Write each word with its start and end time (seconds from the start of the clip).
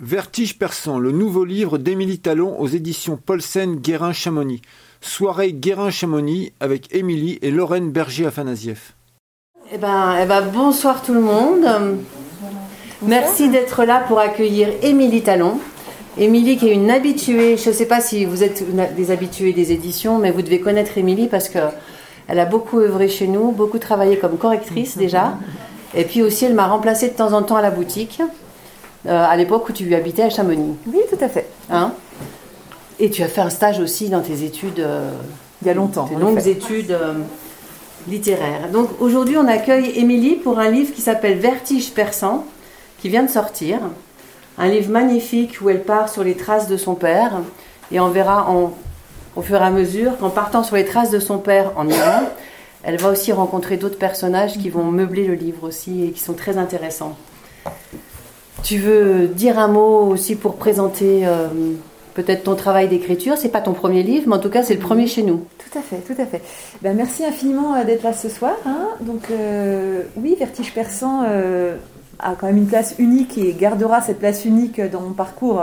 Vertige 0.00 0.58
perçant, 0.58 0.98
le 0.98 1.12
nouveau 1.12 1.44
livre 1.44 1.78
d'Émilie 1.78 2.18
Talon 2.18 2.58
aux 2.58 2.66
éditions 2.66 3.16
Paulsen 3.16 3.76
Guérin 3.76 4.12
Chamonix. 4.12 4.60
Soirée 5.00 5.52
Guérin 5.52 5.90
Chamonix 5.90 6.52
avec 6.58 6.92
Émilie 6.92 7.38
et 7.42 7.52
Lorraine 7.52 7.92
Berger-Afanasieff. 7.92 8.94
Eh 9.72 9.78
ben, 9.78 10.16
eh 10.20 10.26
ben, 10.26 10.42
bonsoir 10.52 11.00
tout 11.00 11.14
le 11.14 11.20
monde. 11.20 11.64
Merci 13.02 13.48
d'être 13.50 13.84
là 13.84 14.00
pour 14.08 14.18
accueillir 14.18 14.68
Émilie 14.82 15.22
Talon. 15.22 15.60
Émilie 16.18 16.56
qui 16.56 16.70
est 16.70 16.74
une 16.74 16.90
habituée, 16.90 17.56
je 17.56 17.68
ne 17.68 17.74
sais 17.74 17.86
pas 17.86 18.00
si 18.00 18.24
vous 18.24 18.42
êtes 18.42 18.64
des 18.96 19.10
habitués 19.12 19.52
des 19.52 19.70
éditions, 19.70 20.18
mais 20.18 20.32
vous 20.32 20.42
devez 20.42 20.58
connaître 20.58 20.98
Émilie 20.98 21.28
parce 21.28 21.48
que 21.48 21.58
elle 22.26 22.40
a 22.40 22.46
beaucoup 22.46 22.80
œuvré 22.80 23.08
chez 23.08 23.28
nous, 23.28 23.52
beaucoup 23.52 23.78
travaillé 23.78 24.18
comme 24.18 24.38
correctrice 24.38 24.98
déjà. 24.98 25.38
Et 25.94 26.02
puis 26.02 26.20
aussi, 26.22 26.46
elle 26.46 26.54
m'a 26.54 26.66
remplacée 26.66 27.10
de 27.10 27.14
temps 27.14 27.32
en 27.32 27.42
temps 27.44 27.56
à 27.56 27.62
la 27.62 27.70
boutique, 27.70 28.20
euh, 29.06 29.24
à 29.24 29.36
l'époque 29.36 29.68
où 29.68 29.72
tu 29.72 29.94
habitais 29.94 30.22
à 30.22 30.30
Chamonix. 30.30 30.76
Oui, 30.86 31.00
tout 31.10 31.22
à 31.22 31.28
fait. 31.28 31.46
Hein 31.70 31.92
Et 32.98 33.10
tu 33.10 33.22
as 33.22 33.28
fait 33.28 33.42
un 33.42 33.50
stage 33.50 33.78
aussi 33.78 34.08
dans 34.08 34.22
tes 34.22 34.44
études. 34.44 34.80
Euh, 34.80 35.10
Il 35.62 35.68
y 35.68 35.70
a 35.70 35.74
longtemps. 35.74 36.06
Tes 36.06 36.14
longues 36.14 36.46
études 36.46 36.92
euh, 36.92 37.14
littéraires. 38.08 38.70
Donc 38.72 38.88
aujourd'hui, 39.00 39.36
on 39.36 39.46
accueille 39.46 39.98
Émilie 39.98 40.36
pour 40.36 40.58
un 40.58 40.70
livre 40.70 40.94
qui 40.94 41.02
s'appelle 41.02 41.38
Vertige 41.38 41.92
perçant, 41.92 42.46
qui 42.98 43.10
vient 43.10 43.22
de 43.22 43.30
sortir. 43.30 43.80
Un 44.56 44.68
livre 44.68 44.90
magnifique 44.90 45.58
où 45.60 45.68
elle 45.68 45.82
part 45.82 46.08
sur 46.08 46.24
les 46.24 46.34
traces 46.34 46.68
de 46.68 46.76
son 46.78 46.94
père. 46.94 47.40
Et 47.92 48.00
on 48.00 48.08
verra 48.08 48.48
au 49.36 49.42
fur 49.42 49.56
et 49.56 49.64
à 49.64 49.70
mesure 49.70 50.16
qu'en 50.16 50.30
partant 50.30 50.62
sur 50.62 50.76
les 50.76 50.86
traces 50.86 51.10
de 51.10 51.18
son 51.18 51.38
père 51.38 51.72
en 51.76 51.86
Iran, 51.88 52.22
elle 52.82 52.96
va 52.96 53.10
aussi 53.10 53.32
rencontrer 53.32 53.76
d'autres 53.76 53.98
personnages 53.98 54.54
qui 54.54 54.70
vont 54.70 54.84
meubler 54.84 55.26
le 55.26 55.34
livre 55.34 55.66
aussi 55.66 56.04
et 56.04 56.10
qui 56.12 56.20
sont 56.20 56.34
très 56.34 56.56
intéressants. 56.56 57.16
Tu 58.64 58.78
veux 58.78 59.28
dire 59.28 59.58
un 59.58 59.68
mot 59.68 60.06
aussi 60.06 60.36
pour 60.36 60.56
présenter 60.56 61.26
euh, 61.26 61.48
peut-être 62.14 62.44
ton 62.44 62.54
travail 62.54 62.88
d'écriture 62.88 63.36
C'est 63.36 63.50
pas 63.50 63.60
ton 63.60 63.74
premier 63.74 64.02
livre, 64.02 64.24
mais 64.26 64.36
en 64.36 64.38
tout 64.38 64.48
cas 64.48 64.62
c'est 64.62 64.72
le 64.72 64.80
premier 64.80 65.06
chez 65.06 65.22
nous. 65.22 65.44
Tout 65.58 65.78
à 65.78 65.82
fait, 65.82 65.98
tout 65.98 66.18
à 66.18 66.24
fait. 66.24 66.40
Ben, 66.80 66.96
merci 66.96 67.26
infiniment 67.26 67.74
euh, 67.74 67.84
d'être 67.84 68.02
là 68.02 68.14
ce 68.14 68.30
soir. 68.30 68.54
Hein. 68.64 68.88
Donc 69.02 69.30
euh, 69.30 70.04
oui, 70.16 70.34
Vertige 70.38 70.72
perçant 70.72 71.24
a 72.20 72.34
quand 72.36 72.46
même 72.46 72.56
une 72.56 72.66
place 72.66 72.94
unique 72.98 73.36
et 73.36 73.52
gardera 73.52 74.00
cette 74.00 74.18
place 74.18 74.46
unique 74.46 74.80
dans 74.80 75.00
mon 75.00 75.12
parcours, 75.12 75.62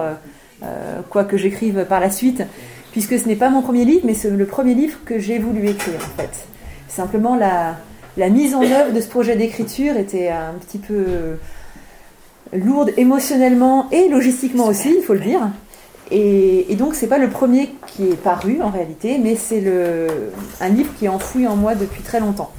quoi 1.10 1.24
que 1.24 1.38
j'écrive 1.38 1.86
par 1.86 2.00
la 2.02 2.12
suite, 2.12 2.44
puisque 2.92 3.18
ce 3.18 3.28
n'est 3.28 3.36
pas 3.36 3.50
mon 3.50 3.64
premier 3.64 3.84
livre, 3.84 4.02
mais 4.04 4.14
c'est 4.14 4.30
le 4.30 4.46
premier 4.46 4.76
livre 4.76 5.00
que 5.06 5.18
j'ai 5.18 5.40
voulu 5.40 5.68
écrire 5.68 5.96
en 5.96 6.22
fait. 6.22 6.46
Simplement, 6.88 7.36
la, 7.36 8.30
mise 8.30 8.54
en 8.54 8.62
œuvre 8.62 8.94
de 8.94 9.02
ce 9.02 9.08
projet 9.08 9.36
d'écriture 9.38 9.98
était 9.98 10.30
un 10.30 10.54
petit 10.60 10.78
peu 10.78 11.38
lourde 12.54 12.92
émotionnellement 12.98 13.88
et 13.92 14.10
logistiquement 14.10 14.68
aussi, 14.68 14.94
il 14.98 15.04
faut 15.04 15.14
le 15.14 15.20
dire. 15.20 15.42
Et, 16.10 16.66
donc, 16.72 16.80
donc, 16.80 16.96
c'est 16.96 17.08
pas 17.08 17.18
le 17.18 17.30
premier 17.30 17.70
qui 17.88 18.10
est 18.10 18.22
paru 18.22 18.62
en 18.62 18.70
réalité, 18.70 19.18
mais 19.18 19.36
c'est 19.36 19.64
un 20.60 20.70
livre 20.70 20.92
qui 21.00 21.06
est 21.06 21.10
enfoui 21.10 21.48
en 21.48 21.56
moi 21.56 21.74
depuis 21.74 22.02
très 22.02 22.20
longtemps. 22.20 22.52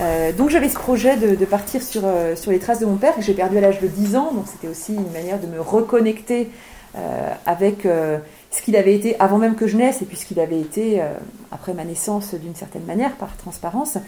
Euh, 0.00 0.32
donc 0.32 0.50
j'avais 0.50 0.68
ce 0.68 0.74
projet 0.74 1.16
de, 1.16 1.44
partir 1.44 1.80
euh, 1.96 2.34
sur, 2.34 2.50
les 2.50 2.58
traces 2.58 2.80
de 2.80 2.86
mon 2.86 2.96
père 2.96 3.14
que 3.14 3.22
j'ai 3.22 3.34
perdu 3.34 3.58
à 3.58 3.60
l'âge 3.60 3.80
de 3.80 3.86
10 3.86 4.16
ans, 4.16 4.32
donc 4.32 4.46
c'était 4.50 4.68
aussi 4.68 4.94
une 4.94 5.10
manière 5.12 5.38
de 5.38 5.46
me 5.46 5.60
reconnecter 5.60 6.50
euh, 6.96 7.32
avec 7.46 7.82
ce 7.82 8.62
qu'il 8.62 8.76
avait 8.76 8.94
été 8.94 9.18
avant 9.20 9.38
même 9.38 9.56
que 9.56 9.66
je 9.66 9.76
naisse 9.76 10.02
et 10.02 10.04
puis 10.04 10.16
ce 10.16 10.26
qu'il 10.26 10.40
avait 10.40 10.60
été 10.60 11.02
après 11.50 11.74
ma 11.74 11.84
naissance 11.84 12.34
d'une 12.34 12.54
certaine 12.54 12.84
manière, 12.84 13.12
par 13.16 13.36
transparence. 13.36 13.98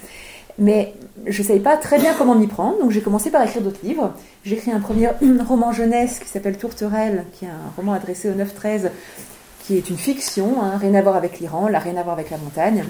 Mais 0.58 0.94
je 1.26 1.42
ne 1.42 1.46
savais 1.46 1.60
pas 1.60 1.76
très 1.76 1.98
bien 1.98 2.14
comment 2.16 2.34
m'y 2.34 2.46
prendre, 2.46 2.78
donc 2.78 2.90
j'ai 2.90 3.02
commencé 3.02 3.30
par 3.30 3.42
écrire 3.42 3.62
d'autres 3.62 3.84
livres. 3.84 4.14
J'ai 4.44 4.54
écrit 4.54 4.70
un 4.70 4.80
premier 4.80 5.10
roman 5.46 5.72
jeunesse 5.72 6.18
qui 6.18 6.28
s'appelle 6.28 6.56
Tourterelle, 6.56 7.24
qui 7.32 7.44
est 7.44 7.48
un 7.48 7.72
roman 7.76 7.92
adressé 7.92 8.30
au 8.30 8.32
9-13, 8.32 8.90
qui 9.64 9.76
est 9.76 9.90
une 9.90 9.98
fiction, 9.98 10.62
hein, 10.62 10.78
rien 10.78 10.94
à 10.94 11.02
voir 11.02 11.16
avec 11.16 11.40
l'Iran, 11.40 11.68
là, 11.68 11.78
rien 11.78 11.96
à 11.96 12.02
voir 12.02 12.14
avec 12.14 12.30
la 12.30 12.38
montagne, 12.38 12.84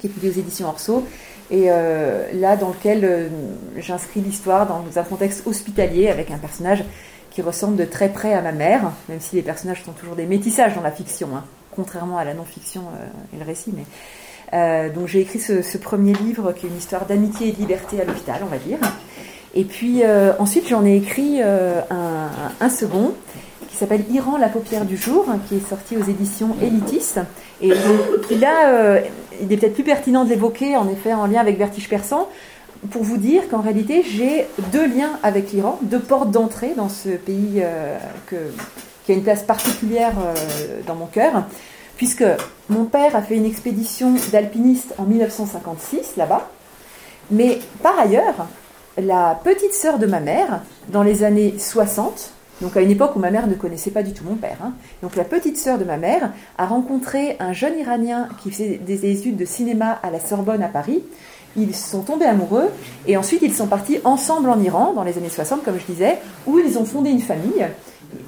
qui 0.00 0.06
est 0.06 0.10
publié 0.10 0.32
aux 0.32 0.38
éditions 0.38 0.68
Orso, 0.68 1.04
et 1.50 1.66
euh, 1.68 2.26
là 2.32 2.56
dans 2.56 2.68
lequel 2.68 3.04
euh, 3.04 3.28
j'inscris 3.76 4.20
l'histoire 4.20 4.66
dans 4.66 4.82
un 4.98 5.02
contexte 5.02 5.46
hospitalier 5.46 6.08
avec 6.08 6.30
un 6.30 6.38
personnage 6.38 6.84
qui 7.30 7.42
ressemble 7.42 7.76
de 7.76 7.84
très 7.84 8.08
près 8.08 8.32
à 8.32 8.40
ma 8.40 8.52
mère, 8.52 8.92
même 9.08 9.20
si 9.20 9.36
les 9.36 9.42
personnages 9.42 9.82
sont 9.84 9.92
toujours 9.92 10.14
des 10.14 10.24
métissages 10.24 10.74
dans 10.74 10.82
la 10.82 10.92
fiction, 10.92 11.28
hein, 11.36 11.44
contrairement 11.72 12.16
à 12.16 12.24
la 12.24 12.32
non-fiction 12.32 12.82
euh, 12.82 13.36
et 13.36 13.38
le 13.38 13.44
récit. 13.44 13.74
Mais, 13.76 13.84
euh, 14.52 14.90
donc 14.90 15.08
j'ai 15.08 15.20
écrit 15.20 15.40
ce, 15.40 15.78
premier 15.78 16.12
livre 16.12 16.52
qui 16.52 16.66
est 16.66 16.68
une 16.68 16.76
histoire 16.76 17.06
d'amitié 17.06 17.48
et 17.48 17.52
de 17.52 17.58
liberté 17.58 18.00
à 18.00 18.04
l'hôpital, 18.04 18.40
on 18.42 18.46
va 18.46 18.58
dire. 18.58 18.78
Et 19.54 19.64
puis 19.64 20.02
euh, 20.02 20.32
ensuite 20.38 20.68
j'en 20.68 20.84
ai 20.84 20.96
écrit 20.96 21.40
un, 21.42 22.68
second 22.68 23.14
qui 23.68 23.76
s'appelle 23.76 24.04
Iran, 24.10 24.36
la 24.36 24.48
paupière 24.48 24.84
du 24.84 24.96
jour, 24.96 25.26
hein, 25.28 25.38
qui 25.48 25.56
est 25.56 25.68
sorti 25.68 25.96
aux 25.96 26.04
éditions 26.04 26.56
Élitis. 26.62 27.14
Et 27.60 27.70
là, 28.38 29.00
il 29.40 29.52
est 29.52 29.56
peut-être 29.56 29.74
plus 29.74 29.84
pertinent 29.84 30.24
de 30.24 30.30
l'évoquer 30.30 30.76
en 30.76 30.88
effet 30.88 31.12
en 31.12 31.26
lien 31.26 31.40
avec 31.40 31.58
Vertige 31.58 31.88
Persan, 31.88 32.28
pour 32.90 33.02
vous 33.02 33.16
dire 33.16 33.48
qu'en 33.48 33.60
réalité, 33.60 34.02
j'ai 34.02 34.46
deux 34.72 34.86
liens 34.86 35.18
avec 35.22 35.52
l'Iran, 35.52 35.78
deux 35.82 36.00
portes 36.00 36.30
d'entrée 36.30 36.72
dans 36.76 36.88
ce 36.88 37.10
pays 37.10 37.62
euh, 37.62 37.98
qui 39.04 39.12
a 39.12 39.14
une 39.14 39.22
place 39.22 39.42
particulière 39.42 40.12
euh, 40.18 40.80
dans 40.86 40.94
mon 40.94 41.06
cœur, 41.06 41.44
puisque 41.96 42.24
mon 42.68 42.84
père 42.84 43.16
a 43.16 43.22
fait 43.22 43.36
une 43.36 43.44
expédition 43.44 44.14
d'alpiniste 44.32 44.94
en 44.98 45.04
1956 45.04 46.16
là-bas, 46.16 46.48
mais 47.30 47.60
par 47.82 47.98
ailleurs, 47.98 48.46
la 48.96 49.38
petite 49.42 49.74
sœur 49.74 49.98
de 49.98 50.06
ma 50.06 50.20
mère, 50.20 50.62
dans 50.88 51.02
les 51.02 51.24
années 51.24 51.54
60, 51.58 52.32
donc 52.60 52.76
à 52.76 52.80
une 52.80 52.90
époque 52.90 53.16
où 53.16 53.18
ma 53.18 53.30
mère 53.30 53.46
ne 53.46 53.54
connaissait 53.54 53.90
pas 53.90 54.02
du 54.02 54.12
tout 54.12 54.24
mon 54.24 54.36
père. 54.36 54.58
Hein, 54.62 54.74
donc 55.02 55.16
la 55.16 55.24
petite 55.24 55.58
sœur 55.58 55.78
de 55.78 55.84
ma 55.84 55.96
mère 55.96 56.32
a 56.56 56.66
rencontré 56.66 57.36
un 57.40 57.52
jeune 57.52 57.78
Iranien 57.78 58.28
qui 58.42 58.50
faisait 58.50 58.78
des 58.78 59.10
études 59.10 59.36
de 59.36 59.44
cinéma 59.44 59.98
à 60.02 60.10
la 60.10 60.20
Sorbonne 60.20 60.62
à 60.62 60.68
Paris, 60.68 61.02
ils 61.56 61.74
sont 61.74 62.02
tombés 62.02 62.26
amoureux 62.26 62.68
et 63.06 63.16
ensuite 63.16 63.42
ils 63.42 63.54
sont 63.54 63.66
partis 63.66 63.98
ensemble 64.04 64.50
en 64.50 64.60
Iran 64.60 64.92
dans 64.92 65.04
les 65.04 65.18
années 65.18 65.28
60, 65.28 65.64
comme 65.64 65.78
je 65.78 65.92
disais, 65.92 66.18
où 66.46 66.58
ils 66.58 66.78
ont 66.78 66.84
fondé 66.84 67.10
une 67.10 67.20
famille. 67.20 67.66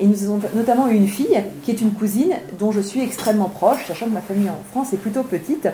Et 0.01 0.07
nous 0.07 0.25
avons 0.25 0.41
notamment 0.55 0.89
une 0.89 1.09
fille 1.09 1.43
qui 1.63 1.71
est 1.71 1.81
une 1.81 1.93
cousine 1.93 2.35
dont 2.59 2.73
je 2.73 2.81
suis 2.81 3.01
extrêmement 3.01 3.49
proche, 3.49 3.87
sachant 3.87 4.07
que 4.07 4.13
ma 4.13 4.21
famille 4.21 4.51
en 4.51 4.63
France 4.71 4.93
est 4.93 4.99
plutôt 4.99 5.23
petite. 5.23 5.69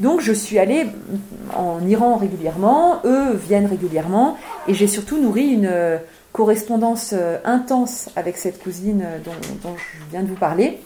Donc 0.00 0.20
je 0.20 0.32
suis 0.32 0.58
allée 0.58 0.86
en 1.56 1.86
Iran 1.86 2.16
régulièrement, 2.16 3.00
eux 3.04 3.34
viennent 3.34 3.66
régulièrement, 3.66 4.36
et 4.66 4.74
j'ai 4.74 4.86
surtout 4.86 5.18
nourri 5.18 5.48
une 5.48 6.00
correspondance 6.32 7.14
intense 7.44 8.08
avec 8.16 8.36
cette 8.36 8.62
cousine 8.62 9.04
dont, 9.24 9.32
dont 9.62 9.76
je 9.76 10.10
viens 10.10 10.22
de 10.22 10.28
vous 10.28 10.34
parler 10.34 10.80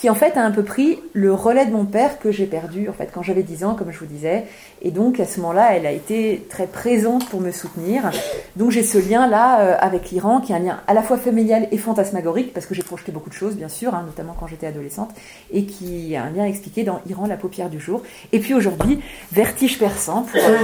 qui 0.00 0.08
en 0.08 0.14
fait 0.14 0.38
a 0.38 0.42
un 0.42 0.50
peu 0.50 0.62
pris 0.62 0.98
le 1.12 1.34
relais 1.34 1.66
de 1.66 1.72
mon 1.72 1.84
père 1.84 2.18
que 2.18 2.32
j'ai 2.32 2.46
perdu 2.46 2.88
en 2.88 2.94
fait 2.94 3.10
quand 3.12 3.22
j'avais 3.22 3.42
10 3.42 3.64
ans, 3.64 3.74
comme 3.74 3.92
je 3.92 3.98
vous 3.98 4.06
disais. 4.06 4.46
Et 4.80 4.90
donc 4.90 5.20
à 5.20 5.26
ce 5.26 5.40
moment-là, 5.40 5.76
elle 5.76 5.84
a 5.84 5.92
été 5.92 6.46
très 6.48 6.66
présente 6.66 7.28
pour 7.28 7.42
me 7.42 7.50
soutenir. 7.50 8.10
Donc 8.56 8.70
j'ai 8.70 8.82
ce 8.82 8.96
lien-là 8.96 9.60
euh, 9.60 9.76
avec 9.78 10.10
l'Iran 10.10 10.40
qui 10.40 10.52
est 10.52 10.54
un 10.54 10.60
lien 10.60 10.80
à 10.86 10.94
la 10.94 11.02
fois 11.02 11.18
familial 11.18 11.68
et 11.70 11.76
fantasmagorique 11.76 12.54
parce 12.54 12.64
que 12.64 12.74
j'ai 12.74 12.82
projeté 12.82 13.12
beaucoup 13.12 13.28
de 13.28 13.34
choses, 13.34 13.56
bien 13.56 13.68
sûr, 13.68 13.94
hein, 13.94 14.04
notamment 14.06 14.34
quand 14.40 14.46
j'étais 14.46 14.68
adolescente, 14.68 15.10
et 15.52 15.64
qui 15.64 16.16
a 16.16 16.24
un 16.24 16.30
lien 16.30 16.46
expliqué 16.46 16.82
dans 16.82 17.02
Iran, 17.06 17.26
la 17.26 17.36
paupière 17.36 17.68
du 17.68 17.78
jour. 17.78 18.02
Et 18.32 18.38
puis 18.38 18.54
aujourd'hui, 18.54 19.00
vertige 19.32 19.78
perçant 19.78 20.22
pour 20.22 20.40
euh, 20.42 20.56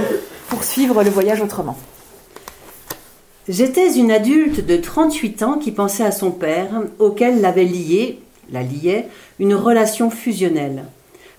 poursuivre 0.49 1.03
le 1.03 1.11
voyage 1.11 1.41
autrement. 1.41 1.77
J'étais 3.47 3.93
une 3.93 4.11
adulte 4.11 4.65
de 4.65 4.77
38 4.77 5.43
ans 5.43 5.57
qui 5.59 5.71
pensait 5.71 6.03
à 6.03 6.11
son 6.11 6.31
père, 6.31 6.81
auquel 6.97 7.39
l'avait 7.39 7.63
lié, 7.63 8.19
la 8.51 8.63
liait, 8.63 9.07
une 9.39 9.55
relation 9.55 10.09
fusionnelle, 10.09 10.85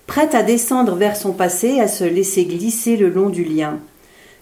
prête 0.07 0.35
à 0.35 0.43
descendre 0.43 0.95
vers 0.95 1.15
son 1.15 1.33
passé, 1.33 1.79
à 1.79 1.87
se 1.87 2.03
laisser 2.03 2.45
glisser 2.45 2.97
le 2.97 3.09
long 3.09 3.29
du 3.29 3.43
lien. 3.43 3.79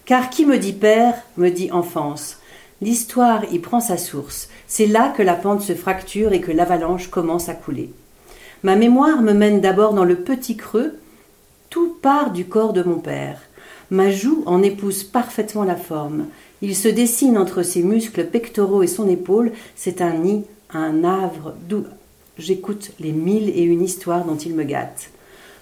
Car 0.06 0.30
qui 0.30 0.46
me 0.46 0.58
dit 0.58 0.72
père, 0.72 1.14
me 1.36 1.50
dit 1.50 1.70
enfance. 1.70 2.38
L'histoire 2.80 3.42
y 3.52 3.58
prend 3.58 3.80
sa 3.80 3.98
source. 3.98 4.48
C'est 4.66 4.86
là 4.86 5.12
que 5.16 5.22
la 5.22 5.34
pente 5.34 5.62
se 5.62 5.74
fracture 5.74 6.32
et 6.32 6.40
que 6.40 6.52
l'avalanche 6.52 7.08
commence 7.08 7.48
à 7.48 7.54
couler. 7.54 7.92
Ma 8.62 8.76
mémoire 8.76 9.20
me 9.20 9.32
mène 9.32 9.60
d'abord 9.60 9.94
dans 9.94 10.04
le 10.04 10.16
petit 10.16 10.56
creux. 10.56 10.94
Tout 11.70 11.96
part 12.00 12.30
du 12.30 12.46
corps 12.46 12.72
de 12.72 12.82
mon 12.82 12.98
père. 12.98 13.42
Ma 13.90 14.10
joue 14.10 14.42
en 14.46 14.62
épouse 14.62 15.02
parfaitement 15.04 15.64
la 15.64 15.76
forme. 15.76 16.26
Il 16.62 16.74
se 16.74 16.88
dessine 16.88 17.36
entre 17.36 17.62
ses 17.62 17.82
muscles 17.82 18.24
pectoraux 18.24 18.82
et 18.82 18.86
son 18.86 19.08
épaule. 19.08 19.52
C'est 19.76 20.00
un 20.00 20.14
nid, 20.14 20.44
un 20.72 21.04
havre, 21.04 21.54
j'écoute 22.38 22.92
les 23.00 23.12
mille 23.12 23.48
et 23.48 23.62
une 23.62 23.82
histoires 23.82 24.24
dont 24.24 24.36
il 24.36 24.54
me 24.54 24.64
gâte. 24.64 25.10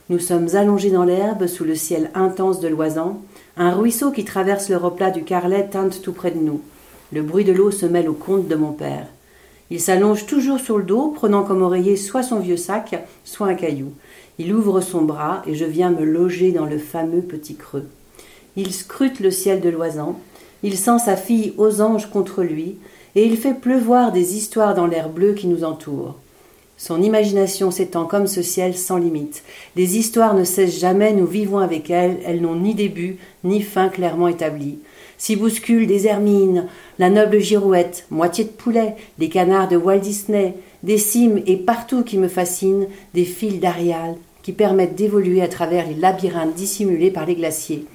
Nous 0.08 0.19
sommes 0.19 0.55
allongés 0.55 0.90
dans 0.90 1.05
l'herbe 1.05 1.46
sous 1.46 1.64
le 1.64 1.75
ciel 1.75 2.11
intense 2.14 2.61
de 2.61 2.69
l'oisan. 2.69 3.20
Un 3.56 3.73
ruisseau 3.73 4.12
qui 4.12 4.25
traverse 4.25 4.69
le 4.69 4.76
replat 4.76 5.11
du 5.11 5.25
Carlet 5.25 5.67
teinte 5.67 6.02
tout 6.02 6.12
près 6.12 6.31
de 6.31 6.38
nous. 6.38 6.61
Le 7.12 7.23
bruit 7.23 7.44
de 7.44 7.52
l'eau 7.52 7.70
se 7.70 7.87
mêle 7.87 8.08
au 8.08 8.14
conte 8.14 8.46
de 8.46 8.55
mon 8.55 8.73
père. 8.73 9.06
Il 9.70 9.81
s'allonge 9.81 10.26
toujours 10.26 10.61
sur 10.61 10.78
le 10.78 10.84
dos, 10.84 11.08
prenant 11.08 11.43
comme 11.43 11.62
oreiller 11.62 11.96
soit 11.96 12.23
son 12.23 12.38
vieux 12.38 12.56
sac, 12.56 13.05
soit 13.25 13.49
un 13.49 13.55
caillou. 13.55 13.93
Il 14.38 14.55
ouvre 14.55 14.81
son 14.81 15.02
bras 15.02 15.43
et 15.46 15.55
je 15.55 15.64
viens 15.64 15.90
me 15.90 16.05
loger 16.05 16.52
dans 16.52 16.67
le 16.67 16.78
fameux 16.78 17.23
petit 17.23 17.56
creux. 17.56 17.88
Il 18.55 18.73
scrute 18.73 19.19
le 19.19 19.31
ciel 19.31 19.61
de 19.61 19.69
l'oisan. 19.69 20.20
Il 20.62 20.76
sent 20.76 20.99
sa 21.05 21.17
fille 21.17 21.52
aux 21.58 21.81
anges 21.81 22.11
contre 22.11 22.43
lui, 22.43 22.76
et 23.14 23.25
il 23.25 23.37
fait 23.37 23.55
pleuvoir 23.55 24.12
des 24.12 24.37
histoires 24.37 24.75
dans 24.75 24.87
l'air 24.87 25.08
bleu 25.08 25.32
qui 25.32 25.46
nous 25.46 25.64
entoure. 25.64 26.17
Son 26.78 27.02
imagination 27.02 27.70
s'étend 27.70 28.05
comme 28.05 28.26
ce 28.26 28.43
ciel 28.43 28.76
sans 28.76 28.99
limite. 28.99 29.43
Les 29.76 29.96
histoires 29.96 30.34
ne 30.34 30.44
cessent 30.44 30.78
jamais, 30.78 31.14
nous 31.14 31.26
vivons 31.26 31.58
avec 31.58 31.88
elles, 31.88 32.19
elles 32.26 32.43
n'ont 32.43 32.56
ni 32.56 32.75
début, 32.75 33.17
ni 33.44 33.62
fin 33.62 33.88
clairement 33.88 34.28
établi. 34.28 34.78
S'y 35.17 35.37
bousculent 35.37 35.87
des 35.87 36.06
hermines, 36.06 36.67
la 36.99 37.08
noble 37.08 37.40
girouette, 37.40 38.05
moitié 38.11 38.44
de 38.44 38.50
poulet, 38.50 38.94
des 39.19 39.31
canards 39.31 39.69
de 39.69 39.76
Walt 39.78 40.00
Disney, 40.00 40.55
des 40.82 40.99
cimes 40.99 41.43
et 41.46 41.56
partout 41.56 42.05
qui 42.05 42.19
me 42.19 42.28
fascinent, 42.28 42.88
des 43.14 43.25
fils 43.25 43.58
d'Arial 43.58 44.17
qui 44.43 44.52
permettent 44.52 44.94
d'évoluer 44.94 45.43
à 45.43 45.49
travers 45.49 45.88
les 45.88 45.94
labyrinthes 45.94 46.55
dissimulés 46.55 47.11
par 47.11 47.26
les 47.26 47.34
glaciers. 47.34 47.87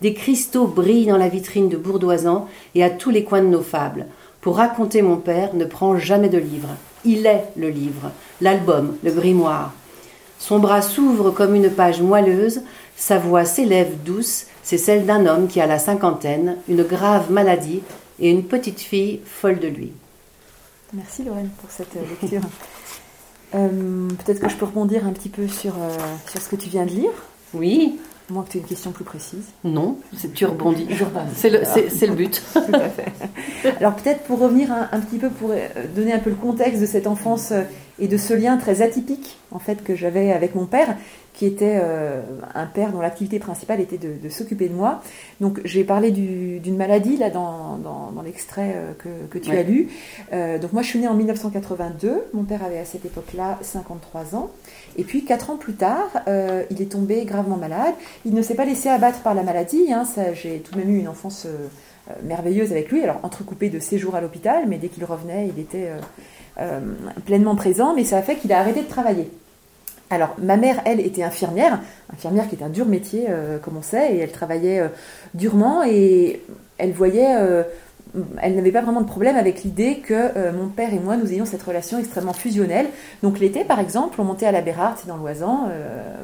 Des 0.00 0.14
cristaux 0.14 0.66
brillent 0.66 1.06
dans 1.06 1.18
la 1.18 1.28
vitrine 1.28 1.68
de 1.68 1.76
Bourdoisan 1.76 2.48
et 2.74 2.82
à 2.82 2.90
tous 2.90 3.10
les 3.10 3.22
coins 3.22 3.42
de 3.42 3.48
nos 3.48 3.60
fables. 3.60 4.06
Pour 4.40 4.56
raconter 4.56 5.02
mon 5.02 5.18
père 5.18 5.54
ne 5.54 5.66
prend 5.66 5.98
jamais 5.98 6.30
de 6.30 6.38
livre. 6.38 6.70
Il 7.04 7.26
est 7.26 7.44
le 7.56 7.70
livre, 7.70 8.10
l'album, 8.40 8.96
le 9.02 9.12
grimoire. 9.12 9.72
Son 10.38 10.58
bras 10.58 10.82
s'ouvre 10.82 11.30
comme 11.30 11.54
une 11.54 11.70
page 11.70 12.00
moelleuse, 12.00 12.62
sa 12.96 13.18
voix 13.18 13.44
s'élève 13.44 14.02
douce, 14.04 14.46
c'est 14.62 14.78
celle 14.78 15.06
d'un 15.06 15.26
homme 15.26 15.48
qui 15.48 15.60
a 15.60 15.66
la 15.66 15.78
cinquantaine, 15.78 16.56
une 16.68 16.82
grave 16.82 17.30
maladie 17.30 17.82
et 18.18 18.30
une 18.30 18.44
petite 18.44 18.80
fille 18.80 19.20
folle 19.24 19.58
de 19.58 19.68
lui. 19.68 19.92
Merci 20.92 21.24
Lorraine 21.24 21.50
pour 21.60 21.70
cette 21.70 21.94
euh, 21.96 22.00
lecture. 22.20 22.42
Euh, 23.54 24.08
peut-être 24.24 24.40
que 24.40 24.48
je 24.48 24.56
peux 24.56 24.64
rebondir 24.66 25.06
un 25.06 25.12
petit 25.12 25.28
peu 25.28 25.48
sur, 25.48 25.72
euh, 25.78 25.96
sur 26.28 26.40
ce 26.40 26.48
que 26.48 26.56
tu 26.56 26.68
viens 26.68 26.84
de 26.84 26.90
lire? 26.90 27.10
Oui. 27.54 27.98
Moi, 28.30 28.44
que 28.44 28.52
tu 28.52 28.58
as 28.58 28.60
une 28.60 28.66
question 28.66 28.92
plus 28.92 29.04
précise. 29.04 29.44
Non, 29.64 29.98
tu 30.34 30.46
rebondis. 30.46 30.86
C'est 31.34 31.50
le, 31.50 31.60
le, 31.60 32.14
but. 32.14 32.42
Tout 32.52 32.60
à 32.72 32.88
fait. 32.88 33.12
Alors 33.78 33.94
peut-être 33.94 34.22
pour 34.24 34.38
revenir 34.38 34.72
un, 34.72 35.00
petit 35.00 35.18
peu, 35.18 35.30
pour 35.30 35.52
donner 35.94 36.12
un 36.12 36.18
peu 36.18 36.30
le 36.30 36.36
contexte 36.36 36.80
de 36.80 36.86
cette 36.86 37.06
enfance 37.06 37.52
et 37.98 38.08
de 38.08 38.16
ce 38.16 38.34
lien 38.34 38.56
très 38.56 38.82
atypique 38.82 39.36
en 39.52 39.58
fait 39.58 39.84
que 39.84 39.94
j'avais 39.94 40.32
avec 40.32 40.54
mon 40.54 40.66
père, 40.66 40.96
qui 41.34 41.46
était 41.46 41.78
euh, 41.82 42.20
un 42.54 42.66
père 42.66 42.92
dont 42.92 43.00
l'activité 43.00 43.38
principale 43.38 43.80
était 43.80 43.98
de, 43.98 44.28
s'occuper 44.28 44.68
de 44.68 44.74
moi. 44.74 45.02
Donc 45.40 45.60
j'ai 45.64 45.84
parlé 45.84 46.10
d'une 46.10 46.76
maladie 46.76 47.16
là 47.16 47.30
dans, 47.30 47.78
dans, 47.78 48.22
l'extrait 48.22 48.74
euh, 48.74 48.92
que, 48.98 49.08
que, 49.30 49.38
tu 49.38 49.52
as 49.52 49.62
lu. 49.62 49.88
Euh, 50.32 50.58
donc 50.58 50.72
moi 50.72 50.82
je 50.82 50.88
suis 50.88 50.98
née 50.98 51.08
en 51.08 51.14
1982, 51.14 52.24
mon 52.34 52.44
père 52.44 52.62
avait 52.64 52.78
à 52.78 52.84
cette 52.84 53.04
époque-là 53.04 53.58
53 53.62 54.34
ans. 54.34 54.50
Et 54.96 55.04
puis 55.04 55.24
quatre 55.24 55.50
ans 55.50 55.56
plus 55.56 55.74
tard, 55.74 56.08
il 56.70 56.82
est 56.82 56.92
tombé 56.92 57.24
gravement 57.24 57.56
malade. 57.56 57.94
Il 58.24 58.34
ne 58.34 58.42
s'est 58.42 58.54
pas 58.54 58.64
laissé 58.64 58.88
abattre 58.88 59.20
par 59.20 59.34
la 59.34 59.42
maladie. 59.42 59.92
Hein, 59.92 60.04
j'ai 60.34 60.58
tout 60.58 60.72
de 60.72 60.78
même 60.78 60.90
eu 60.90 60.98
une 60.98 61.08
enfance 61.08 61.46
merveilleuse 62.22 62.72
avec 62.72 62.90
lui, 62.90 63.02
alors 63.02 63.20
entrecoupé 63.22 63.70
de 63.70 63.78
séjours 63.78 64.16
à 64.16 64.20
l'hôpital, 64.20 64.64
mais 64.66 64.78
dès 64.78 64.88
qu'il 64.88 65.04
revenait, 65.04 65.48
il 65.48 65.60
était 65.60 65.90
pleinement 67.24 67.54
présent. 67.54 67.94
Mais 67.94 68.04
ça 68.04 68.18
a 68.18 68.22
fait 68.22 68.36
qu'il 68.36 68.52
a 68.52 68.58
arrêté 68.58 68.82
de 68.82 68.88
travailler. 68.88 69.30
Alors, 70.12 70.34
ma 70.38 70.56
mère, 70.56 70.82
elle, 70.84 70.98
était 70.98 71.22
infirmière, 71.22 71.78
infirmière 72.12 72.48
qui 72.48 72.56
est 72.56 72.64
un 72.64 72.68
dur 72.68 72.86
métier, 72.86 73.26
euh, 73.28 73.58
comme 73.58 73.76
on 73.76 73.82
sait, 73.82 74.16
et 74.16 74.18
elle 74.18 74.32
travaillait 74.32 74.80
euh, 74.80 74.88
durement 75.34 75.84
et 75.84 76.42
elle 76.78 76.90
voyait, 76.90 77.36
euh, 77.38 77.62
elle 78.42 78.56
n'avait 78.56 78.72
pas 78.72 78.80
vraiment 78.80 79.00
de 79.00 79.06
problème 79.06 79.36
avec 79.36 79.62
l'idée 79.62 79.98
que 79.98 80.50
mon 80.52 80.68
père 80.68 80.92
et 80.92 80.98
moi, 80.98 81.16
nous 81.16 81.32
ayons 81.32 81.44
cette 81.44 81.62
relation 81.62 81.98
extrêmement 81.98 82.32
fusionnelle. 82.32 82.86
Donc, 83.22 83.38
l'été, 83.38 83.64
par 83.64 83.80
exemple, 83.80 84.20
on 84.20 84.24
montait 84.24 84.46
à 84.46 84.52
la 84.52 84.60
Bérarde, 84.60 84.96
c'est 84.98 85.08
dans 85.08 85.16
l'Oisan, 85.16 85.68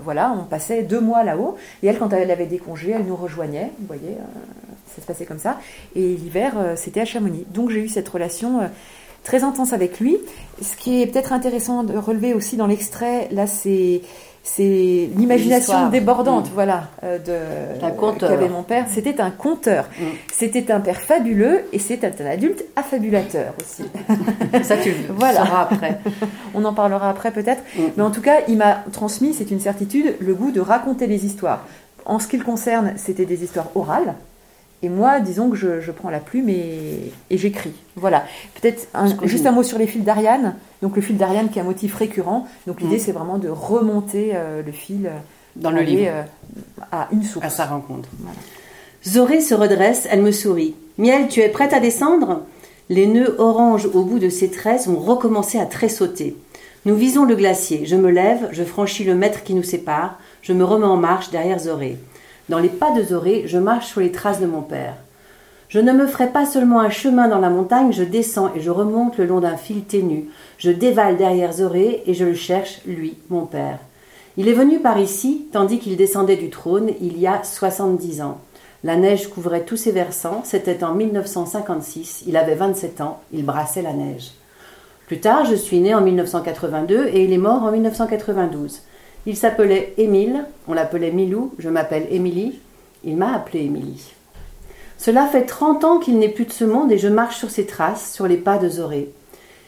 voilà, 0.03 0.37
on 0.39 0.45
passait 0.45 0.83
deux 0.83 1.01
mois 1.01 1.25
là-haut, 1.25 1.57
et 1.83 1.87
elle, 1.87 1.99
quand 1.99 2.13
elle 2.13 2.31
avait 2.31 2.47
des 2.47 2.59
congés, 2.59 2.91
elle 2.91 3.05
nous 3.05 3.17
rejoignait, 3.17 3.71
vous 3.79 3.87
voyez, 3.87 4.17
ça 4.95 5.03
se 5.03 5.07
passait 5.07 5.27
comme 5.27 5.39
ça, 5.39 5.59
et 5.95 6.01
l'hiver, 6.01 6.55
c'était 6.77 7.01
à 7.01 7.05
Chamonix. 7.05 7.47
Donc, 7.53 7.71
j'ai 7.71 7.81
eu 7.81 7.89
cette 7.89 8.09
relation 8.09 8.69
très 9.23 9.45
intense 9.45 9.73
avec 9.73 10.01
lui. 10.01 10.19
Ce 10.63 10.77
qui 10.77 11.03
est 11.03 11.07
peut-être 11.07 11.33
intéressant 11.33 11.83
de 11.83 11.97
relever 11.97 12.35
aussi 12.35 12.57
dans 12.57 12.67
l'extrait, 12.67 13.29
là, 13.33 13.47
c'est 13.47 14.03
c'est 14.47 15.11
l'imagination 15.17 15.89
débordante, 15.91 16.47
mm. 16.47 16.55
voilà, 16.55 16.85
euh, 17.03 17.19
de 17.19 18.19
qu'avait 18.21 18.49
mon 18.49 18.63
père. 18.63 18.87
C'était 18.89 19.21
un 19.21 19.33
conteur. 19.33 19.87
Mm. 19.99 20.05
C'était 20.33 20.71
un 20.71 20.79
père 20.79 21.01
fabuleux 21.01 21.65
et 21.73 21.81
c'était 21.81 22.13
un 22.23 22.27
adulte 22.27 22.65
affabulateur 22.77 23.55
aussi. 23.61 23.83
Ça, 24.63 24.77
tu 24.77 24.91
le 24.91 24.97
voilà. 25.17 25.43
après. 25.63 25.99
On 26.55 26.65
en 26.65 26.73
parlera 26.73 27.11
après 27.11 27.33
peut-être. 27.33 27.63
Mm. 27.77 27.83
Mais 27.97 28.03
en 28.05 28.13
tout 28.13 28.23
cas, 28.23 28.37
il 28.47 28.57
m'a 28.57 28.85
transmis, 28.93 29.35
c'est 29.35 29.51
une 29.51 29.61
certitude, 29.61 30.15
le 30.21 30.35
goût 30.35 30.53
de 30.53 30.61
raconter 30.61 31.09
des 31.09 31.27
histoires. 31.27 31.67
En 32.05 32.21
ce 32.21 32.29
qui 32.29 32.37
le 32.37 32.45
concerne, 32.45 32.93
c'était 32.97 33.27
des 33.27 33.43
histoires 33.43 33.71
orales. 33.75 34.15
Et 34.83 34.89
moi, 34.89 35.21
disons 35.21 35.51
que 35.51 35.57
je, 35.57 35.91
prends 35.91 36.11
la 36.11 36.21
plume 36.21 36.49
et, 36.49 37.13
j'écris. 37.31 37.73
Voilà. 37.97 38.25
Peut-être 38.61 38.89
juste 39.25 39.47
un 39.47 39.53
mot 39.53 39.63
sur 39.63 39.79
les 39.79 39.87
fils 39.87 40.05
d'Ariane. 40.05 40.55
Donc 40.83 40.97
le 40.97 41.03
fil 41.03 41.17
d'Ariane 41.17 41.49
qui 41.49 41.59
est 41.59 41.63
un 41.63 41.65
motif 41.65 41.95
récurrent. 41.95 42.47
Donc 42.67 42.81
l'idée, 42.81 42.97
mm. 42.97 43.01
c'est 43.01 43.13
vraiment 43.13 43.39
de 43.39 43.49
remonter 43.49 44.33
euh, 44.35 44.63
le 44.63 44.73
fil 44.73 45.07
euh, 45.07 45.17
dans 45.57 45.71
le 45.71 45.81
livre 45.81 46.09
euh, 46.09 46.23
à 46.93 47.09
une 47.13 47.23
source. 47.23 47.47
À 47.47 47.51
sa 47.51 47.65
rencontre. 47.65 48.09
Zoré 49.07 49.41
se 49.41 49.55
redresse, 49.55 50.07
elle 50.11 50.23
me 50.23 50.33
sourit. 50.33 50.75
Miel, 50.99 51.29
tu 51.29 51.41
es 51.41 51.49
prête 51.49 51.73
à 51.73 51.81
descendre? 51.81 52.43
Les 52.89 53.07
nœuds 53.07 53.35
orange 53.39 53.87
au 53.87 54.03
bout 54.05 54.19
de 54.19 54.29
ses 54.29 54.51
tresses 54.51 54.87
ont 54.87 54.99
recommencé 54.99 55.59
à 55.59 55.67
tressauter. 55.67 56.37
Nous 56.85 56.95
visons 56.95 57.25
le 57.25 57.35
glacier. 57.35 57.85
Je 57.87 57.97
me 57.97 58.11
lève, 58.11 58.49
je 58.53 58.63
franchis 58.63 59.05
le 59.05 59.17
mètre 59.17 59.43
qui 59.43 59.55
nous 59.55 59.65
sépare, 59.65 60.19
je 60.43 60.53
me 60.53 60.65
remets 60.65 60.87
en 60.87 60.97
marche 60.97 61.31
derrière 61.31 61.59
Zoré. 61.59 61.99
Dans 62.49 62.59
les 62.59 62.69
pas 62.69 62.93
de 62.93 63.03
Zoré, 63.03 63.45
je 63.47 63.59
marche 63.59 63.87
sur 63.87 64.01
les 64.01 64.13
traces 64.13 64.41
de 64.41 64.47
mon 64.47 64.63
père. 64.63 64.95
Je 65.69 65.81
ne 65.81 65.93
me 65.93 66.07
ferai 66.07 66.29
pas 66.29 66.47
seulement 66.47 66.79
un 66.79 66.91
chemin 66.91 67.27
dans 67.27 67.41
la 67.41 67.51
montagne, 67.51 67.93
je 67.93 68.05
descends 68.05 68.53
et 68.55 68.61
je 68.61 68.71
remonte 68.71 69.19
le 69.19 69.27
long 69.27 69.41
d'un 69.41 69.57
fil 69.57 69.83
ténu. 69.83 70.29
Je 70.59 70.71
dévale 70.71 71.17
derrière 71.17 71.53
Zoré 71.53 72.05
et 72.07 72.15
je 72.15 72.25
le 72.25 72.35
cherche, 72.35 72.81
lui, 72.87 73.19
mon 73.31 73.47
père. 73.47 73.81
Il 74.37 74.49
est 74.49 74.53
venu 74.53 74.79
par 74.79 75.01
ici, 75.01 75.49
tandis 75.51 75.81
qu'il 75.81 75.97
descendait 75.97 76.37
du 76.37 76.51
trône, 76.51 76.91
il 77.01 77.19
y 77.19 77.27
a 77.27 77.43
soixante-dix 77.43 78.23
ans. 78.23 78.39
La 78.85 78.95
neige 78.95 79.29
couvrait 79.29 79.65
tous 79.65 79.77
ses 79.77 79.91
versants, 79.91 80.43
c'était 80.45 80.85
en 80.85 80.95
1956, 80.95 82.25
il 82.29 82.37
avait 82.37 82.55
27 82.55 83.01
ans, 83.01 83.21
il 83.33 83.45
brassait 83.45 83.83
la 83.83 83.93
neige. 83.93 84.31
Plus 85.07 85.19
tard, 85.19 85.47
je 85.47 85.55
suis 85.55 85.81
né 85.81 85.95
en 85.95 86.01
1982 86.01 87.07
et 87.07 87.25
il 87.25 87.33
est 87.33 87.39
mort 87.39 87.63
en 87.65 87.73
1992. 87.73 88.83
Il 89.29 89.37
s'appelait 89.37 89.93
Émile, 89.99 90.45
on 90.69 90.73
l'appelait 90.73 91.11
Milou, 91.11 91.53
je 91.59 91.69
m'appelle 91.69 92.07
Émilie, 92.13 92.61
il 93.03 93.17
m'a 93.17 93.35
appelé 93.35 93.65
Émilie. 93.65 94.13
Cela 94.99 95.27
fait 95.27 95.47
trente 95.47 95.83
ans 95.83 95.99
qu'il 95.99 96.21
n'est 96.21 96.29
plus 96.29 96.45
de 96.45 96.53
ce 96.53 96.65
monde 96.65 96.93
et 96.93 96.99
je 96.99 97.09
marche 97.09 97.37
sur 97.37 97.51
ses 97.51 97.67
traces, 97.67 98.13
sur 98.13 98.29
les 98.29 98.37
pas 98.37 98.57
de 98.59 98.69
Zoré. 98.69 99.11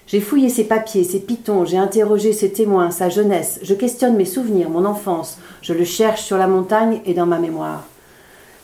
J'ai 0.06 0.20
fouillé 0.20 0.48
ses 0.48 0.62
papiers, 0.62 1.02
ses 1.02 1.18
pitons, 1.18 1.64
j'ai 1.64 1.76
interrogé 1.76 2.32
ses 2.32 2.52
témoins, 2.52 2.92
sa 2.92 3.08
jeunesse, 3.08 3.58
je 3.62 3.74
questionne 3.74 4.16
mes 4.16 4.24
souvenirs, 4.24 4.70
mon 4.70 4.84
enfance, 4.84 5.38
je 5.60 5.74
le 5.74 5.84
cherche 5.84 6.22
sur 6.22 6.38
la 6.38 6.46
montagne 6.46 7.00
et 7.04 7.12
dans 7.12 7.26
ma 7.26 7.40
mémoire. 7.40 7.84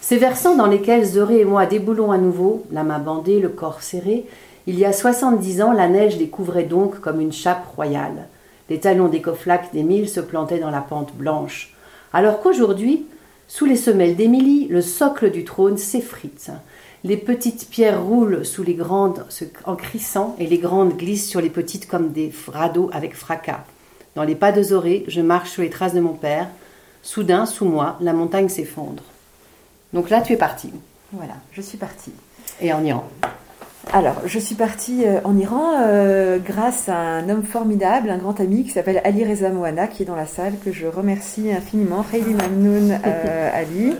Ces 0.00 0.16
versants 0.16 0.54
dans 0.54 0.66
lesquels 0.66 1.04
Zoré 1.04 1.40
et 1.40 1.44
moi 1.44 1.66
déboulons 1.66 2.12
à 2.12 2.18
nouveau, 2.18 2.62
la 2.70 2.84
main 2.84 3.00
bandée, 3.00 3.40
le 3.40 3.48
corps 3.48 3.82
serré, 3.82 4.26
il 4.68 4.78
y 4.78 4.84
a 4.84 4.92
soixante-dix 4.92 5.60
ans, 5.60 5.72
la 5.72 5.88
neige 5.88 6.18
les 6.18 6.28
couvrait 6.28 6.62
donc 6.62 7.00
comme 7.00 7.20
une 7.20 7.32
chape 7.32 7.66
royale. 7.74 8.28
Les 8.70 8.80
talons 8.80 9.08
des 9.08 9.20
coflaques 9.20 9.72
d'Émile 9.72 10.08
se 10.08 10.20
plantaient 10.20 10.58
dans 10.58 10.70
la 10.70 10.80
pente 10.80 11.14
blanche. 11.14 11.74
Alors 12.12 12.40
qu'aujourd'hui, 12.40 13.06
sous 13.46 13.66
les 13.66 13.76
semelles 13.76 14.16
d'Émilie, 14.16 14.68
le 14.68 14.80
socle 14.80 15.30
du 15.30 15.44
trône 15.44 15.76
s'effrite. 15.76 16.50
Les 17.02 17.18
petites 17.18 17.68
pierres 17.68 18.02
roulent 18.02 18.46
sous 18.46 18.62
les 18.62 18.74
grandes 18.74 19.26
en 19.66 19.76
crissant 19.76 20.34
et 20.38 20.46
les 20.46 20.56
grandes 20.56 20.96
glissent 20.96 21.28
sur 21.28 21.42
les 21.42 21.50
petites 21.50 21.86
comme 21.86 22.12
des 22.12 22.32
radeaux 22.48 22.88
avec 22.92 23.14
fracas. 23.14 23.64
Dans 24.14 24.24
les 24.24 24.34
pas 24.34 24.52
de 24.52 24.62
Zoré, 24.62 25.04
je 25.08 25.20
marche 25.20 25.50
sur 25.50 25.62
les 25.62 25.70
traces 25.70 25.92
de 25.92 26.00
mon 26.00 26.14
père. 26.14 26.48
Soudain, 27.02 27.44
sous 27.44 27.66
moi, 27.66 27.98
la 28.00 28.14
montagne 28.14 28.48
s'effondre. 28.48 29.02
Donc 29.92 30.08
là, 30.08 30.22
tu 30.22 30.32
es 30.32 30.36
parti. 30.36 30.70
Voilà, 31.12 31.34
je 31.52 31.60
suis 31.60 31.76
partie. 31.76 32.12
Et 32.60 32.72
en 32.72 32.82
Iran 32.82 33.06
alors, 33.92 34.22
je 34.24 34.38
suis 34.38 34.54
partie 34.54 35.04
euh, 35.04 35.20
en 35.24 35.36
Iran 35.36 35.74
euh, 35.78 36.38
grâce 36.38 36.88
à 36.88 36.96
un 36.96 37.28
homme 37.28 37.42
formidable, 37.42 38.10
un 38.10 38.18
grand 38.18 38.40
ami 38.40 38.64
qui 38.64 38.70
s'appelle 38.70 39.00
Ali 39.04 39.24
Reza 39.24 39.50
Moana, 39.50 39.86
qui 39.86 40.02
est 40.02 40.06
dans 40.06 40.16
la 40.16 40.26
salle, 40.26 40.54
que 40.64 40.72
je 40.72 40.86
remercie 40.86 41.52
infiniment. 41.52 42.02
Khayli 42.02 42.34
Mamnoun 42.34 42.98
euh, 43.04 43.50
Ali. 43.52 43.94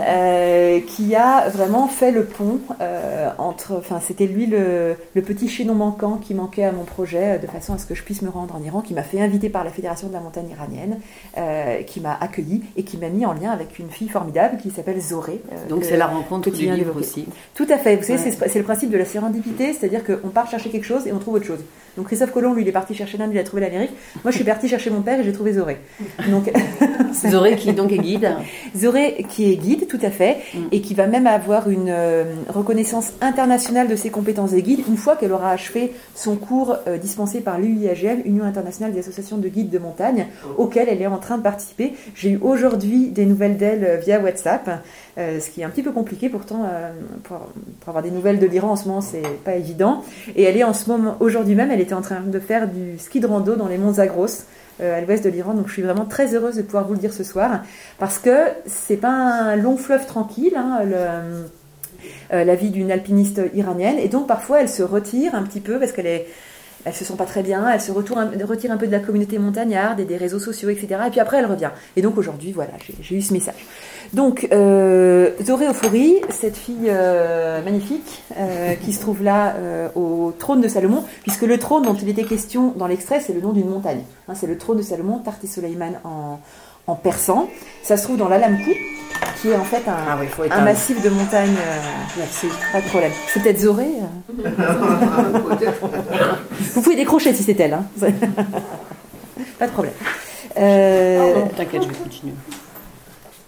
Euh, 0.00 0.80
qui 0.80 1.14
a 1.14 1.48
vraiment 1.48 1.88
fait 1.88 2.12
le 2.12 2.24
pont 2.24 2.60
euh, 2.80 3.30
entre. 3.38 3.74
Enfin, 3.76 4.00
c'était 4.00 4.26
lui 4.26 4.46
le, 4.46 4.96
petit 5.14 5.48
chaînon 5.48 5.74
manquant 5.74 6.16
qui 6.16 6.34
manquait 6.34 6.64
à 6.64 6.72
mon 6.72 6.84
projet, 6.84 7.34
euh, 7.34 7.38
de 7.38 7.46
façon 7.46 7.74
à 7.74 7.78
ce 7.78 7.86
que 7.86 7.94
je 7.94 8.02
puisse 8.02 8.22
me 8.22 8.30
rendre 8.30 8.54
en 8.54 8.62
Iran, 8.62 8.80
qui 8.80 8.94
m'a 8.94 9.02
fait 9.02 9.20
inviter 9.20 9.48
par 9.48 9.64
la 9.64 9.70
Fédération 9.70 10.08
de 10.08 10.12
la 10.12 10.20
montagne 10.20 10.48
iranienne, 10.50 10.98
qui 11.86 12.00
m'a 12.00 12.16
accueilli 12.20 12.62
et 12.76 12.82
qui 12.82 12.96
m'a 12.96 13.08
mis 13.08 13.26
en 13.26 13.32
lien 13.32 13.50
avec 13.50 13.78
une 13.78 13.90
fille 13.90 14.08
formidable 14.08 14.58
qui 14.58 14.70
s'appelle 14.70 15.00
Zoré. 15.00 15.40
Donc 15.68 15.84
c'est 15.84 15.96
la 15.96 16.06
rencontre 16.06 16.50
du 16.50 16.70
livre 16.70 16.98
aussi. 16.98 17.26
Tout 17.54 17.66
à 17.70 17.78
fait. 17.78 17.96
Vous 17.96 18.04
savez, 18.04 18.30
c'est 18.30 18.58
le 18.58 18.64
principe 18.64 18.90
de 18.90 18.98
la 18.98 19.04
sérendipité, 19.04 19.72
c'est-à-dire 19.72 20.02
qu'on 20.04 20.28
part 20.28 20.48
chercher 20.50 20.70
quelque 20.70 20.86
chose 20.86 21.06
et 21.06 21.12
on 21.12 21.18
trouve 21.18 21.34
autre 21.34 21.46
chose. 21.46 21.60
Donc 21.98 22.06
Christophe 22.06 22.32
Colomb, 22.32 22.54
lui, 22.54 22.62
il 22.62 22.68
est 22.68 22.72
parti 22.72 22.94
chercher 22.94 23.18
l'Inde, 23.18 23.32
il 23.34 23.38
a 23.38 23.44
trouvé 23.44 23.60
l'Amérique. 23.60 23.90
Moi, 24.24 24.30
je 24.30 24.36
suis 24.36 24.44
partie 24.44 24.68
chercher 24.68 24.88
mon 24.88 25.02
père 25.02 25.20
et 25.20 25.24
j'ai 25.24 25.32
trouvé 25.32 25.52
Zoré. 25.52 25.76
Donc, 26.30 26.50
Zoré 27.12 27.56
qui 27.56 27.74
donc 27.74 27.92
est 27.92 27.98
guide. 27.98 28.30
Zoré 28.74 29.26
qui 29.28 29.52
est 29.52 29.56
guide, 29.56 29.86
tout 29.88 30.00
à 30.00 30.10
fait, 30.10 30.38
Mm. 30.54 30.58
et 30.72 30.80
qui 30.80 30.94
va 30.94 31.06
même 31.06 31.26
avoir 31.26 31.68
une 31.68 31.88
euh, 31.88 32.24
reconnaissance 32.48 33.12
internationale 33.20 33.88
de 33.88 33.96
ses 33.96 34.10
compétences 34.10 34.52
de 34.52 34.60
guide 34.60 34.80
une 34.88 34.96
fois 34.96 35.16
qu'elle 35.16 35.32
aura 35.32 35.50
achevé 35.50 35.92
son 36.14 36.36
cours 36.36 36.76
euh, 36.86 36.96
dispensé 36.98 37.40
par 37.40 37.58
l'UIAGM, 37.58 38.22
Union 38.24 38.44
internationale 38.44 38.92
des 38.92 39.00
associations 39.00 39.38
de 39.38 39.48
guides 39.48 39.70
de 39.70 39.78
montagne, 39.78 40.26
auquel 40.56 40.88
elle 40.88 41.02
est 41.02 41.06
en 41.06 41.18
train 41.18 41.38
de 41.38 41.42
participer. 41.42 41.94
J'ai 42.14 42.30
eu 42.30 42.38
aujourd'hui 42.40 43.08
des 43.08 43.26
nouvelles 43.26 43.56
d'elle 43.56 43.84
euh, 43.84 43.96
via 43.96 44.20
WhatsApp, 44.20 44.82
euh, 45.18 45.40
ce 45.40 45.50
qui 45.50 45.62
est 45.62 45.64
un 45.64 45.70
petit 45.70 45.82
peu 45.82 45.90
compliqué 45.90 46.28
pourtant 46.28 46.64
euh, 46.64 46.92
pour, 47.24 47.40
avoir 47.88 48.04
des 48.04 48.12
nouvelles 48.12 48.38
de 48.38 48.46
l'Iran 48.46 48.70
en 48.70 48.76
ce 48.76 48.86
moment, 48.86 49.00
c'est 49.00 49.22
pas 49.44 49.56
évident. 49.56 50.04
Et 50.36 50.44
elle 50.44 50.56
est 50.56 50.62
en 50.62 50.72
ce 50.72 50.88
moment, 50.88 51.16
aujourd'hui 51.18 51.56
même, 51.56 51.72
elle 51.72 51.80
était 51.80 51.94
en 51.94 52.02
train 52.02 52.20
de 52.20 52.38
faire 52.38 52.68
du 52.68 52.98
ski 52.98 53.18
de 53.18 53.26
rando 53.26 53.56
dans 53.56 53.66
les 53.66 53.78
monts 53.78 53.94
Zagros. 53.94 54.44
euh, 54.80 54.96
à 54.96 55.00
l'ouest 55.00 55.24
de 55.24 55.28
l'Iran, 55.28 55.54
donc 55.54 55.66
je 55.66 55.72
suis 55.72 55.82
vraiment 55.82 56.04
très 56.04 56.36
heureuse 56.36 56.54
de 56.54 56.62
pouvoir 56.62 56.86
vous 56.86 56.92
le 56.92 57.00
dire 57.00 57.12
ce 57.12 57.24
soir, 57.24 57.62
parce 57.98 58.20
que 58.20 58.46
c'est 58.66 58.96
pas 58.96 59.10
un 59.10 59.56
long 59.56 59.76
fleuve 59.76 60.06
tranquille, 60.06 60.54
hein, 60.56 60.82
la 62.30 62.54
vie 62.54 62.70
d'une 62.70 62.92
alpiniste 62.92 63.40
iranienne, 63.54 63.98
et 63.98 64.06
donc 64.06 64.28
parfois 64.28 64.60
elle 64.60 64.68
se 64.68 64.84
retire 64.84 65.34
un 65.34 65.42
petit 65.42 65.58
peu 65.58 65.80
parce 65.80 65.90
qu'elle 65.90 66.06
est, 66.06 66.28
se 66.92 67.04
sent 67.04 67.14
pas 67.18 67.24
très 67.24 67.42
bien, 67.42 67.68
elle 67.68 67.80
se 67.80 67.90
retourne 67.90 68.30
retire 68.44 68.70
un 68.70 68.76
peu 68.76 68.86
de 68.86 68.92
la 68.92 69.00
communauté 69.00 69.38
montagnarde 69.38 69.98
et 69.98 70.04
des 70.04 70.16
réseaux 70.16 70.38
sociaux, 70.38 70.68
etc. 70.68 71.00
Et 71.08 71.10
puis 71.10 71.18
après 71.18 71.38
elle 71.38 71.46
revient. 71.46 71.70
Et 71.96 72.02
donc 72.02 72.16
aujourd'hui, 72.16 72.52
voilà, 72.52 72.70
j'ai 73.00 73.16
eu 73.16 73.22
ce 73.22 73.32
message. 73.32 73.66
Donc 74.14 74.48
euh, 74.52 75.30
Zoré 75.44 75.68
Ofori, 75.68 76.16
cette 76.30 76.56
fille 76.56 76.86
euh, 76.88 77.62
magnifique 77.62 78.22
euh, 78.38 78.74
qui 78.74 78.92
se 78.94 79.00
trouve 79.00 79.22
là 79.22 79.54
euh, 79.56 79.88
au 79.96 80.32
trône 80.38 80.60
de 80.62 80.68
Salomon, 80.68 81.04
puisque 81.22 81.42
le 81.42 81.58
trône 81.58 81.82
dont 81.84 81.94
il 81.94 82.08
était 82.08 82.24
question 82.24 82.72
dans 82.76 82.86
l'extrait, 82.86 83.20
c'est 83.20 83.34
le 83.34 83.40
nom 83.42 83.52
d'une 83.52 83.68
montagne. 83.68 84.00
Hein, 84.28 84.32
c'est 84.34 84.46
le 84.46 84.56
trône 84.56 84.78
de 84.78 84.82
Salomon, 84.82 85.18
Tarti 85.18 85.46
Soleiman 85.46 85.92
en, 86.04 86.38
en 86.86 86.94
persan. 86.94 87.48
Ça 87.82 87.96
se 87.98 88.04
trouve 88.04 88.16
dans 88.16 88.28
l'Alamkou, 88.28 88.70
qui 89.42 89.50
est 89.50 89.56
en 89.56 89.64
fait 89.64 89.86
un, 89.88 89.96
Ah 90.08 90.16
oui, 90.18 90.26
faut 90.28 90.42
un 90.42 90.46
éteindre. 90.46 90.64
massif 90.64 91.02
de 91.02 91.10
montagnes. 91.10 91.50
euh, 91.58 91.78
Merci. 92.16 92.46
pas 92.72 92.80
de 92.80 92.86
problème. 92.88 93.12
C'est 93.32 93.42
peut-être 93.42 93.60
Zoré. 93.60 93.88
euh. 94.40 94.48
Vous 96.74 96.82
pouvez 96.82 96.96
décrocher 96.96 97.32
si 97.34 97.42
c'est 97.42 97.58
elle. 97.60 97.74
hein. 97.74 97.84
pas 99.58 99.66
de 99.66 99.72
problème. 99.72 99.94
Euh, 100.58 101.32
Pardon, 101.34 101.48
T'inquiète, 101.56 101.82
je 101.82 101.88
vais 101.88 101.94
continuer. 101.94 102.32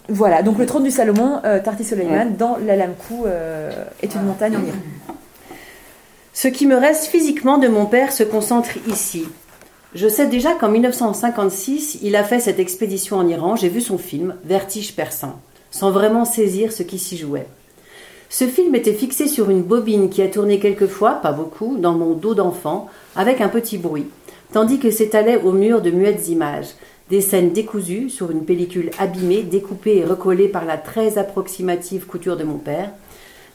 Voilà, 0.09 0.43
donc 0.43 0.57
le 0.57 0.65
trône 0.65 0.83
du 0.83 0.91
Salomon, 0.91 1.39
euh, 1.45 1.59
Tarti 1.59 1.83
Soleiman, 1.83 2.35
dans 2.37 2.57
l'Alamkou, 2.57 3.25
euh, 3.25 3.71
est 4.01 4.13
une 4.15 4.23
montagne 4.23 4.57
en 4.57 4.61
Iran. 4.61 5.15
Ce 6.33 6.47
qui 6.47 6.65
me 6.65 6.75
reste 6.75 7.05
physiquement 7.05 7.57
de 7.57 7.67
mon 7.67 7.85
père 7.85 8.11
se 8.11 8.23
concentre 8.23 8.71
ici. 8.87 9.25
Je 9.93 10.07
sais 10.07 10.27
déjà 10.27 10.53
qu'en 10.53 10.69
1956, 10.69 11.99
il 12.01 12.15
a 12.15 12.23
fait 12.23 12.39
cette 12.39 12.59
expédition 12.59 13.17
en 13.17 13.27
Iran. 13.27 13.55
J'ai 13.55 13.69
vu 13.69 13.81
son 13.81 13.97
film, 13.97 14.35
Vertige 14.45 14.95
persan, 14.95 15.39
sans 15.69 15.91
vraiment 15.91 16.25
saisir 16.25 16.71
ce 16.71 16.83
qui 16.83 16.97
s'y 16.97 17.17
jouait. 17.17 17.47
Ce 18.29 18.47
film 18.47 18.73
était 18.75 18.93
fixé 18.93 19.27
sur 19.27 19.49
une 19.49 19.61
bobine 19.61 20.09
qui 20.09 20.21
a 20.21 20.29
tourné 20.29 20.59
quelquefois, 20.59 21.15
pas 21.15 21.33
beaucoup, 21.33 21.77
dans 21.77 21.93
mon 21.93 22.13
dos 22.13 22.33
d'enfant, 22.33 22.87
avec 23.17 23.41
un 23.41 23.49
petit 23.49 23.77
bruit, 23.77 24.07
tandis 24.53 24.79
que 24.79 24.89
s'étalait 24.89 25.41
au 25.41 25.51
mur 25.51 25.81
de 25.81 25.91
muettes 25.91 26.29
images, 26.29 26.69
des 27.11 27.19
scènes 27.19 27.51
décousues 27.51 28.09
sur 28.09 28.31
une 28.31 28.45
pellicule 28.45 28.89
abîmée, 28.97 29.43
découpée 29.43 29.97
et 29.97 30.05
recollée 30.05 30.47
par 30.47 30.63
la 30.63 30.77
très 30.77 31.17
approximative 31.17 32.05
couture 32.05 32.37
de 32.37 32.45
mon 32.45 32.57
père, 32.57 32.89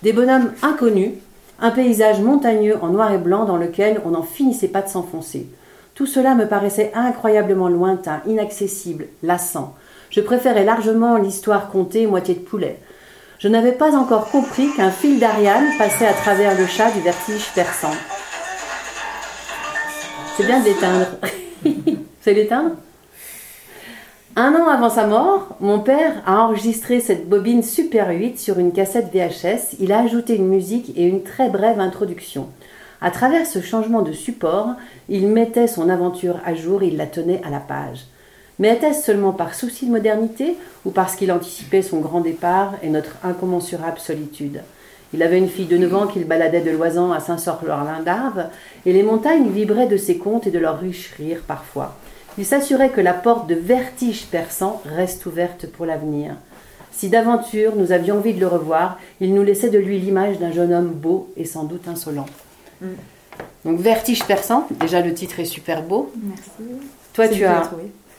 des 0.02 0.12
bonhommes 0.12 0.52
inconnus, 0.60 1.12
un 1.58 1.70
paysage 1.70 2.20
montagneux 2.20 2.76
en 2.82 2.88
noir 2.88 3.14
et 3.14 3.18
blanc 3.18 3.46
dans 3.46 3.56
lequel 3.56 4.02
on 4.04 4.10
n'en 4.10 4.22
finissait 4.22 4.68
pas 4.68 4.82
de 4.82 4.90
s'enfoncer. 4.90 5.48
Tout 5.94 6.04
cela 6.04 6.34
me 6.34 6.46
paraissait 6.46 6.92
incroyablement 6.94 7.70
lointain, 7.70 8.20
inaccessible, 8.26 9.06
lassant. 9.22 9.75
Je 10.10 10.20
préférais 10.20 10.64
largement 10.64 11.16
l'histoire 11.16 11.70
contée 11.70 12.06
moitié 12.06 12.34
de 12.34 12.40
poulet. 12.40 12.78
Je 13.38 13.48
n'avais 13.48 13.72
pas 13.72 13.96
encore 13.96 14.28
compris 14.28 14.68
qu'un 14.76 14.90
fil 14.90 15.18
d'Ariane 15.18 15.78
passait 15.78 16.06
à 16.06 16.12
travers 16.12 16.58
le 16.58 16.66
chat 16.66 16.90
du 16.90 17.00
vertige 17.00 17.50
persan. 17.54 17.92
C'est 20.36 20.44
bien 20.44 20.60
d'éteindre. 20.60 21.06
C'est 22.20 22.34
l'éteindre? 22.34 22.72
Un 24.38 24.54
an 24.54 24.68
avant 24.68 24.90
sa 24.90 25.06
mort, 25.06 25.56
mon 25.60 25.80
père 25.80 26.22
a 26.26 26.42
enregistré 26.42 27.00
cette 27.00 27.26
bobine 27.26 27.62
Super 27.62 28.10
8 28.10 28.38
sur 28.38 28.58
une 28.58 28.70
cassette 28.70 29.10
VHS. 29.10 29.76
Il 29.80 29.92
a 29.92 30.00
ajouté 30.00 30.36
une 30.36 30.48
musique 30.48 30.92
et 30.94 31.04
une 31.04 31.22
très 31.22 31.48
brève 31.48 31.80
introduction. 31.80 32.48
À 33.00 33.10
travers 33.10 33.46
ce 33.46 33.62
changement 33.62 34.02
de 34.02 34.12
support, 34.12 34.72
il 35.08 35.28
mettait 35.28 35.66
son 35.66 35.88
aventure 35.88 36.38
à 36.44 36.54
jour 36.54 36.82
il 36.82 36.98
la 36.98 37.06
tenait 37.06 37.40
à 37.46 37.50
la 37.50 37.60
page. 37.60 38.04
Mais 38.58 38.74
était-ce 38.74 39.04
seulement 39.04 39.32
par 39.32 39.54
souci 39.54 39.86
de 39.86 39.92
modernité 39.92 40.58
ou 40.84 40.90
parce 40.90 41.16
qu'il 41.16 41.32
anticipait 41.32 41.80
son 41.80 42.00
grand 42.00 42.20
départ 42.20 42.74
et 42.82 42.90
notre 42.90 43.16
incommensurable 43.24 43.98
solitude? 43.98 44.60
Il 45.14 45.22
avait 45.22 45.38
une 45.38 45.48
fille 45.48 45.64
de 45.64 45.78
9 45.78 45.94
ans 45.94 46.06
qu'il 46.08 46.26
baladait 46.26 46.60
de 46.60 46.72
Loisan 46.72 47.10
à 47.10 47.20
Saint-Sort-Lorlin-d'Arve 47.20 48.48
et 48.84 48.92
les 48.92 49.02
montagnes 49.02 49.48
vibraient 49.48 49.86
de 49.86 49.96
ses 49.96 50.18
contes 50.18 50.46
et 50.46 50.50
de 50.50 50.58
leurs 50.58 50.78
riches 50.78 51.14
rires 51.16 51.42
parfois. 51.46 51.96
Il 52.38 52.44
s'assurait 52.44 52.90
que 52.90 53.00
la 53.00 53.14
porte 53.14 53.48
de 53.48 53.54
vertige 53.54 54.26
persan 54.26 54.80
reste 54.84 55.26
ouverte 55.26 55.66
pour 55.66 55.86
l'avenir. 55.86 56.36
Si 56.92 57.08
d'aventure 57.08 57.76
nous 57.76 57.92
avions 57.92 58.16
envie 58.16 58.34
de 58.34 58.40
le 58.40 58.46
revoir, 58.46 58.98
il 59.20 59.34
nous 59.34 59.42
laissait 59.42 59.70
de 59.70 59.78
lui 59.78 59.98
l'image 59.98 60.38
d'un 60.38 60.52
jeune 60.52 60.72
homme 60.72 60.92
beau 60.92 61.32
et 61.36 61.44
sans 61.44 61.64
doute 61.64 61.88
insolent. 61.88 62.26
Mm. 62.80 62.86
Donc 63.64 63.80
vertige 63.80 64.24
persan, 64.24 64.66
déjà 64.80 65.00
le 65.00 65.12
titre 65.12 65.40
est 65.40 65.44
super 65.44 65.82
beau. 65.82 66.12
Merci. 66.22 66.80
Toi 67.12 67.28
tu 67.28 67.44
as, 67.44 67.70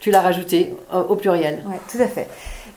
l'as 0.08 0.22
rajouté 0.22 0.76
au, 0.94 0.98
au 0.98 1.16
pluriel. 1.16 1.64
Ouais, 1.68 1.80
tout 1.92 2.02
à 2.02 2.08
fait. 2.08 2.28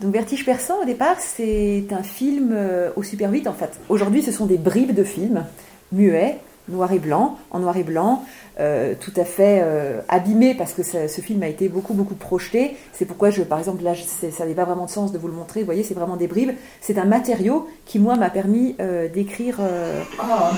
Donc 0.00 0.14
Vertige 0.14 0.46
persan, 0.46 0.76
au 0.82 0.86
départ, 0.86 1.16
c'est 1.18 1.84
un 1.90 2.02
film 2.02 2.52
euh, 2.54 2.90
au 2.96 3.02
Super 3.02 3.30
8, 3.30 3.46
en 3.46 3.52
fait. 3.52 3.78
Aujourd'hui, 3.90 4.22
ce 4.22 4.32
sont 4.32 4.46
des 4.46 4.56
bribes 4.56 4.94
de 4.94 5.04
films, 5.04 5.44
muets, 5.92 6.38
noir 6.70 6.92
et 6.92 6.98
blanc, 6.98 7.36
en 7.50 7.58
noir 7.60 7.76
et 7.76 7.82
blanc, 7.82 8.24
euh, 8.58 8.94
tout 8.98 9.12
à 9.16 9.24
fait 9.24 9.60
euh, 9.62 10.00
abîmé 10.08 10.54
parce 10.54 10.72
que 10.72 10.82
ça- 10.82 11.08
ce 11.08 11.20
film 11.20 11.42
a 11.42 11.48
été 11.48 11.68
beaucoup, 11.68 11.94
beaucoup 11.94 12.14
projeté. 12.14 12.76
C'est 12.92 13.04
pourquoi, 13.06 13.30
je, 13.30 13.42
par 13.42 13.58
exemple, 13.58 13.82
là, 13.82 13.92
ça 13.94 14.26
n'avait 14.44 14.54
pas 14.54 14.64
vraiment 14.64 14.84
de 14.86 14.90
sens 14.90 15.12
de 15.12 15.18
vous 15.18 15.28
le 15.28 15.34
montrer. 15.34 15.60
Vous 15.60 15.66
voyez, 15.66 15.82
c'est 15.82 15.94
vraiment 15.94 16.16
des 16.16 16.26
bribes. 16.26 16.50
C'est 16.80 16.98
un 16.98 17.04
matériau 17.04 17.68
qui, 17.86 17.98
moi, 17.98 18.16
m'a 18.16 18.30
permis 18.30 18.76
euh, 18.80 19.08
d'écrire 19.08 19.56
euh, 19.60 20.00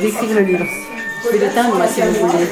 d'écrire 0.01 0.35
le 0.35 0.41
livre. 0.43 0.67
Je 1.25 1.37
vais 1.37 1.47
l'éteindre 1.47 1.77
moi 1.77 1.87
si 1.87 2.01
vous 2.01 2.27
voulez. 2.27 2.45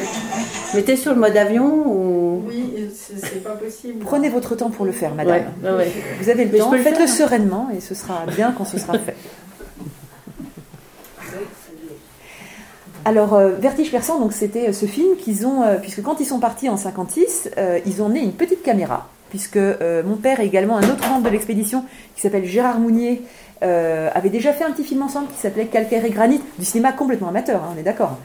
Mettez 0.75 0.95
sur 0.95 1.13
le 1.13 1.19
mode 1.19 1.37
avion 1.37 1.67
ou... 1.89 2.45
Oui, 2.47 2.89
c'est 3.21 3.43
pas 3.43 3.57
possible. 3.57 3.99
Prenez 4.05 4.29
votre 4.29 4.55
temps 4.55 4.71
pour 4.71 4.85
le 4.85 4.93
faire, 4.93 5.15
madame. 5.17 5.47
Ouais, 5.65 5.71
ouais, 5.71 5.77
ouais. 5.79 5.93
Vous 6.21 6.29
avez 6.31 6.45
le 6.45 6.53
Mais 6.53 6.59
temps, 6.59 6.71
faites-le 6.71 7.09
sereinement 7.09 7.69
et 7.77 7.81
ce 7.81 7.97
sera 7.97 8.25
bien 8.37 8.55
quand 8.57 8.65
ce 8.65 8.79
sera 8.79 8.97
fait. 8.99 9.17
Alors, 13.05 13.35
euh, 13.35 13.53
Vertige 13.53 13.91
Persan, 13.91 14.21
donc 14.21 14.33
c'était 14.33 14.69
euh, 14.69 14.73
ce 14.73 14.85
film 14.85 15.17
qu'ils 15.17 15.47
ont, 15.47 15.63
euh, 15.63 15.77
puisque 15.77 16.03
quand 16.03 16.21
ils 16.21 16.27
sont 16.27 16.39
partis 16.39 16.69
en 16.69 16.77
56, 16.77 17.51
euh, 17.57 17.79
ils 17.87 18.03
ont 18.03 18.07
emmené 18.07 18.21
une 18.21 18.33
petite 18.33 18.63
caméra, 18.63 19.09
puisque 19.31 19.59
mon 20.05 20.17
père 20.17 20.41
et 20.41 20.45
également 20.45 20.77
un 20.77 20.83
autre 20.83 21.09
membre 21.09 21.25
de 21.25 21.31
l'expédition 21.31 21.85
qui 22.17 22.21
s'appelle 22.21 22.45
Gérard 22.45 22.81
Mounier 22.81 23.23
avaient 23.63 24.31
déjà 24.31 24.53
fait 24.53 24.65
un 24.65 24.73
petit 24.73 24.83
film 24.83 25.03
ensemble 25.03 25.29
qui 25.29 25.39
s'appelait 25.39 25.67
Calcaire 25.67 26.05
et 26.05 26.11
Granit, 26.11 26.41
du 26.59 26.65
cinéma 26.65 26.93
complètement 26.93 27.29
amateur, 27.29 27.63
hein, 27.63 27.75
on 27.77 27.79
est 27.79 27.85
d'accord. 27.85 28.19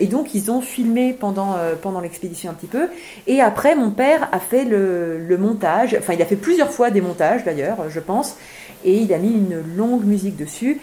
Et 0.00 0.06
donc 0.06 0.34
ils 0.34 0.50
ont 0.50 0.60
filmé 0.60 1.12
pendant, 1.12 1.54
pendant 1.82 2.00
l'expédition 2.00 2.50
un 2.50 2.54
petit 2.54 2.66
peu. 2.66 2.88
Et 3.28 3.40
après, 3.40 3.76
mon 3.76 3.92
père 3.92 4.28
a 4.32 4.40
fait 4.40 4.64
le, 4.64 5.18
le 5.24 5.38
montage, 5.38 5.96
enfin 5.96 6.14
il 6.14 6.22
a 6.22 6.26
fait 6.26 6.34
plusieurs 6.34 6.72
fois 6.72 6.90
des 6.90 7.00
montages 7.00 7.44
d'ailleurs, 7.44 7.88
je 7.88 8.00
pense, 8.00 8.36
et 8.84 8.96
il 8.96 9.14
a 9.14 9.18
mis 9.18 9.30
une 9.30 9.62
longue 9.76 10.04
musique 10.04 10.34
dessus. 10.36 10.80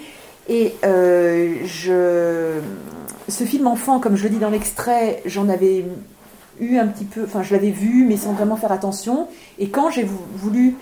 Et 0.47 0.75
je, 0.81 2.61
ce 3.27 3.43
film 3.43 3.67
enfant, 3.67 3.99
comme 3.99 4.15
je 4.15 4.23
le 4.23 4.29
dis 4.29 4.37
dans 4.39 4.49
l'extrait, 4.49 5.21
j'en 5.25 5.49
avais 5.49 5.85
eu 6.59 6.77
un 6.77 6.87
petit 6.87 7.05
peu, 7.05 7.23
enfin 7.23 7.43
je 7.43 7.53
l'avais 7.53 7.71
vu, 7.71 8.05
mais 8.07 8.17
sans 8.17 8.33
vraiment 8.33 8.55
faire 8.55 8.71
attention. 8.71 9.27
Et 9.59 9.69
quand 9.69 9.89
j'ai 9.91 10.03
vou- 10.03 10.17
voulu 10.35 10.75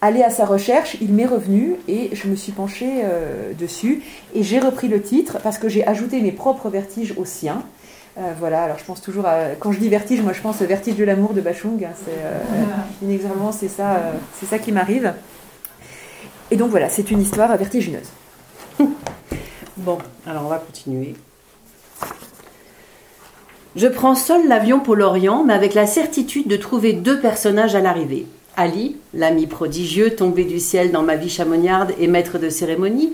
aller 0.00 0.22
à 0.22 0.30
sa 0.30 0.46
recherche, 0.46 0.96
il 1.00 1.12
m'est 1.12 1.26
revenu 1.26 1.76
et 1.86 2.10
je 2.14 2.26
me 2.28 2.34
suis 2.36 2.52
penchée 2.52 3.02
euh, 3.04 3.52
dessus. 3.52 4.02
Et 4.34 4.42
j'ai 4.42 4.58
repris 4.58 4.88
le 4.88 5.02
titre 5.02 5.38
parce 5.42 5.58
que 5.58 5.68
j'ai 5.68 5.86
ajouté 5.86 6.20
mes 6.20 6.32
propres 6.32 6.70
vertiges 6.70 7.14
au 7.16 7.24
sien. 7.24 7.62
Euh, 8.18 8.32
voilà, 8.38 8.64
alors 8.64 8.78
je 8.78 8.84
pense 8.84 9.00
toujours 9.02 9.26
à. 9.26 9.50
Quand 9.60 9.70
je 9.72 9.78
dis 9.78 9.88
vertige, 9.88 10.20
moi 10.22 10.32
je 10.32 10.40
pense 10.40 10.60
au 10.62 10.66
vertige 10.66 10.96
de 10.96 11.04
l'amour 11.04 11.32
de 11.32 11.40
Bachung. 11.40 11.84
hein, 11.84 11.90
c'est, 12.04 12.10
euh, 12.24 12.38
inexorablement, 13.02 13.52
c'est 13.52 13.68
ça, 13.68 13.96
euh, 13.96 14.12
c'est 14.40 14.46
ça 14.46 14.58
qui 14.58 14.72
m'arrive. 14.72 15.12
Et 16.50 16.56
donc 16.56 16.70
voilà, 16.70 16.88
c'est 16.88 17.10
une 17.10 17.20
histoire 17.20 17.56
vertigineuse. 17.56 18.08
Bon, 19.76 19.96
alors 20.26 20.44
on 20.44 20.48
va 20.48 20.58
continuer. 20.58 21.14
Je 23.76 23.86
prends 23.86 24.16
seul 24.16 24.48
l'avion 24.48 24.80
pour 24.80 24.96
l'Orient, 24.96 25.44
mais 25.44 25.54
avec 25.54 25.74
la 25.74 25.86
certitude 25.86 26.48
de 26.48 26.56
trouver 26.56 26.92
deux 26.92 27.20
personnages 27.20 27.76
à 27.76 27.80
l'arrivée. 27.80 28.26
Ali, 28.56 28.96
l'ami 29.14 29.46
prodigieux 29.46 30.16
tombé 30.16 30.44
du 30.44 30.58
ciel 30.58 30.90
dans 30.90 31.04
ma 31.04 31.14
vie 31.14 31.30
chamonniarde 31.30 31.92
et 32.00 32.08
maître 32.08 32.38
de 32.38 32.48
cérémonie, 32.48 33.12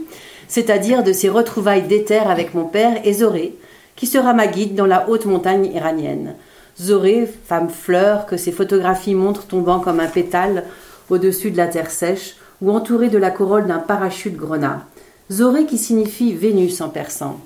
c'est-à-dire 0.48 1.04
de 1.04 1.12
ses 1.12 1.28
retrouvailles 1.28 1.86
d'éther 1.86 2.30
avec 2.30 2.54
mon 2.54 2.64
père, 2.64 3.02
et 3.04 3.12
Zoré, 3.12 3.54
qui 3.96 4.06
sera 4.06 4.32
ma 4.32 4.46
guide 4.46 4.74
dans 4.74 4.86
la 4.86 5.10
haute 5.10 5.26
montagne 5.26 5.70
iranienne. 5.74 6.36
Zoré, 6.80 7.28
femme 7.46 7.68
fleur 7.68 8.24
que 8.24 8.38
ses 8.38 8.52
photographies 8.52 9.14
montrent 9.14 9.46
tombant 9.46 9.80
comme 9.80 10.00
un 10.00 10.08
pétale 10.08 10.64
au-dessus 11.10 11.50
de 11.50 11.58
la 11.58 11.66
terre 11.66 11.90
sèche, 11.90 12.36
ou 12.62 12.70
entourée 12.70 13.10
de 13.10 13.18
la 13.18 13.30
corolle 13.30 13.66
d'un 13.66 13.78
parachute 13.78 14.36
grenat. 14.36 14.86
Zoré 15.30 15.66
qui 15.66 15.76
signifie 15.76 16.32
Vénus 16.32 16.80
en 16.80 16.88
persan. 16.88 17.38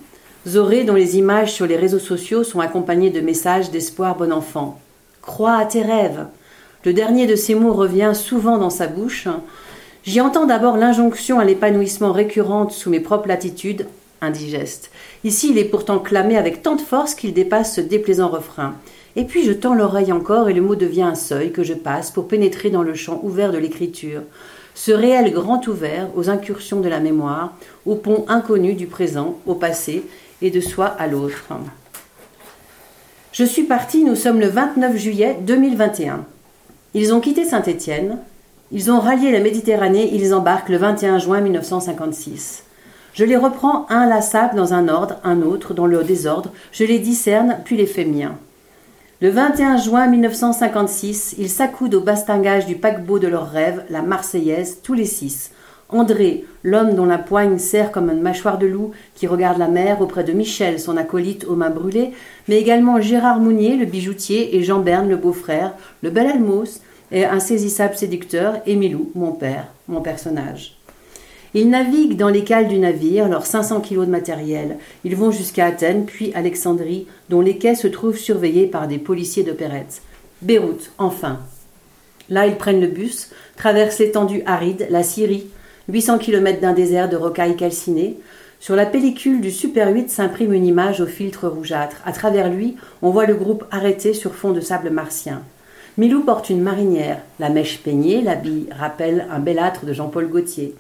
Zoré 0.49 0.85
dont 0.85 0.95
les 0.95 1.19
images 1.19 1.53
sur 1.53 1.67
les 1.67 1.77
réseaux 1.77 1.99
sociaux 1.99 2.45
sont 2.45 2.61
accompagnées 2.61 3.11
de 3.11 3.21
messages 3.21 3.71
d'espoir 3.71 4.17
bon 4.17 4.33
enfant. 4.33 4.81
Crois 5.21 5.57
à 5.57 5.67
tes 5.67 5.83
rêves. 5.83 6.27
Le 6.87 6.95
dernier 6.95 7.27
de 7.27 7.37
ces 7.37 7.55
mots 7.55 7.75
revient 7.75 8.13
souvent 8.15 8.57
dans 8.57 8.71
sa 8.71 8.87
bouche. 8.87 9.29
J'y 10.03 10.23
entends 10.23 10.47
d'abord 10.47 10.79
l'injonction 10.79 11.39
à 11.39 11.45
l'épanouissement 11.45 12.13
récurrente 12.13 12.73
sous 12.73 12.89
mes 12.89 13.01
propres 13.01 13.29
latitudes, 13.29 13.87
indigeste. 14.23 14.91
Ici, 15.25 15.51
il 15.51 15.59
est 15.59 15.65
pourtant 15.65 15.99
clamé 15.99 16.39
avec 16.39 16.63
tant 16.63 16.75
de 16.75 16.81
force 16.81 17.15
qu'il 17.15 17.35
dépasse 17.35 17.75
ce 17.75 17.83
déplaisant 17.83 18.29
refrain. 18.29 18.77
Et 19.17 19.25
puis 19.25 19.45
je 19.45 19.53
tends 19.53 19.75
l'oreille 19.75 20.13
encore 20.13 20.49
et 20.49 20.55
le 20.55 20.63
mot 20.63 20.75
devient 20.75 21.03
un 21.03 21.17
seuil 21.17 21.53
que 21.53 21.65
je 21.65 21.75
passe 21.75 22.11
pour 22.11 22.29
pénétrer 22.29 22.71
dans 22.71 22.83
le 22.83 22.95
champ 22.95 23.21
ouvert 23.25 23.53
de 23.53 23.59
l'écriture. 23.59 24.23
Ce 24.75 24.93
réel 24.93 25.33
grand 25.33 25.67
ouvert 25.67 26.09
aux 26.17 26.31
incursions 26.31 26.81
de 26.81 26.89
la 26.89 27.01
mémoire, 27.01 27.53
au 27.85 27.97
pont 27.97 28.25
inconnu 28.29 28.73
du 28.73 28.87
présent, 28.87 29.37
au 29.47 29.55
passé 29.55 30.05
et 30.43 30.51
de 30.51 30.61
soi 30.61 30.87
à 30.87 31.07
l'autre. 31.07 31.49
Je 33.33 33.45
suis 33.45 33.63
parti, 33.63 34.05
nous 34.05 34.17
sommes 34.17 34.41
le 34.41 34.49
29 34.49 34.97
juillet 34.97 35.39
2021. 35.41 36.25
Ils 36.95 37.15
ont 37.15 37.21
quitté 37.21 37.45
Saint-Étienne, 37.45 38.19
ils 38.73 38.91
ont 38.91 39.01
rallié 39.01 39.31
la 39.31 39.41
Méditerranée, 39.41 40.11
ils 40.13 40.35
embarquent 40.35 40.69
le 40.69 40.77
21 40.77 41.19
juin 41.19 41.41
1956. 41.41 42.65
Je 43.15 43.25
les 43.25 43.37
reprends 43.37 43.87
inlassables 43.89 44.57
dans 44.57 44.75
un 44.75 44.89
ordre, 44.89 45.17
un 45.25 45.43
autre, 45.43 45.75
dans 45.75 45.87
le 45.87 46.03
désordre, 46.05 46.53
je 46.73 46.85
les 46.85 46.99
discerne, 46.99 47.59
puis 47.65 47.77
les 47.77 47.87
fais 47.87 48.05
miens. 48.05 48.37
Le 49.21 49.31
21 49.31 49.77
juin 49.77 50.07
1956, 50.07 51.35
ils 51.39 51.51
s'accoudent 51.51 51.97
au 51.97 52.01
bastingage 52.01 52.67
du 52.67 52.77
paquebot 52.77 53.19
de 53.19 53.29
leurs 53.29 53.51
rêves, 53.51 53.85
la 53.91 54.03
Marseillaise, 54.03 54.79
tous 54.83 54.95
les 54.95 55.05
six. 55.05 55.51
André, 55.93 56.45
l'homme 56.63 56.95
dont 56.95 57.05
la 57.05 57.19
poigne 57.19 57.59
serre 57.59 57.91
comme 57.91 58.11
une 58.11 58.21
mâchoire 58.21 58.59
de 58.59 58.67
loup, 58.67 58.93
qui 59.15 59.27
regarde 59.27 59.59
la 59.59 59.69
mer 59.69 60.01
auprès 60.01 60.25
de 60.25 60.33
Michel, 60.33 60.79
son 60.79 60.97
acolyte 60.97 61.45
aux 61.45 61.57
mains 61.57 61.71
brûlées, 61.71 62.13
mais 62.49 62.61
également 62.61 63.01
Gérard 63.01 63.41
Mounier, 63.41 63.77
le 63.77 63.87
bijoutier, 63.87 64.57
et 64.57 64.63
Jean 64.63 64.81
Berne, 64.81 65.09
le 65.09 65.17
beau-frère, 65.17 65.75
le 66.03 66.11
bel 66.11 66.27
Almos, 66.27 66.81
et 67.13 67.25
insaisissable 67.25 67.97
séducteur, 67.97 68.61
Émilou, 68.67 69.11
mon 69.15 69.33
père, 69.33 69.67
mon 69.89 70.01
personnage. 70.01 70.77
Ils 71.55 71.69
naviguent 71.69 72.17
dans 72.17 72.29
les 72.29 72.45
cales 72.45 72.69
du 72.69 72.79
navire, 72.79 73.29
leurs 73.29 73.47
500 73.47 73.81
kilos 73.81 74.07
de 74.07 74.13
matériel. 74.13 74.77
Ils 75.03 75.17
vont 75.17 75.33
jusqu'à 75.33 75.67
Athènes, 75.67 76.07
puis 76.07 76.33
Alexandrie, 76.35 77.09
dont 77.29 77.41
les 77.41 77.59
quais 77.59 77.75
se 77.75 77.89
trouvent 77.89 78.19
surveillés 78.19 78.69
par 78.69 78.87
des 78.87 78.99
policiers 78.99 79.43
d'opérette. 79.43 80.03
Beyrouth, 80.43 80.93
enfin. 80.99 81.41
Là, 82.29 82.47
ils 82.47 82.55
prennent 82.55 82.81
le 82.81 82.87
bus, 82.87 83.31
traversent 83.57 83.99
l'étendue 83.99 84.43
aride, 84.47 84.87
la 84.91 85.03
Syrie, 85.03 85.49
800 85.89 86.19
km 86.19 86.61
d'un 86.61 86.73
désert 86.73 87.09
de 87.09 87.17
rocailles 87.17 87.57
calcinées. 87.57 88.19
Sur 88.61 88.77
la 88.77 88.87
pellicule 88.87 89.41
du 89.41 89.51
Super 89.51 89.89
8 89.93 90.11
s'imprime 90.11 90.53
une 90.53 90.67
image 90.67 91.01
au 91.01 91.07
filtre 91.07 91.49
rougeâtre. 91.49 91.97
À 92.05 92.13
travers 92.13 92.51
lui, 92.51 92.77
on 93.03 93.11
voit 93.11 93.27
le 93.27 93.35
groupe 93.35 93.65
arrêté 93.71 94.13
sur 94.13 94.35
fond 94.35 94.53
de 94.53 94.61
sable 94.61 94.91
martien. 94.91 95.43
Milou 95.97 96.23
porte 96.23 96.51
une 96.51 96.63
marinière. 96.63 97.19
La 97.39 97.49
mèche 97.49 97.79
peignée, 97.79 98.23
l'habit 98.23 98.69
rappelle 98.71 99.27
un 99.31 99.39
bel 99.39 99.59
âtre 99.59 99.87
de 99.87 99.93
Jean-Paul 99.93 100.29
Gaultier. 100.29 100.75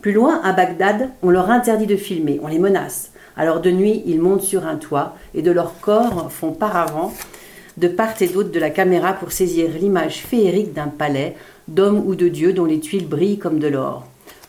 Plus 0.00 0.12
loin, 0.12 0.40
à 0.42 0.52
Bagdad, 0.52 1.10
on 1.22 1.30
leur 1.30 1.50
interdit 1.50 1.86
de 1.86 1.96
filmer, 1.96 2.40
on 2.42 2.48
les 2.48 2.58
menace. 2.58 3.10
Alors 3.36 3.60
de 3.60 3.70
nuit, 3.70 4.02
ils 4.06 4.20
montent 4.20 4.42
sur 4.42 4.66
un 4.66 4.76
toit 4.76 5.16
et 5.34 5.42
de 5.42 5.50
leur 5.50 5.80
corps 5.80 6.30
font 6.30 6.52
paravent 6.52 7.12
de 7.76 7.88
part 7.88 8.14
et 8.20 8.28
d'autre 8.28 8.50
de 8.50 8.60
la 8.60 8.70
caméra 8.70 9.12
pour 9.14 9.32
saisir 9.32 9.68
l'image 9.80 10.18
féerique 10.18 10.72
d'un 10.72 10.88
palais, 10.88 11.34
d'hommes 11.66 12.04
ou 12.06 12.14
de 12.14 12.28
dieux 12.28 12.52
dont 12.52 12.64
les 12.64 12.80
tuiles 12.80 13.08
brillent 13.08 13.38
comme 13.38 13.58
de 13.58 13.68
l'or. 13.68 14.06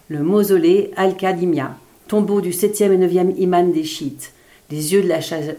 Le 0.08 0.22
mausolée 0.22 0.92
Al-Kadimia, 0.98 1.76
tombeau 2.08 2.40
du 2.40 2.52
7e 2.52 2.92
et 2.92 3.08
9e 3.08 3.36
imam 3.38 3.72
des 3.72 3.84
chiites. 3.84 4.34
Les 4.70 4.94
yeux 4.94 5.02
de 5.02 5.08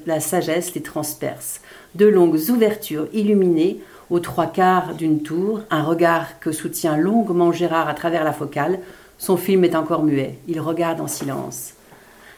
la, 0.06 0.20
sagesse 0.20 0.72
les 0.72 0.82
transpercent. 0.82 1.60
De 1.96 2.06
longues 2.06 2.38
ouvertures 2.50 3.08
illuminées 3.12 3.80
aux 4.08 4.20
trois 4.20 4.46
quarts 4.46 4.94
d'une 4.94 5.24
tour, 5.24 5.62
un 5.68 5.82
regard 5.82 6.38
que 6.38 6.52
soutient 6.52 6.96
longuement 6.96 7.50
Gérard 7.50 7.88
à 7.88 7.94
travers 7.94 8.22
la 8.22 8.32
focale, 8.32 8.78
son 9.18 9.36
film 9.36 9.64
est 9.64 9.74
encore 9.74 10.04
muet. 10.04 10.38
Il 10.46 10.60
regarde 10.60 11.00
en 11.00 11.08
silence. 11.08 11.72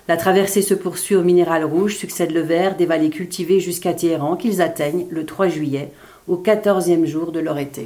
La 0.08 0.16
traversée 0.16 0.62
se 0.62 0.72
poursuit 0.72 1.14
au 1.14 1.22
minéral 1.22 1.62
rouge, 1.62 1.96
succède 1.96 2.30
le 2.30 2.40
vert 2.40 2.76
des 2.76 2.86
vallées 2.86 3.10
cultivées 3.10 3.60
jusqu'à 3.60 3.92
Téhéran, 3.92 4.36
qu'ils 4.36 4.62
atteignent 4.62 5.06
le 5.10 5.26
3 5.26 5.48
juillet, 5.48 5.92
au 6.26 6.38
14e 6.38 7.04
jour 7.04 7.32
de 7.32 7.40
leur 7.40 7.58
été. 7.58 7.84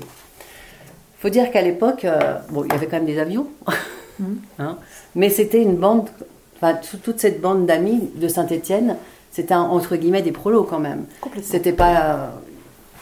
faut 1.19 1.29
dire 1.29 1.51
qu'à 1.51 1.63
l'époque, 1.63 2.05
euh, 2.05 2.37
il 2.53 2.73
y 2.73 2.77
avait 2.77 2.87
quand 2.87 2.99
même 2.99 3.07
des 3.07 3.19
avions, 3.19 3.49
mmh. 4.19 4.25
hein, 4.59 4.79
mais 5.15 5.31
c'était 5.31 5.63
une 5.63 5.77
bande, 5.77 6.09
enfin, 6.57 6.79
toute 7.03 7.21
cette 7.21 7.41
bande 7.41 7.67
d'amis 7.67 8.11
de 8.15 8.29
Saint-Étienne, 8.29 8.97
c'était 9.31 9.55
entre 9.55 9.97
guillemets 9.97 10.23
des 10.23 10.33
prolos 10.33 10.65
quand 10.65 10.81
même. 10.81 11.05
C'était 11.43 11.73
pas 11.73 12.03
euh, 12.05 12.27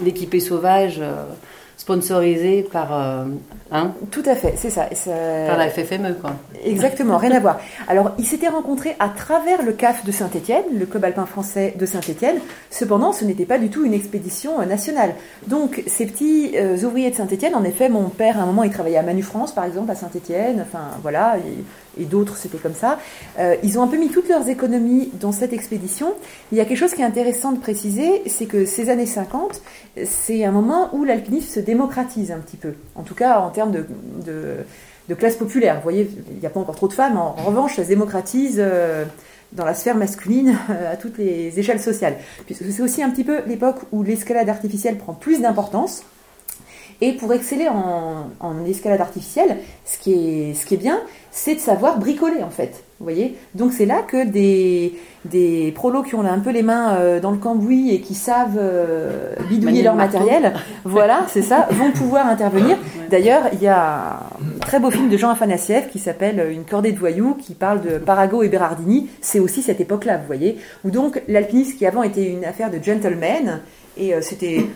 l'équipée 0.00 0.40
sauvage. 0.40 0.98
Euh, 1.00 1.24
sponsorisé 1.80 2.62
par. 2.62 2.92
Euh, 2.92 3.24
hein 3.70 3.92
Tout 4.10 4.22
à 4.26 4.34
fait, 4.34 4.54
c'est 4.56 4.70
ça. 4.70 4.88
Par 5.46 5.56
la 5.56 5.68
FFME, 5.68 6.14
quoi. 6.20 6.32
Exactement, 6.64 7.16
rien 7.18 7.32
à 7.32 7.40
voir. 7.40 7.60
Alors, 7.88 8.12
ils 8.18 8.26
s'étaient 8.26 8.48
rencontrés 8.48 8.96
à 8.98 9.08
travers 9.08 9.62
le 9.62 9.72
CAF 9.72 10.04
de 10.04 10.12
Saint-Étienne, 10.12 10.64
le 10.78 10.86
Club 10.86 11.04
alpin 11.04 11.26
français 11.26 11.74
de 11.78 11.86
Saint-Étienne. 11.86 12.36
Cependant, 12.70 13.12
ce 13.12 13.24
n'était 13.24 13.46
pas 13.46 13.58
du 13.58 13.70
tout 13.70 13.84
une 13.84 13.94
expédition 13.94 14.60
euh, 14.60 14.64
nationale. 14.64 15.14
Donc, 15.46 15.82
ces 15.86 16.06
petits 16.06 16.52
euh, 16.56 16.76
ouvriers 16.84 17.10
de 17.10 17.16
Saint-Étienne, 17.16 17.54
en 17.54 17.64
effet, 17.64 17.88
mon 17.88 18.08
père, 18.08 18.38
à 18.38 18.42
un 18.42 18.46
moment, 18.46 18.62
il 18.62 18.70
travaillait 18.70 18.98
à 18.98 19.02
Manu 19.02 19.22
France, 19.22 19.52
par 19.52 19.64
exemple, 19.64 19.90
à 19.90 19.94
Saint-Étienne. 19.94 20.64
Enfin, 20.66 20.90
voilà 21.02 21.36
et 21.98 22.04
d'autres 22.04 22.36
c'était 22.36 22.58
comme 22.58 22.74
ça. 22.74 22.98
Euh, 23.38 23.56
ils 23.62 23.78
ont 23.78 23.82
un 23.82 23.86
peu 23.86 23.96
mis 23.96 24.08
toutes 24.08 24.28
leurs 24.28 24.48
économies 24.48 25.10
dans 25.20 25.32
cette 25.32 25.52
expédition. 25.52 26.14
Il 26.52 26.58
y 26.58 26.60
a 26.60 26.64
quelque 26.64 26.78
chose 26.78 26.94
qui 26.94 27.02
est 27.02 27.04
intéressant 27.04 27.52
de 27.52 27.58
préciser, 27.58 28.22
c'est 28.26 28.46
que 28.46 28.64
ces 28.64 28.90
années 28.90 29.06
50, 29.06 29.60
c'est 30.04 30.44
un 30.44 30.52
moment 30.52 30.90
où 30.94 31.04
l'alpinisme 31.04 31.48
se 31.48 31.60
démocratise 31.60 32.32
un 32.32 32.38
petit 32.38 32.56
peu, 32.56 32.74
en 32.94 33.02
tout 33.02 33.14
cas 33.14 33.40
en 33.40 33.50
termes 33.50 33.59
de, 33.68 33.86
de, 35.08 35.14
classe 35.14 35.36
populaire. 35.36 35.76
Vous 35.76 35.82
voyez, 35.82 36.08
il 36.30 36.38
n'y 36.38 36.46
a 36.46 36.50
pas 36.50 36.60
encore 36.60 36.76
trop 36.76 36.88
de 36.88 36.92
femmes, 36.92 37.16
en, 37.16 37.32
revanche, 37.32 37.76
ça 37.76 37.84
se 37.84 37.88
démocratise. 37.88 38.56
Euh, 38.58 39.04
dans 39.52 39.64
la 39.64 39.74
sphère 39.74 39.96
masculine 39.96 40.56
à 40.92 40.96
toutes 40.96 41.18
les 41.18 41.58
échelles 41.58 41.80
sociales. 41.80 42.18
Puisque 42.46 42.70
c'est 42.70 42.82
aussi 42.82 43.02
un 43.02 43.10
petit 43.10 43.24
peu 43.24 43.40
l'époque 43.48 43.78
où 43.90 44.04
l'escalade 44.04 44.48
artificielle 44.48 44.96
prend 44.96 45.12
plus 45.12 45.40
d'importance. 45.40 46.04
Et 47.02 47.12
pour 47.12 47.32
exceller 47.32 47.68
en, 47.68 48.30
en, 48.40 48.64
escalade 48.66 49.00
artificielle, 49.00 49.56
ce 49.86 49.98
qui 49.98 50.12
est, 50.12 50.54
ce 50.54 50.66
qui 50.66 50.74
est 50.74 50.78
bien, 50.78 51.00
c'est 51.30 51.54
de 51.54 51.60
savoir 51.60 51.98
bricoler 51.98 52.42
en 52.42 52.50
fait. 52.50 52.84
Vous 52.98 53.04
voyez? 53.04 53.38
Donc 53.54 53.72
c'est 53.72 53.86
là 53.86 54.02
que 54.02 54.26
des, 54.26 54.92
des 55.24 55.72
prolos 55.74 56.02
qui 56.02 56.14
ont 56.14 56.20
un 56.22 56.38
peu 56.40 56.50
les 56.50 56.62
mains 56.62 56.96
euh, 56.96 57.18
dans 57.18 57.30
le 57.30 57.38
cambouis 57.38 57.94
et 57.94 58.00
qui 58.02 58.14
savent 58.14 58.58
euh, 58.58 59.34
bidouiller 59.48 59.82
leur 59.82 59.94
matériel, 59.94 60.52
voilà, 60.84 61.24
c'est 61.28 61.40
ça, 61.40 61.68
vont 61.70 61.92
pouvoir 61.92 62.26
intervenir. 62.26 62.76
D'ailleurs, 63.10 63.44
il 63.54 63.62
y 63.62 63.68
a 63.68 64.20
un 64.20 64.58
très 64.60 64.78
beau 64.78 64.90
film 64.90 65.08
de 65.08 65.16
Jean 65.16 65.30
Afanassiev 65.30 65.88
qui 65.88 65.98
s'appelle 65.98 66.46
Une 66.50 66.64
cordée 66.64 66.92
de 66.92 66.98
voyous, 66.98 67.34
qui 67.34 67.54
parle 67.54 67.80
de 67.80 67.96
Parago 67.96 68.42
et 68.42 68.48
Berardini. 68.48 69.08
C'est 69.22 69.40
aussi 69.40 69.62
cette 69.62 69.80
époque-là, 69.80 70.18
vous 70.18 70.26
voyez, 70.26 70.58
où 70.84 70.90
donc 70.90 71.22
l'alpinisme 71.28 71.78
qui 71.78 71.86
avant 71.86 72.02
était 72.02 72.26
une 72.26 72.44
affaire 72.44 72.70
de 72.70 72.82
gentlemen, 72.82 73.60
et 73.96 74.14
euh, 74.14 74.20
c'était 74.20 74.66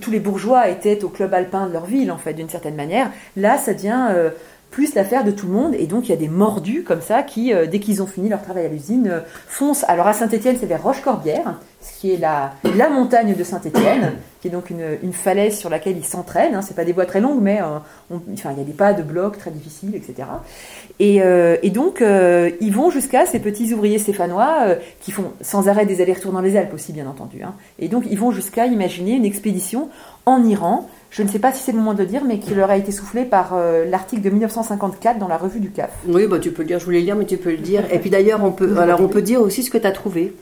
tous 0.00 0.10
les 0.10 0.20
bourgeois 0.20 0.68
étaient 0.68 1.04
au 1.04 1.08
club 1.08 1.34
alpin 1.34 1.66
de 1.66 1.72
leur 1.72 1.84
ville, 1.84 2.10
en 2.10 2.18
fait, 2.18 2.34
d'une 2.34 2.48
certaine 2.48 2.74
manière. 2.74 3.10
Là, 3.36 3.58
ça 3.58 3.74
devient 3.74 4.08
euh, 4.10 4.30
plus 4.72 4.94
l'affaire 4.94 5.22
de 5.22 5.30
tout 5.30 5.46
le 5.46 5.52
monde, 5.52 5.74
et 5.74 5.86
donc 5.86 6.08
il 6.08 6.10
y 6.10 6.14
a 6.14 6.16
des 6.16 6.28
mordus 6.28 6.82
comme 6.82 7.00
ça 7.00 7.22
qui, 7.22 7.52
euh, 7.52 7.66
dès 7.66 7.78
qu'ils 7.78 8.02
ont 8.02 8.06
fini 8.06 8.28
leur 8.28 8.42
travail 8.42 8.66
à 8.66 8.68
l'usine, 8.68 9.08
euh, 9.08 9.20
foncent. 9.46 9.84
Alors 9.86 10.08
à 10.08 10.14
Saint-Étienne, 10.14 10.56
c'est 10.58 10.66
vers 10.66 10.82
Rochecorbière, 10.82 11.60
ce 11.80 12.00
qui 12.00 12.12
est 12.12 12.16
la, 12.16 12.54
la 12.76 12.88
montagne 12.88 13.36
de 13.36 13.44
Saint-Étienne, 13.44 14.14
qui 14.40 14.48
est 14.48 14.50
donc 14.50 14.70
une, 14.70 15.12
falaise 15.12 15.56
sur 15.56 15.70
laquelle 15.70 15.96
ils 15.96 16.04
s'entraînent. 16.04 16.54
Hein. 16.54 16.62
C'est 16.62 16.74
pas 16.74 16.84
des 16.84 16.92
voies 16.92 17.06
très 17.06 17.20
longues, 17.20 17.40
mais 17.40 17.60
enfin, 17.60 18.50
il 18.52 18.58
y 18.58 18.60
a 18.60 18.64
des 18.64 18.72
pas 18.72 18.92
de 18.92 19.02
blocs 19.02 19.38
très 19.38 19.50
difficiles, 19.50 19.94
etc. 19.94 20.26
Euh, 21.00 21.56
et, 21.62 21.70
donc, 21.70 22.00
euh, 22.00 22.50
ils 22.60 22.72
vont 22.72 22.90
jusqu'à 22.90 23.26
ces 23.26 23.40
petits 23.40 23.72
ouvriers 23.72 23.98
stéphanois 23.98 24.64
euh, 24.66 24.76
qui 25.00 25.10
font 25.10 25.32
sans 25.40 25.68
arrêt 25.68 25.86
des 25.86 26.00
allers-retours 26.00 26.32
dans 26.32 26.40
les 26.40 26.56
Alpes 26.56 26.74
aussi, 26.74 26.92
bien 26.92 27.06
entendu. 27.06 27.42
Hein. 27.42 27.54
Et 27.78 27.88
donc, 27.88 28.04
ils 28.10 28.18
vont 28.18 28.30
jusqu'à 28.30 28.66
imaginer 28.66 29.12
une 29.12 29.24
expédition 29.24 29.88
en 30.26 30.44
Iran. 30.44 30.88
Je 31.12 31.22
ne 31.22 31.28
sais 31.28 31.38
pas 31.38 31.52
si 31.52 31.62
c'est 31.62 31.72
le 31.72 31.78
moment 31.78 31.94
de 31.94 32.00
le 32.00 32.06
dire, 32.06 32.22
mais 32.26 32.38
qui 32.38 32.54
leur 32.54 32.70
a 32.70 32.76
été 32.76 32.90
soufflé 32.90 33.24
par 33.24 33.54
l'article 33.86 34.22
de 34.22 34.30
1954 34.30 35.18
dans 35.18 35.28
la 35.28 35.36
revue 35.36 35.60
du 35.60 35.70
CAF. 35.70 35.90
Oui, 36.08 36.26
bah, 36.26 36.38
tu 36.38 36.52
peux 36.52 36.62
le 36.62 36.68
dire, 36.68 36.78
je 36.78 36.86
voulais 36.86 37.00
le 37.00 37.04
dire, 37.04 37.16
mais 37.16 37.26
tu 37.26 37.36
peux 37.36 37.50
le 37.50 37.58
dire. 37.58 37.84
Et 37.92 37.98
puis 37.98 38.08
d'ailleurs, 38.08 38.42
on 38.42 38.50
peut, 38.50 38.78
alors, 38.78 39.00
on 39.02 39.08
peut 39.08 39.20
dire 39.20 39.42
aussi 39.42 39.62
ce 39.62 39.70
que 39.70 39.76
tu 39.76 39.86
as 39.86 39.92
trouvé. 39.92 40.34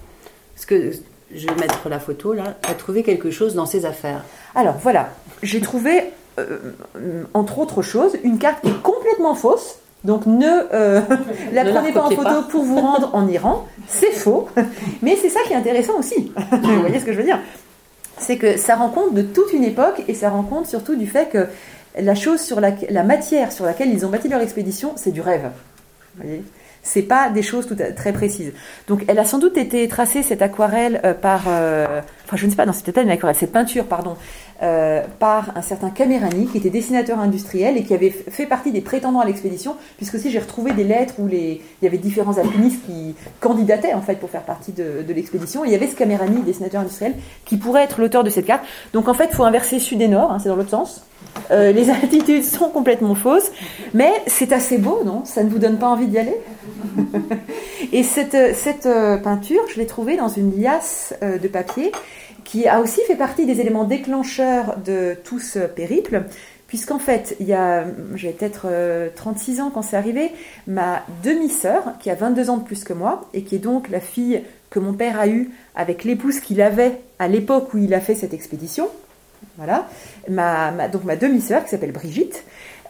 Parce 0.54 0.66
que 0.66 0.92
je 1.34 1.46
vais 1.48 1.54
mettre 1.56 1.88
la 1.88 1.98
photo 1.98 2.34
là. 2.34 2.56
Tu 2.62 2.70
as 2.70 2.74
trouvé 2.74 3.02
quelque 3.02 3.32
chose 3.32 3.56
dans 3.56 3.66
ces 3.66 3.84
affaires. 3.84 4.24
Alors 4.54 4.76
voilà, 4.80 5.10
j'ai 5.42 5.60
trouvé, 5.60 6.04
entre 7.34 7.58
autres 7.58 7.82
choses, 7.82 8.16
une 8.22 8.38
carte 8.38 8.62
qui 8.62 8.68
est 8.68 8.82
complètement 8.82 9.34
fausse 9.34 9.80
donc 10.04 10.26
ne 10.26 10.46
euh, 10.72 11.00
la 11.52 11.64
prenez 11.64 11.92
pas 11.92 12.02
en 12.02 12.10
photo 12.10 12.42
pour 12.48 12.62
vous 12.62 12.80
rendre 12.80 13.10
en 13.14 13.28
Iran, 13.28 13.66
c'est 13.86 14.12
faux. 14.12 14.48
Mais 15.02 15.16
c'est 15.16 15.28
ça 15.28 15.40
qui 15.46 15.52
est 15.52 15.56
intéressant 15.56 15.98
aussi. 15.98 16.32
vous 16.52 16.80
voyez 16.80 16.98
ce 16.98 17.04
que 17.04 17.12
je 17.12 17.18
veux 17.18 17.24
dire? 17.24 17.38
C'est 18.20 18.36
que 18.36 18.56
ça 18.56 18.76
rend 18.76 18.90
compte 18.90 19.14
de 19.14 19.22
toute 19.22 19.52
une 19.52 19.64
époque 19.64 20.04
et 20.06 20.14
ça 20.14 20.30
rend 20.30 20.42
compte 20.42 20.66
surtout 20.66 20.94
du 20.94 21.06
fait 21.06 21.30
que 21.30 21.48
la 21.98 22.14
chose 22.14 22.40
sur 22.40 22.60
la, 22.60 23.02
matière 23.02 23.50
sur 23.50 23.64
laquelle 23.64 23.90
ils 23.90 24.06
ont 24.06 24.10
bâti 24.10 24.28
leur 24.28 24.40
expédition, 24.40 24.92
c'est 24.96 25.10
du 25.10 25.20
rêve. 25.20 25.50
Vous 26.16 26.22
voyez? 26.22 26.44
C'est 26.82 27.02
pas 27.02 27.28
des 27.28 27.42
choses 27.42 27.66
tout 27.66 27.76
à- 27.78 27.92
très 27.92 28.12
précises. 28.12 28.52
Donc, 28.88 29.04
elle 29.06 29.18
a 29.18 29.24
sans 29.24 29.38
doute 29.38 29.58
été 29.58 29.86
tracée 29.88 30.22
cette 30.22 30.40
aquarelle 30.40 31.00
euh, 31.04 31.12
par, 31.12 31.42
euh, 31.48 32.00
enfin, 32.24 32.36
je 32.36 32.46
ne 32.46 32.50
sais 32.50 32.56
pas, 32.56 32.64
non, 32.64 32.72
c'était 32.72 32.92
pas 32.92 33.02
une 33.02 33.10
aquarelle, 33.10 33.36
cette 33.36 33.52
peinture, 33.52 33.84
pardon, 33.84 34.16
euh, 34.62 35.02
par 35.18 35.56
un 35.56 35.62
certain 35.62 35.88
Camerani 35.88 36.46
qui 36.46 36.58
était 36.58 36.68
dessinateur 36.68 37.18
industriel 37.18 37.78
et 37.78 37.82
qui 37.82 37.94
avait 37.94 38.10
fait 38.10 38.44
partie 38.44 38.72
des 38.72 38.82
prétendants 38.82 39.20
à 39.20 39.24
l'expédition, 39.24 39.74
puisque 39.96 40.16
aussi 40.16 40.30
j'ai 40.30 40.38
retrouvé 40.38 40.72
des 40.72 40.84
lettres 40.84 41.14
où 41.18 41.26
il 41.28 41.60
y 41.80 41.86
avait 41.86 41.96
différents 41.96 42.36
alpinistes 42.36 42.84
qui 42.84 43.14
candidataient 43.40 43.94
en 43.94 44.02
fait 44.02 44.16
pour 44.16 44.28
faire 44.28 44.42
partie 44.42 44.72
de, 44.72 45.02
l'expédition. 45.08 45.64
Il 45.64 45.72
y 45.72 45.74
avait 45.74 45.86
ce 45.86 45.96
Camerani, 45.96 46.42
dessinateur 46.42 46.82
industriel, 46.82 47.14
qui 47.46 47.56
pourrait 47.56 47.84
être 47.84 48.02
l'auteur 48.02 48.22
de 48.22 48.28
cette 48.28 48.44
carte. 48.44 48.62
Donc 48.92 49.08
en 49.08 49.14
fait, 49.14 49.28
il 49.30 49.34
faut 49.34 49.44
inverser 49.44 49.78
sud 49.78 50.02
et 50.02 50.08
nord, 50.08 50.30
hein, 50.30 50.38
c'est 50.38 50.50
dans 50.50 50.56
l'autre 50.56 50.68
sens. 50.68 51.06
Euh, 51.50 51.72
les 51.72 51.88
altitudes 52.02 52.44
sont 52.44 52.68
complètement 52.68 53.14
fausses, 53.14 53.50
mais 53.94 54.12
c'est 54.26 54.52
assez 54.52 54.76
beau, 54.76 55.00
non? 55.06 55.24
Ça 55.24 55.42
ne 55.42 55.48
vous 55.48 55.58
donne 55.58 55.78
pas 55.78 55.88
envie 55.88 56.06
d'y 56.06 56.18
aller? 56.18 56.36
Et 57.92 58.02
cette, 58.02 58.54
cette 58.54 58.84
euh, 58.84 59.16
peinture, 59.16 59.62
je 59.72 59.80
l'ai 59.80 59.86
trouvée 59.86 60.18
dans 60.18 60.28
une 60.28 60.60
liasse 60.60 61.14
de 61.22 61.48
papier 61.48 61.92
qui 62.50 62.66
a 62.66 62.80
aussi 62.80 63.00
fait 63.06 63.14
partie 63.14 63.46
des 63.46 63.60
éléments 63.60 63.84
déclencheurs 63.84 64.76
de 64.84 65.16
tout 65.22 65.38
ce 65.38 65.60
périple, 65.60 66.24
puisqu'en 66.66 66.98
fait, 66.98 67.36
il 67.38 67.46
y 67.46 67.52
a, 67.52 67.84
j'ai 68.16 68.30
peut-être 68.30 68.66
euh, 68.68 69.08
36 69.14 69.60
ans 69.60 69.70
quand 69.72 69.82
c'est 69.82 69.96
arrivé, 69.96 70.32
ma 70.66 71.04
demi-sœur, 71.22 71.92
qui 72.00 72.10
a 72.10 72.16
22 72.16 72.50
ans 72.50 72.56
de 72.56 72.64
plus 72.64 72.82
que 72.82 72.92
moi, 72.92 73.28
et 73.34 73.42
qui 73.42 73.54
est 73.54 73.60
donc 73.60 73.88
la 73.88 74.00
fille 74.00 74.42
que 74.68 74.80
mon 74.80 74.94
père 74.94 75.20
a 75.20 75.28
eue 75.28 75.50
avec 75.76 76.02
l'épouse 76.02 76.40
qu'il 76.40 76.60
avait 76.60 76.98
à 77.20 77.28
l'époque 77.28 77.72
où 77.72 77.78
il 77.78 77.94
a 77.94 78.00
fait 78.00 78.16
cette 78.16 78.34
expédition, 78.34 78.88
voilà, 79.56 79.86
donc 80.28 81.04
ma 81.04 81.16
demi-sœur, 81.16 81.62
qui 81.62 81.70
s'appelle 81.70 81.92
Brigitte, 81.92 82.42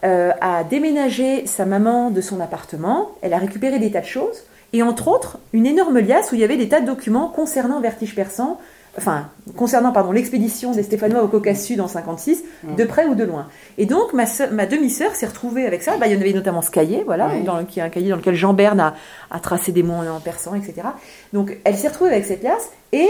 euh, 0.03 0.31
a 0.41 0.63
déménagé 0.63 1.45
sa 1.45 1.65
maman 1.65 2.09
de 2.09 2.21
son 2.21 2.39
appartement, 2.39 3.11
elle 3.21 3.33
a 3.33 3.37
récupéré 3.37 3.77
des 3.77 3.91
tas 3.91 4.01
de 4.01 4.07
choses, 4.07 4.41
et 4.73 4.81
entre 4.81 5.07
autres, 5.07 5.37
une 5.53 5.67
énorme 5.67 5.99
liasse 5.99 6.31
où 6.31 6.35
il 6.35 6.41
y 6.41 6.43
avait 6.43 6.57
des 6.57 6.69
tas 6.69 6.81
de 6.81 6.87
documents 6.87 7.27
concernant 7.27 7.79
Vertige 7.79 8.15
Persan, 8.15 8.57
enfin, 8.97 9.29
concernant 9.55 9.91
pardon 9.91 10.11
l'expédition 10.11 10.71
des 10.73 10.83
Stéphanois 10.83 11.23
au 11.23 11.27
Caucase 11.27 11.63
Sud 11.63 11.79
en 11.81 11.87
56, 11.87 12.43
de 12.77 12.83
près 12.83 13.05
ou 13.05 13.15
de 13.15 13.23
loin. 13.23 13.47
Et 13.77 13.85
donc 13.85 14.13
ma, 14.13 14.25
sœur- 14.25 14.51
ma 14.51 14.65
demi-sœur 14.65 15.15
s'est 15.15 15.27
retrouvée 15.27 15.65
avec 15.65 15.81
ça. 15.83 15.97
Bah, 15.97 16.07
il 16.07 16.13
y 16.13 16.17
en 16.17 16.21
avait 16.21 16.33
notamment 16.33 16.61
ce 16.61 16.71
cahier, 16.71 17.03
voilà, 17.05 17.29
Oui. 17.33 17.43
dans, 17.43 17.57
le- 17.57 17.63
qui 17.65 17.79
est 17.79 17.83
un 17.83 17.89
cahier 17.89 18.09
dans 18.09 18.17
lequel 18.17 18.35
Jean 18.35 18.53
Berne 18.53 18.79
a, 18.79 18.95
a 19.29 19.39
tracé 19.39 19.71
des 19.71 19.83
mots 19.83 19.93
en, 19.93 20.07
en 20.17 20.19
persan, 20.19 20.55
etc. 20.55 20.87
Donc 21.33 21.57
elle 21.63 21.77
s'est 21.77 21.87
retrouvée 21.87 22.11
avec 22.11 22.25
cette 22.25 22.43
liasse 22.43 22.69
et 22.91 23.07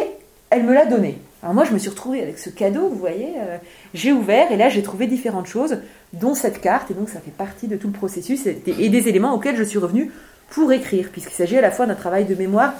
elle 0.49 0.63
me 0.63 0.73
l'a 0.73 0.85
donnée. 0.85 1.17
Alors 1.43 1.55
moi, 1.55 1.63
je 1.63 1.73
me 1.73 1.79
suis 1.79 1.89
retrouvée 1.89 2.21
avec 2.21 2.37
ce 2.37 2.49
cadeau, 2.51 2.87
vous 2.89 2.99
voyez. 2.99 3.33
euh, 3.39 3.57
j'ai 3.95 4.11
ouvert 4.11 4.51
et 4.51 4.57
là, 4.57 4.69
j'ai 4.69 4.83
trouvé 4.83 5.07
différentes 5.07 5.47
choses, 5.47 5.77
dont 6.13 6.35
cette 6.35 6.61
carte. 6.61 6.91
Et 6.91 6.93
donc, 6.93 7.09
ça 7.09 7.19
fait 7.19 7.31
partie 7.31 7.67
de 7.67 7.75
tout 7.77 7.87
le 7.87 7.93
processus 7.93 8.45
et 8.45 8.61
et 8.67 8.89
des 8.89 9.07
éléments 9.07 9.33
auxquels 9.33 9.55
je 9.55 9.63
suis 9.63 9.79
revenue 9.79 10.11
pour 10.51 10.71
écrire, 10.71 11.09
puisqu'il 11.11 11.33
s'agit 11.33 11.57
à 11.57 11.61
la 11.61 11.71
fois 11.71 11.87
d'un 11.87 11.95
travail 11.95 12.25
de 12.25 12.35
mémoire 12.35 12.73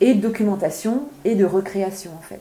et 0.00 0.14
de 0.14 0.20
documentation 0.20 1.02
et 1.24 1.34
de 1.34 1.44
recréation, 1.44 2.10
en 2.18 2.22
fait. 2.22 2.40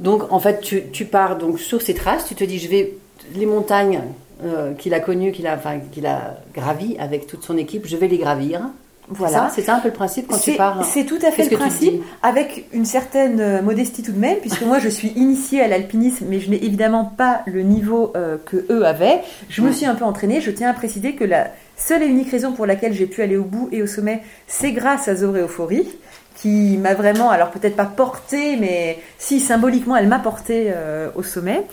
Donc, 0.00 0.32
en 0.32 0.38
fait, 0.38 0.60
tu, 0.60 0.84
tu 0.90 1.04
pars 1.04 1.36
donc 1.36 1.58
sur 1.58 1.82
ces 1.82 1.94
traces, 1.94 2.26
tu 2.26 2.34
te 2.34 2.44
dis, 2.44 2.58
je 2.58 2.68
vais 2.68 2.94
les 3.34 3.46
montagnes 3.46 4.02
euh, 4.44 4.72
qu'il 4.74 4.94
a 4.94 5.00
connues, 5.00 5.32
qu'il 5.32 5.46
a, 5.46 5.54
enfin, 5.54 5.80
qu'il 5.92 6.06
a 6.06 6.36
gravies 6.54 6.96
avec 6.98 7.26
toute 7.26 7.42
son 7.42 7.56
équipe, 7.56 7.86
je 7.86 7.96
vais 7.96 8.08
les 8.08 8.18
gravir. 8.18 8.62
Voilà. 9.10 9.50
C'est 9.54 9.62
ça, 9.62 9.74
un 9.74 9.80
peu 9.80 9.88
le 9.88 9.94
principe 9.94 10.28
quand 10.28 10.38
tu 10.38 10.52
pars. 10.52 10.84
c'est 10.84 11.04
tout 11.04 11.18
à 11.26 11.30
fait 11.30 11.48
le 11.48 11.56
principe, 11.56 12.02
avec 12.22 12.66
une 12.72 12.84
certaine 12.84 13.40
euh, 13.40 13.62
modestie 13.62 14.02
tout 14.02 14.12
de 14.12 14.18
même, 14.18 14.36
puisque 14.36 14.62
moi 14.62 14.78
je 14.78 14.88
suis 14.88 15.08
initiée 15.16 15.62
à 15.62 15.68
l'alpinisme, 15.68 16.26
mais 16.28 16.40
je 16.40 16.50
n'ai 16.50 16.62
évidemment 16.62 17.06
pas 17.06 17.40
le 17.46 17.62
niveau 17.62 18.12
euh, 18.16 18.36
que 18.44 18.66
eux 18.70 18.86
avaient. 18.86 19.22
Je 19.48 19.62
me 19.62 19.72
suis 19.72 19.86
un 19.86 19.94
peu 19.94 20.04
entraînée. 20.04 20.40
Je 20.40 20.50
tiens 20.50 20.70
à 20.70 20.74
préciser 20.74 21.14
que 21.14 21.24
la 21.24 21.48
seule 21.78 22.02
et 22.02 22.06
unique 22.06 22.30
raison 22.30 22.52
pour 22.52 22.66
laquelle 22.66 22.92
j'ai 22.92 23.06
pu 23.06 23.22
aller 23.22 23.38
au 23.38 23.44
bout 23.44 23.68
et 23.72 23.80
au 23.82 23.86
sommet, 23.86 24.22
c'est 24.46 24.72
grâce 24.72 25.08
à 25.08 25.14
Zoré 25.14 25.40
Euphorie, 25.40 25.88
qui 26.36 26.76
m'a 26.76 26.94
vraiment, 26.94 27.30
alors 27.30 27.50
peut-être 27.50 27.74
pas 27.74 27.86
portée, 27.86 28.56
mais 28.56 28.98
si 29.18 29.40
symboliquement 29.40 29.96
elle 29.96 30.06
m'a 30.06 30.20
portée 30.20 30.66
euh, 30.68 31.08
au 31.16 31.22
sommet. 31.22 31.64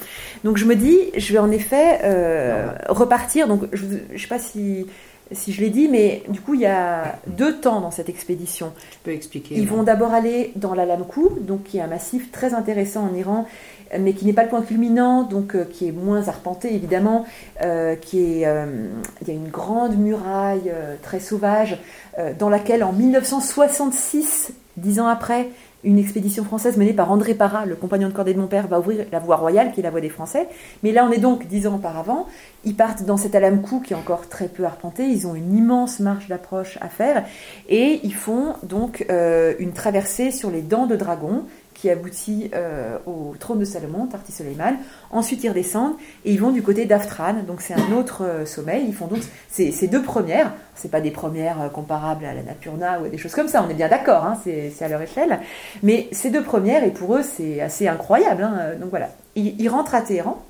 Donc 0.44 0.58
je 0.58 0.65
me 0.65 0.76
dis, 0.76 0.98
je 1.15 1.34
vais 1.34 1.39
en 1.39 1.52
effet 1.52 2.00
euh, 2.04 2.72
repartir. 2.88 3.48
Donc 3.48 3.65
je 3.74 3.86
ne 3.86 4.18
sais 4.18 4.28
pas 4.28 4.39
si, 4.39 4.88
si 5.32 5.54
je 5.54 5.62
l'ai 5.62 5.70
dit, 5.70 5.88
mais 5.88 6.24
du 6.30 6.41
coup 6.41 6.56
il 6.56 6.62
y 6.62 6.65
a 6.65 7.20
deux 7.28 7.58
temps 7.58 7.80
dans 7.80 7.91
cette 7.91 8.10
expédition. 8.10 8.74
Tu 8.91 8.98
peux 9.04 9.12
expliquer. 9.12 9.56
Ils 9.56 9.68
vont 9.68 9.84
d'abord 9.84 10.13
aller 10.13 10.52
dans 10.56 10.74
la 10.74 10.86
Lamkou, 10.86 11.38
donc 11.41 11.63
qui 11.63 11.78
est 11.78 11.82
un 11.82 11.88
massif 11.88 12.32
très 12.32 12.56
intéressant 12.56 13.08
en 13.12 13.15
Iran, 13.15 13.46
euh, 13.46 13.74
mais 13.99 14.13
qui 14.13 14.25
n'est 14.25 14.34
pas 14.34 14.43
le 14.43 14.49
point 14.49 14.62
culminant, 14.62 15.23
donc 15.23 15.55
euh, 15.55 15.65
qui 15.65 15.88
est 15.88 15.91
moins 15.91 16.27
arpenté 16.27 16.73
évidemment, 16.73 17.25
euh, 17.62 17.95
qui 17.95 18.41
est, 18.41 18.47
euh, 18.47 18.88
il 19.21 19.27
y 19.27 19.31
a 19.31 19.34
une 19.34 19.49
grande 19.49 19.97
muraille 19.97 20.69
euh, 20.69 20.95
très 21.01 21.19
sauvage, 21.19 21.77
euh, 22.19 22.34
dans 22.38 22.49
laquelle 22.49 22.84
en 22.84 22.93
1966, 22.93 24.53
dix 24.77 24.99
ans 24.99 25.08
après, 25.08 25.49
une 25.86 25.99
expédition 25.99 26.43
française 26.43 26.77
menée 26.77 26.93
par 26.93 27.12
André 27.12 27.36
Parra, 27.36 27.65
le 27.65 27.75
compagnon 27.75 28.10
de 28.10 28.13
cordée 28.13 28.34
de 28.34 28.39
mon 28.39 28.47
père, 28.47 28.67
va 28.67 28.79
ouvrir 28.79 29.05
la 29.12 29.19
voie 29.19 29.36
royale, 29.36 29.71
qui 29.71 29.79
est 29.79 29.84
la 29.84 29.91
voie 29.91 30.01
des 30.01 30.10
Français. 30.10 30.47
Mais 30.84 30.91
là, 30.91 31.05
on 31.08 31.12
est 31.12 31.19
donc 31.19 31.47
dix 31.47 31.67
ans 31.67 31.75
auparavant. 31.75 32.25
Ils 32.63 32.75
partent 32.75 33.03
dans 33.03 33.17
cet 33.17 33.36
Alamkou 33.36 33.79
qui 33.79 33.93
est 33.93 33.95
encore 33.95 34.27
très 34.27 34.47
peu 34.47 34.65
arpenté. 34.65 35.05
Ils 35.05 35.27
ont 35.27 35.36
une 35.36 35.55
immense 35.55 35.99
marche 35.99 36.27
d'approche 36.27 36.79
à 36.81 36.89
faire. 36.89 37.23
Et 37.69 37.99
ils 38.03 38.15
font 38.15 38.55
donc 38.63 39.05
euh, 39.10 39.53
une 39.60 39.73
traversée 39.73 40.31
sur 40.31 40.49
les 40.49 40.62
dents 40.62 40.88
de 40.88 40.95
dragon 40.95 41.43
qui 41.86 41.91
aboutit 41.91 42.50
euh, 42.56 42.98
au 43.06 43.36
trône 43.39 43.60
de 43.60 43.65
Salomon, 43.65 44.08
Tarti 44.08 44.32
Soleiman. 44.32 44.74
Ensuite, 45.12 45.43
ils 45.43 45.50
redescendent 45.50 45.93
et 46.24 46.32
ils 46.32 46.41
vont 46.41 46.50
du 46.50 46.63
côté 46.63 46.86
d'Aftran. 46.86 47.43
Donc, 47.45 47.62
c'est 47.62 47.76
un 47.76 47.91
autre 47.95 48.24
euh, 48.24 48.45
sommet. 48.48 48.84
Ils 48.88 48.93
font 48.93 49.06
donc 49.06 49.19
ces, 49.52 49.88
deux 49.88 50.02
premières. 50.02 50.52
C'est 50.74 50.89
pas 50.89 51.00
des 51.00 51.12
premières 51.12 51.62
euh, 51.62 51.69
comparables 51.69 52.26
à 52.26 52.34
la 52.34 52.41
Napurna 52.41 53.00
ou 53.00 53.06
à 53.06 53.10
des 53.10 53.19
choses 53.19 53.36
comme 53.36 53.48
ça. 53.48 53.63
On 53.63 53.69
est 53.69 53.76
bien 53.76 53.88
d'accord. 53.88 54.26
Hein, 54.26 54.36
c'est 54.43 54.74
à 54.82 54.88
leur 54.88 55.00
échelle. 55.00 55.39
Mais 55.84 56.08
ces 56.12 56.32
deux 56.32 56.41
premières, 56.41 56.84
et 56.84 56.89
pour 56.89 57.17
eux, 57.17 57.21
c'est 57.21 57.62
assez 57.62 57.88
incroyable. 57.88 58.41
hein. 58.41 58.74
Donc 58.82 58.89
voilà. 58.89 59.10
Ils, 59.36 59.62
ils 59.62 59.69
rentrent 59.69 59.93
à 59.93 60.02
Téhéran. 60.02 60.43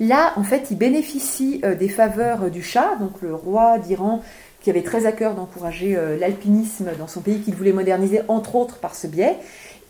Là, 0.00 0.32
en 0.36 0.42
fait, 0.42 0.72
ils 0.72 0.78
bénéficient 0.78 1.60
euh, 1.64 1.76
des 1.76 1.88
faveurs 1.88 2.44
euh, 2.44 2.50
du 2.50 2.62
Shah, 2.62 2.96
donc 2.98 3.22
le 3.22 3.34
roi 3.34 3.78
d'Iran, 3.78 4.22
qui 4.60 4.70
avait 4.70 4.82
très 4.82 5.06
à 5.06 5.12
cœur 5.12 5.34
d'encourager 5.34 5.96
euh, 5.96 6.18
l'alpinisme 6.18 6.90
dans 6.98 7.06
son 7.06 7.20
pays, 7.20 7.40
qu'il 7.40 7.54
voulait 7.54 7.72
moderniser, 7.72 8.20
entre 8.28 8.56
autres 8.56 8.78
par 8.78 8.94
ce 8.94 9.06
biais. 9.06 9.36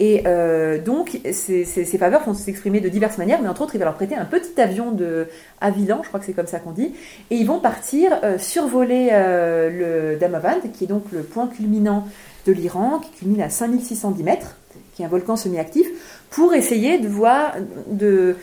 Et 0.02 0.22
euh, 0.26 0.78
donc, 0.82 1.20
ces, 1.30 1.64
ces- 1.66 1.84
ces 1.84 1.98
faveurs 1.98 2.24
vont 2.24 2.32
s'exprimer 2.32 2.80
de 2.80 2.88
diverses 2.88 3.18
manières, 3.18 3.40
mais 3.42 3.48
entre 3.48 3.60
autres, 3.62 3.74
il 3.74 3.78
va 3.78 3.84
leur 3.84 3.94
prêter 3.94 4.14
un 4.16 4.24
petit 4.24 4.58
avion 4.58 4.92
de 4.92 5.28
Haviland, 5.60 6.00
je 6.02 6.08
crois 6.08 6.18
que 6.18 6.24
c'est 6.26 6.32
comme 6.32 6.46
ça 6.46 6.58
qu'on 6.58 6.70
dit, 6.72 6.94
et 7.30 7.36
ils 7.36 7.46
vont 7.46 7.60
partir 7.60 8.18
euh, 8.24 8.38
survoler 8.38 9.10
euh, 9.12 10.12
le 10.14 10.18
Damavand, 10.18 10.60
qui 10.72 10.84
est 10.84 10.86
donc 10.86 11.04
le 11.12 11.20
point 11.22 11.48
culminant 11.48 12.06
de 12.46 12.52
l'Iran, 12.52 12.98
qui 12.98 13.10
culmine 13.10 13.42
à 13.42 13.50
5610 13.50 14.22
mètres, 14.24 14.56
qui 14.94 15.02
est 15.02 15.04
un 15.04 15.08
volcan 15.08 15.36
semi-actif, 15.36 15.86
pour 16.30 16.54
essayer 16.54 16.96
de 16.98 17.06
voir, 17.06 17.52
de, 17.90 18.36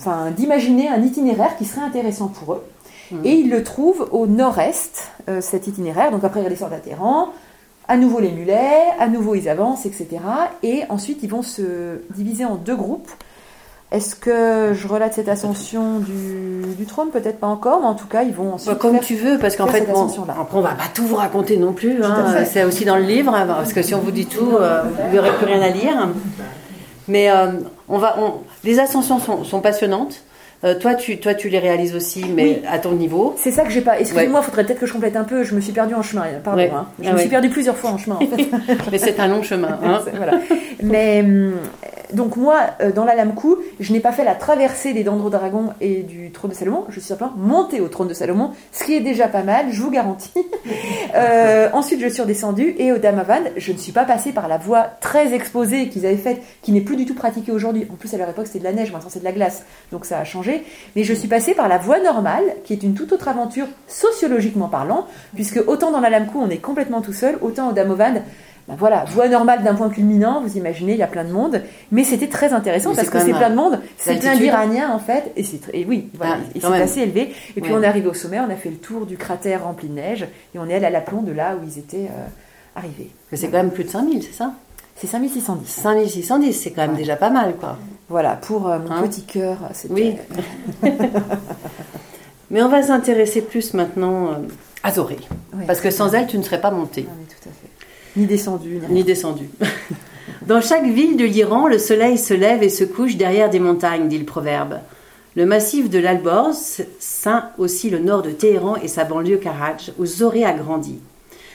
enfin, 0.00 0.32
d'imaginer 0.32 0.88
un 0.88 1.00
itinéraire 1.02 1.56
qui 1.56 1.66
serait 1.66 1.82
intéressant 1.86 2.26
pour 2.28 2.54
eux. 2.54 2.62
Et 3.22 3.34
ils 3.34 3.50
le 3.50 3.62
trouvent 3.62 4.08
au 4.12 4.26
nord-est, 4.26 5.12
cet 5.40 5.66
itinéraire. 5.68 6.10
Donc 6.10 6.24
après, 6.24 6.40
ils 6.40 6.44
redescendent 6.44 6.72
à 6.72 6.78
Téhéran, 6.78 7.28
à 7.88 7.96
nouveau 7.96 8.20
les 8.20 8.30
mulets, 8.32 8.82
à 8.98 9.08
nouveau 9.08 9.34
ils 9.34 9.48
avancent, 9.48 9.86
etc. 9.86 10.08
Et 10.62 10.82
ensuite, 10.88 11.18
ils 11.22 11.30
vont 11.30 11.42
se 11.42 11.62
diviser 12.14 12.44
en 12.44 12.54
deux 12.56 12.76
groupes. 12.76 13.10
Est-ce 13.92 14.16
que 14.16 14.72
je 14.74 14.88
relate 14.88 15.12
cette 15.14 15.28
ascension 15.28 16.00
du, 16.00 16.62
du 16.76 16.84
trône? 16.86 17.10
Peut-être 17.10 17.38
pas 17.38 17.46
encore, 17.46 17.80
mais 17.80 17.86
en 17.86 17.94
tout 17.94 18.06
cas, 18.08 18.22
ils 18.24 18.32
vont 18.34 18.54
ensuite 18.54 18.72
Bah, 18.72 18.78
comme 18.80 18.94
faire- 18.96 19.04
tu 19.04 19.14
veux, 19.14 19.38
parce 19.38 19.54
qu'en 19.54 19.68
fait, 19.68 19.82
bon, 19.86 20.08
après 20.28 20.58
on 20.58 20.62
va 20.62 20.70
pas 20.70 20.88
tout 20.92 21.06
vous 21.06 21.14
raconter 21.16 21.58
non 21.58 21.72
plus. 21.72 22.02
hein, 22.02 22.44
c'est 22.44 22.64
aussi 22.64 22.84
dans 22.84 22.96
le 22.96 23.02
livre, 23.04 23.32
hein, 23.34 23.46
parce 23.46 23.72
que 23.72 23.82
si 23.82 23.94
on 23.94 24.00
vous 24.00 24.10
dit 24.10 24.26
tout, 24.26 24.56
euh, 24.58 24.82
vous 25.10 25.16
n'aurez 25.16 25.30
plus 25.36 25.46
rien 25.46 25.62
à 25.62 25.68
lire. 25.68 26.08
Mais 27.06 27.30
euh, 27.30 27.52
on 27.88 27.98
va, 27.98 28.16
on- 28.18 28.32
les 28.64 28.80
ascensions 28.80 29.20
sont, 29.20 29.44
sont 29.44 29.60
passionnantes. 29.60 30.22
Euh, 30.64 30.74
toi, 30.78 30.94
tu, 30.94 31.18
toi, 31.18 31.34
tu 31.34 31.48
les 31.50 31.58
réalises 31.58 31.94
aussi, 31.94 32.24
mais 32.34 32.42
Oui. 32.44 32.62
à 32.70 32.78
ton 32.78 32.92
niveau. 32.92 33.34
C'est 33.36 33.50
ça 33.50 33.64
que 33.64 33.70
j'ai 33.70 33.82
pas. 33.82 34.00
Excusez-moi, 34.00 34.40
il 34.42 34.44
faudrait 34.46 34.64
peut-être 34.64 34.80
que 34.80 34.86
je 34.86 34.92
complète 34.94 35.14
un 35.16 35.24
peu. 35.24 35.42
Je 35.44 35.54
me 35.54 35.60
suis 35.60 35.72
perdue 35.72 35.94
en 35.94 36.02
chemin. 36.02 36.24
Pardon. 36.42 36.62
Ouais. 36.62 36.70
hein. 36.74 36.86
Je 37.00 37.06
Ah 37.06 37.10
me 37.10 37.16
ouais. 37.16 37.20
suis 37.20 37.30
perdue 37.30 37.50
plusieurs 37.50 37.76
fois 37.76 37.90
en 37.90 37.98
chemin. 37.98 38.16
En 38.16 38.20
fait. 38.26 38.48
Mais 38.90 38.98
c'est 38.98 39.20
un 39.20 39.28
long 39.28 39.42
chemin. 39.42 39.78
hein. 39.84 40.00
Voilà. 40.16 40.40
Mais 40.82 41.20
hum, 41.20 41.52
donc 42.12 42.36
moi, 42.36 42.60
euh, 42.80 42.92
dans 42.92 43.04
la 43.04 43.14
Lamkou, 43.14 43.56
je 43.80 43.92
n'ai 43.92 44.00
pas 44.00 44.12
fait 44.12 44.24
la 44.24 44.34
traversée 44.34 44.92
des 44.92 45.04
dents 45.04 45.16
de 45.16 45.30
dragon 45.30 45.70
et 45.80 46.02
du 46.02 46.30
trône 46.30 46.50
de 46.50 46.56
Salomon. 46.56 46.84
Je 46.88 47.00
suis 47.00 47.08
simplement 47.08 47.32
montée 47.36 47.80
au 47.80 47.88
trône 47.88 48.08
de 48.08 48.14
Salomon, 48.14 48.50
ce 48.72 48.84
qui 48.84 48.94
est 48.94 49.00
déjà 49.00 49.28
pas 49.28 49.42
mal, 49.42 49.66
je 49.70 49.80
vous 49.80 49.90
garantis. 49.90 50.32
Euh, 51.14 51.68
ensuite, 51.72 52.00
je 52.00 52.08
suis 52.08 52.22
redescendue 52.22 52.74
et 52.78 52.90
au 52.90 52.98
Damavand, 52.98 53.44
je 53.56 53.70
ne 53.70 53.76
suis 53.76 53.92
pas 53.92 54.04
passée 54.04 54.32
par 54.32 54.48
la 54.48 54.58
voie 54.58 54.82
très 55.00 55.32
exposée 55.32 55.88
qu'ils 55.88 56.06
avaient 56.06 56.16
faite, 56.16 56.42
qui 56.60 56.72
n'est 56.72 56.80
plus 56.80 56.96
du 56.96 57.06
tout 57.06 57.14
pratiquée 57.14 57.52
aujourd'hui. 57.52 57.86
En 57.92 57.94
plus, 57.94 58.12
à 58.14 58.18
leur 58.18 58.28
époque, 58.28 58.48
c'était 58.48 58.58
de 58.58 58.64
la 58.64 58.72
neige, 58.72 58.90
maintenant 58.90 59.10
c'est 59.10 59.20
de 59.20 59.24
la 59.24 59.30
glace, 59.30 59.64
donc 59.92 60.06
ça 60.06 60.18
a 60.18 60.24
changé. 60.24 60.64
Mais 60.96 61.04
je 61.04 61.14
suis 61.14 61.28
passée 61.28 61.54
par 61.54 61.68
la 61.68 61.78
voie 61.78 62.00
normale, 62.00 62.42
qui 62.64 62.72
est 62.72 62.82
une 62.82 62.94
toute 62.94 63.12
autre 63.12 63.28
aventure 63.28 63.66
sociologiquement 63.86 64.68
parlant, 64.68 65.06
puisque 65.34 65.62
autant 65.68 65.92
dans 65.92 66.00
la 66.00 66.10
Lamkou, 66.10 66.40
on 66.40 66.50
est 66.50 66.58
complètement 66.58 67.00
tout 67.00 67.12
seul, 67.12 67.38
autant 67.42 67.70
au 67.70 67.72
Damavand, 67.72 68.22
Ben 68.66 68.76
voilà, 68.78 69.04
voie 69.04 69.28
normale 69.28 69.62
d'un 69.62 69.74
point 69.74 69.90
culminant, 69.90 70.40
vous 70.40 70.56
imaginez, 70.56 70.92
il 70.92 70.98
y 70.98 71.02
a 71.02 71.06
plein 71.06 71.24
de 71.24 71.32
monde, 71.32 71.60
mais 71.92 72.02
c'était 72.02 72.28
très 72.28 72.54
intéressant 72.54 72.90
Mais 72.90 72.96
parce 72.96 73.10
que 73.10 73.18
c'est 73.20 73.32
plein 73.34 73.50
de 73.50 73.54
monde, 73.56 73.78
c'est 73.98 74.16
plein 74.18 74.36
d'Iraniens 74.36 74.90
en 74.90 74.98
fait, 74.98 75.32
et, 75.36 75.42
c'est 75.44 75.60
très- 75.60 75.76
et 75.80 75.84
oui, 75.86 76.08
voilà, 76.14 76.38
Ah, 76.40 76.58
c'est 76.60 76.82
assez 76.82 77.00
élevé. 77.00 77.34
Et 77.56 77.60
puis 77.60 77.72
Ouais. 77.72 77.78
on 77.78 77.82
est 77.82 77.86
arrivé 77.86 78.08
au 78.08 78.14
sommet, 78.14 78.40
on 78.40 78.48
a 78.50 78.56
fait 78.56 78.70
le 78.70 78.76
tour 78.76 79.04
du 79.04 79.18
cratère 79.18 79.64
rempli 79.64 79.88
de 79.88 79.94
neige, 79.94 80.26
et 80.54 80.58
on 80.58 80.66
est 80.66 80.74
allé 80.74 80.86
à 80.86 80.90
l'aplomb 80.90 81.20
de 81.20 81.32
là 81.32 81.56
où 81.56 81.66
ils 81.68 81.78
étaient 81.78 82.08
euh, 82.10 82.26
arrivés. 82.76 83.10
C'est 83.34 83.48
quand 83.48 83.58
même 83.58 83.70
plus 83.70 83.84
de 83.84 83.90
5000, 83.90 84.22
c'est 84.22 84.32
ça? 84.32 84.52
C'est 84.96 85.08
5610. 85.08 85.68
5610, 85.68 86.52
c'est 86.54 86.70
quand 86.70 86.82
même 86.82 86.92
Ouais. 86.92 86.96
déjà 86.96 87.16
pas 87.16 87.28
mal, 87.28 87.56
quoi. 87.56 87.76
Voilà, 88.08 88.36
pour 88.36 88.68
euh, 88.68 88.78
mon 88.78 88.90
Hein? 88.92 89.02
petit 89.02 89.24
cœur, 89.24 89.58
c'était... 89.74 89.92
Oui. 89.92 90.16
Mais 92.50 92.62
on 92.62 92.68
va 92.68 92.82
s'intéresser 92.82 93.42
plus 93.42 93.74
maintenant 93.74 94.26
euh, 94.28 94.34
à 94.82 94.92
Zoré. 94.92 95.16
Parce 95.66 95.80
que 95.80 95.90
sans 95.90 96.14
elle, 96.14 96.26
tu 96.26 96.38
ne 96.38 96.42
serais 96.42 96.60
pas 96.60 96.70
montée, 96.70 97.06
Ah, 97.08 97.14
mais 97.18 97.24
tout 97.26 97.48
à 97.48 97.52
fait. 97.52 97.68
Ni 98.16 98.26
descendu, 98.26 98.80
ni 98.88 99.02
descendue. 99.02 99.50
Dans 100.46 100.60
chaque 100.60 100.86
ville 100.86 101.16
de 101.16 101.24
l'Iran, 101.24 101.66
le 101.66 101.78
soleil 101.78 102.18
se 102.18 102.34
lève 102.34 102.62
et 102.62 102.68
se 102.68 102.84
couche 102.84 103.16
derrière 103.16 103.50
des 103.50 103.60
montagnes, 103.60 104.08
dit 104.08 104.18
le 104.18 104.24
proverbe. 104.24 104.80
Le 105.36 105.46
massif 105.46 105.90
de 105.90 105.98
l'Alborz 105.98 106.82
ceint 107.00 107.50
aussi 107.58 107.90
le 107.90 107.98
nord 107.98 108.22
de 108.22 108.30
Téhéran 108.30 108.76
et 108.76 108.88
sa 108.88 109.04
banlieue 109.04 109.38
Karaj, 109.38 109.92
où 109.98 110.06
Zoré 110.06 110.44
a 110.44 110.52
grandi. 110.52 111.00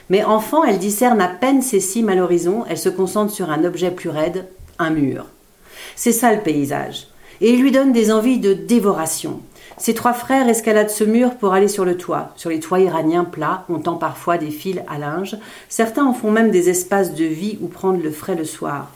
Mais 0.10 0.24
enfant, 0.24 0.64
elle 0.64 0.80
discerne 0.80 1.22
à 1.22 1.28
peine 1.28 1.62
ses 1.62 1.80
cimes 1.80 2.10
à 2.10 2.16
l'horizon, 2.16 2.66
elle 2.68 2.78
se 2.78 2.90
concentre 2.90 3.32
sur 3.32 3.50
un 3.52 3.64
objet 3.64 3.92
plus 3.92 4.10
raide, 4.10 4.46
un 4.80 4.90
mur. 4.90 5.28
C'est 5.96 6.12
ça 6.12 6.34
le 6.34 6.42
paysage. 6.42 7.08
Et 7.42 7.52
il 7.52 7.62
lui 7.62 7.72
donne 7.72 7.94
des 7.94 8.12
envies 8.12 8.40
de 8.40 8.54
dévoration. 8.54 9.40
Ses 9.80 9.94
trois 9.94 10.12
frères 10.12 10.50
escaladent 10.50 10.90
ce 10.90 11.06
mur 11.06 11.36
pour 11.36 11.54
aller 11.54 11.70
sur 11.70 11.86
le 11.86 11.96
toit. 11.96 12.34
Sur 12.36 12.50
les 12.50 12.60
toits 12.60 12.82
iraniens 12.82 13.24
plats, 13.24 13.64
on 13.70 13.80
tend 13.80 13.96
parfois 13.96 14.38
des 14.38 14.52
fils 14.52 14.82
à 14.90 14.98
linge. 14.98 15.38
Certains 15.70 16.06
en 16.06 16.14
font 16.14 16.32
même 16.32 16.52
des 16.52 16.70
espaces 16.70 17.16
de 17.16 17.24
vie 17.24 17.58
où 17.62 17.68
prendre 17.68 18.04
le 18.04 18.12
frais 18.12 18.36
le 18.36 18.44
soir. 18.44 18.92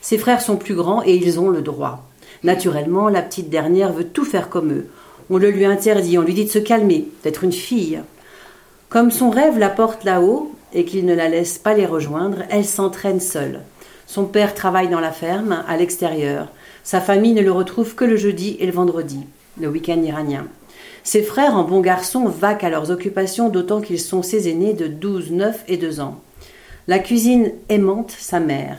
Ses 0.00 0.16
frères 0.16 0.40
sont 0.40 0.54
plus 0.54 0.76
grands 0.76 1.02
et 1.04 1.16
ils 1.16 1.40
ont 1.40 1.48
le 1.48 1.60
droit. 1.60 2.04
Naturellement, 2.44 3.08
la 3.08 3.20
petite 3.20 3.50
dernière 3.50 3.92
veut 3.92 4.06
tout 4.06 4.24
faire 4.24 4.48
comme 4.48 4.72
eux. 4.72 4.86
On 5.28 5.38
le 5.38 5.50
lui 5.50 5.64
interdit, 5.64 6.18
on 6.18 6.22
lui 6.22 6.34
dit 6.34 6.44
de 6.44 6.50
se 6.50 6.60
calmer, 6.60 7.08
d'être 7.24 7.42
une 7.42 7.52
fille. 7.52 8.00
Comme 8.90 9.10
son 9.10 9.30
rêve 9.30 9.58
la 9.58 9.70
porte 9.70 10.04
là-haut 10.04 10.52
et 10.72 10.84
qu'il 10.84 11.04
ne 11.04 11.16
la 11.16 11.28
laisse 11.28 11.58
pas 11.58 11.74
les 11.74 11.84
rejoindre, 11.84 12.44
elle 12.48 12.64
s'entraîne 12.64 13.20
seule. 13.20 13.62
Son 14.06 14.24
père 14.24 14.54
travaille 14.54 14.88
dans 14.88 15.00
la 15.00 15.10
ferme, 15.10 15.64
à 15.66 15.76
l'extérieur. 15.76 16.46
Sa 16.84 17.00
famille 17.00 17.34
ne 17.34 17.42
le 17.42 17.52
retrouve 17.52 17.96
que 17.96 18.04
le 18.04 18.16
jeudi 18.16 18.56
et 18.60 18.66
le 18.66 18.72
vendredi, 18.72 19.26
le 19.60 19.68
week-end 19.68 20.00
iranien. 20.02 20.46
Ses 21.04 21.22
frères, 21.22 21.54
en 21.54 21.64
bons 21.64 21.80
garçons, 21.80 22.26
vaquent 22.26 22.64
à 22.64 22.70
leurs 22.70 22.90
occupations, 22.90 23.48
d'autant 23.48 23.80
qu'ils 23.80 24.00
sont 24.00 24.22
ses 24.22 24.48
aînés 24.48 24.74
de 24.74 24.86
12, 24.86 25.30
9 25.32 25.64
et 25.68 25.76
2 25.76 26.00
ans. 26.00 26.20
La 26.86 26.98
cuisine 26.98 27.52
aimante 27.68 28.10
sa 28.10 28.40
mère. 28.40 28.78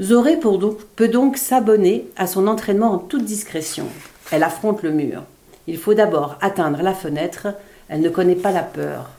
Zoré 0.00 0.38
peut 0.38 1.08
donc 1.08 1.36
s'abonner 1.36 2.06
à 2.16 2.26
son 2.26 2.46
entraînement 2.46 2.92
en 2.92 2.98
toute 2.98 3.24
discrétion. 3.24 3.86
Elle 4.30 4.42
affronte 4.42 4.82
le 4.82 4.90
mur. 4.90 5.24
Il 5.66 5.76
faut 5.76 5.94
d'abord 5.94 6.36
atteindre 6.40 6.82
la 6.82 6.94
fenêtre. 6.94 7.48
Elle 7.88 8.00
ne 8.00 8.08
connaît 8.08 8.34
pas 8.34 8.52
la 8.52 8.62
peur. 8.62 9.10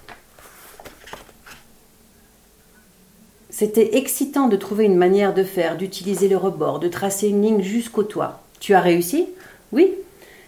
C'était 3.50 3.98
excitant 3.98 4.48
de 4.48 4.56
trouver 4.56 4.86
une 4.86 4.95
manière 4.95 5.34
de 5.34 5.43
faire, 5.43 5.76
d'utiliser 5.76 6.30
le 6.30 6.38
rebord, 6.38 6.80
de 6.80 6.88
tracer 6.88 7.28
une 7.28 7.41
ligne 7.41 7.62
jusqu'au 7.62 8.04
toit. 8.04 8.41
Tu 8.60 8.74
as 8.74 8.80
réussi? 8.80 9.28
Oui? 9.74 9.93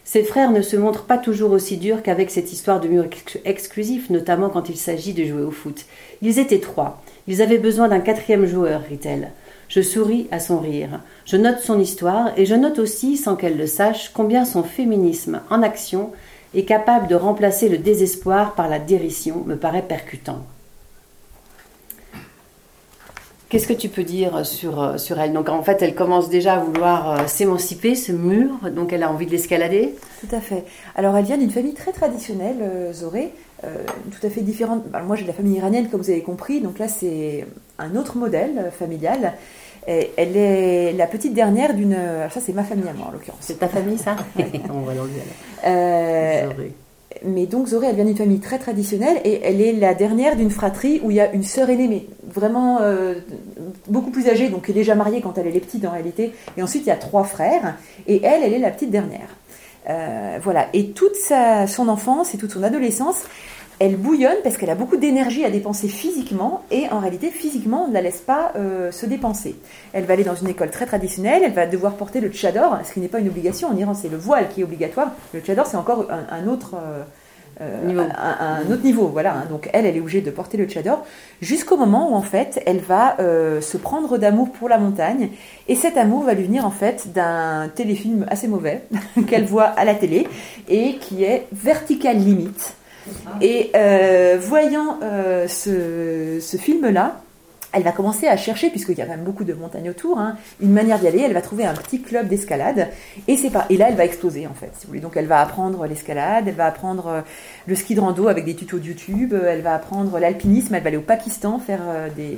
Ses 0.03 0.23
frères 0.23 0.51
ne 0.51 0.61
se 0.61 0.75
montrent 0.75 1.05
pas 1.05 1.17
toujours 1.17 1.51
aussi 1.51 1.77
durs 1.77 2.01
qu'avec 2.03 2.31
cette 2.31 2.51
histoire 2.51 2.79
de 2.79 2.87
mur 2.87 3.05
ex- 3.05 3.37
exclusif, 3.45 4.09
notamment 4.09 4.49
quand 4.49 4.67
il 4.69 4.77
s'agit 4.77 5.13
de 5.13 5.23
jouer 5.23 5.43
au 5.43 5.51
foot. 5.51 5.85
Ils 6.21 6.39
étaient 6.39 6.59
trois. 6.59 7.01
Ils 7.27 7.41
avaient 7.41 7.59
besoin 7.59 7.87
d'un 7.87 7.99
quatrième 7.99 8.45
joueur, 8.45 8.81
rit-elle. 8.89 9.31
Je 9.69 9.81
souris 9.81 10.27
à 10.31 10.39
son 10.39 10.59
rire. 10.59 10.99
Je 11.25 11.37
note 11.37 11.59
son 11.59 11.79
histoire 11.79 12.31
et 12.35 12.45
je 12.45 12.55
note 12.55 12.79
aussi, 12.79 13.15
sans 13.15 13.35
qu'elle 13.35 13.57
le 13.57 13.67
sache, 13.67 14.11
combien 14.13 14.43
son 14.43 14.63
féminisme 14.63 15.41
en 15.49 15.61
action 15.61 16.11
est 16.53 16.65
capable 16.65 17.07
de 17.07 17.15
remplacer 17.15 17.69
le 17.69 17.77
désespoir 17.77 18.55
par 18.55 18.67
la 18.67 18.79
dérision 18.79 19.43
me 19.45 19.55
paraît 19.55 19.87
percutant. 19.87 20.43
Qu'est-ce 23.51 23.67
que 23.67 23.73
tu 23.73 23.89
peux 23.89 24.03
dire 24.03 24.45
sur, 24.45 24.81
euh, 24.81 24.97
sur 24.97 25.19
elle? 25.19 25.33
Donc 25.33 25.49
en 25.49 25.61
fait, 25.61 25.81
elle 25.81 25.93
commence 25.93 26.29
déjà 26.29 26.53
à 26.53 26.59
vouloir 26.59 27.11
euh, 27.11 27.27
s'émanciper, 27.27 27.95
ce 27.95 28.13
mur, 28.13 28.47
donc 28.73 28.93
elle 28.93 29.03
a 29.03 29.11
envie 29.11 29.25
de 29.25 29.31
l'escalader. 29.31 29.93
Tout 30.21 30.33
à 30.33 30.39
fait. 30.39 30.63
Alors, 30.95 31.17
elle 31.17 31.25
vient 31.25 31.37
d'une 31.37 31.51
famille 31.51 31.73
très 31.73 31.91
traditionnelle, 31.91 32.55
euh, 32.61 32.93
Zoré, 32.93 33.33
euh, 33.65 33.67
tout 34.09 34.25
à 34.25 34.29
fait 34.29 34.39
différente. 34.39 34.83
Alors, 34.93 35.05
moi, 35.05 35.17
j'ai 35.17 35.23
de 35.23 35.27
la 35.27 35.33
famille 35.33 35.57
iranienne, 35.57 35.89
comme 35.89 35.99
vous 35.99 36.09
avez 36.09 36.21
compris, 36.21 36.61
donc 36.61 36.79
là, 36.79 36.87
c'est 36.87 37.45
un 37.77 37.97
autre 37.97 38.15
modèle 38.17 38.71
familial. 38.79 39.33
Et 39.85 40.11
elle 40.15 40.37
est 40.37 40.93
la 40.93 41.07
petite 41.07 41.33
dernière 41.33 41.73
d'une. 41.73 41.93
alors 41.93 42.31
Ça, 42.31 42.39
c'est 42.39 42.53
ma 42.53 42.63
famille 42.63 42.87
à 42.87 42.93
moi, 42.93 43.07
en 43.09 43.11
l'occurrence. 43.11 43.39
C'est 43.41 43.59
ta 43.59 43.67
famille, 43.67 43.97
ça? 43.97 44.15
On 44.73 44.81
va 44.81 44.93
l'enlever 44.93 45.21
Euh, 45.65 46.39
alors. 46.43 46.53
Zoré. 46.53 46.71
Mais 47.23 47.45
donc, 47.45 47.67
Zoré, 47.67 47.87
elle 47.87 47.95
vient 47.95 48.05
d'une 48.05 48.17
famille 48.17 48.39
très 48.39 48.59
traditionnelle 48.59 49.19
et 49.23 49.41
elle 49.43 49.61
est 49.61 49.73
la 49.73 49.93
dernière 49.93 50.35
d'une 50.35 50.49
fratrie 50.49 50.99
où 51.03 51.11
il 51.11 51.17
y 51.17 51.19
a 51.19 51.31
une 51.31 51.43
sœur 51.43 51.69
aînée, 51.69 51.87
mais 51.87 52.05
vraiment 52.31 52.79
euh, 52.81 53.15
beaucoup 53.87 54.11
plus 54.11 54.27
âgée, 54.27 54.49
donc 54.49 54.71
déjà 54.71 54.95
mariée 54.95 55.21
quand 55.21 55.37
elle 55.37 55.47
est 55.47 55.59
petite 55.59 55.85
en 55.85 55.91
réalité. 55.91 56.33
Et 56.57 56.63
ensuite, 56.63 56.83
il 56.83 56.89
y 56.89 56.91
a 56.91 56.97
trois 56.97 57.23
frères 57.23 57.75
et 58.07 58.23
elle, 58.23 58.43
elle 58.43 58.53
est 58.53 58.59
la 58.59 58.71
petite 58.71 58.91
dernière. 58.91 59.29
Euh, 59.89 60.39
voilà. 60.41 60.67
Et 60.73 60.91
toute 60.91 61.15
sa, 61.15 61.67
son 61.67 61.87
enfance 61.87 62.33
et 62.33 62.37
toute 62.37 62.51
son 62.51 62.63
adolescence, 62.63 63.23
elle 63.81 63.95
bouillonne 63.97 64.37
parce 64.43 64.57
qu'elle 64.57 64.69
a 64.69 64.75
beaucoup 64.75 64.95
d'énergie 64.97 65.43
à 65.43 65.49
dépenser 65.49 65.87
physiquement 65.87 66.61
et 66.69 66.83
en 66.91 66.99
réalité, 66.99 67.31
physiquement, 67.31 67.85
on 67.85 67.87
ne 67.87 67.93
la 67.93 68.01
laisse 68.01 68.21
pas 68.21 68.51
euh, 68.55 68.91
se 68.91 69.07
dépenser. 69.07 69.55
Elle 69.91 70.05
va 70.05 70.13
aller 70.13 70.23
dans 70.23 70.35
une 70.35 70.49
école 70.49 70.69
très 70.69 70.85
traditionnelle, 70.85 71.41
elle 71.43 71.53
va 71.53 71.65
devoir 71.65 71.93
porter 71.95 72.19
le 72.21 72.29
tchador, 72.29 72.77
ce 72.85 72.93
qui 72.93 72.99
n'est 72.99 73.07
pas 73.07 73.19
une 73.19 73.27
obligation. 73.27 73.69
En 73.69 73.75
Iran, 73.75 73.95
c'est 73.95 74.09
le 74.09 74.17
voile 74.17 74.49
qui 74.49 74.61
est 74.61 74.63
obligatoire. 74.63 75.11
Le 75.33 75.39
tchador, 75.39 75.65
c'est 75.65 75.77
encore 75.77 76.05
un, 76.11 76.25
un 76.31 76.47
autre. 76.47 76.75
euh, 76.75 77.01
euh, 77.59 77.85
Niveau. 77.85 78.01
Un, 78.01 78.65
un 78.67 78.71
autre 78.71 78.83
niveau, 78.83 79.07
voilà. 79.07 79.33
hein. 79.35 79.45
Donc 79.49 79.69
elle, 79.73 79.85
elle 79.85 79.97
est 79.97 79.99
obligée 79.99 80.21
de 80.21 80.31
porter 80.31 80.57
le 80.57 80.65
tchador 80.65 81.03
jusqu'au 81.41 81.75
moment 81.75 82.11
où 82.11 82.15
en 82.15 82.21
fait, 82.21 82.61
elle 82.65 82.79
va 82.79 83.15
euh, 83.19 83.61
se 83.61 83.77
prendre 83.77 84.17
d'amour 84.17 84.51
pour 84.51 84.69
la 84.69 84.77
montagne 84.77 85.29
et 85.67 85.75
cet 85.75 85.97
amour 85.97 86.23
va 86.23 86.33
lui 86.33 86.45
venir 86.45 86.65
en 86.65 86.71
fait 86.71 87.11
d'un 87.13 87.69
téléfilm 87.75 88.25
assez 88.29 88.47
mauvais 88.47 88.83
qu'elle 89.27 89.45
voit 89.45 89.65
à 89.65 89.85
la 89.85 89.95
télé 89.95 90.27
et 90.69 90.95
qui 90.97 91.23
est 91.23 91.47
Vertical 91.51 92.17
Limit. 92.17 92.53
Et 93.41 93.71
euh, 93.75 94.37
voyant 94.39 94.99
euh, 95.01 95.47
ce, 95.47 96.57
film-là, 96.57 97.21
elle 97.73 97.83
va 97.83 97.91
commencer 97.91 98.27
à 98.27 98.35
chercher, 98.35 98.69
puisqu'il 98.69 98.97
y 98.97 99.01
a 99.01 99.05
quand 99.05 99.15
même 99.15 99.23
beaucoup 99.23 99.45
de 99.45 99.53
montagnes 99.53 99.89
autour, 99.89 100.19
hein, 100.19 100.35
une 100.61 100.73
manière 100.73 100.99
d'y 100.99 101.07
aller. 101.07 101.21
Elle 101.21 101.33
va 101.33 101.41
trouver 101.41 101.65
un 101.65 101.73
petit 101.73 102.01
club 102.01 102.27
d'escalade. 102.27 102.89
Et, 103.29 103.37
et 103.69 103.77
là, 103.77 103.87
elle 103.87 103.95
va 103.95 104.03
exploser, 104.03 104.45
en 104.45 104.53
fait. 104.53 104.71
Donc, 104.99 105.15
elle 105.15 105.27
va 105.27 105.39
apprendre 105.39 105.85
l'escalade, 105.85 106.45
elle 106.47 106.55
va 106.55 106.65
apprendre 106.65 107.07
euh, 107.07 107.21
le 107.67 107.75
ski 107.75 107.95
de 107.95 108.01
rando 108.01 108.27
avec 108.27 108.43
des 108.43 108.55
tutos 108.55 108.79
de 108.79 108.85
YouTube, 108.85 109.33
elle 109.33 109.61
va 109.61 109.73
apprendre 109.73 110.19
l'alpinisme, 110.19 110.75
elle 110.75 110.83
va 110.83 110.87
aller 110.89 110.97
au 110.97 111.01
Pakistan 111.01 111.59
faire 111.59 111.81
des, 112.15 112.37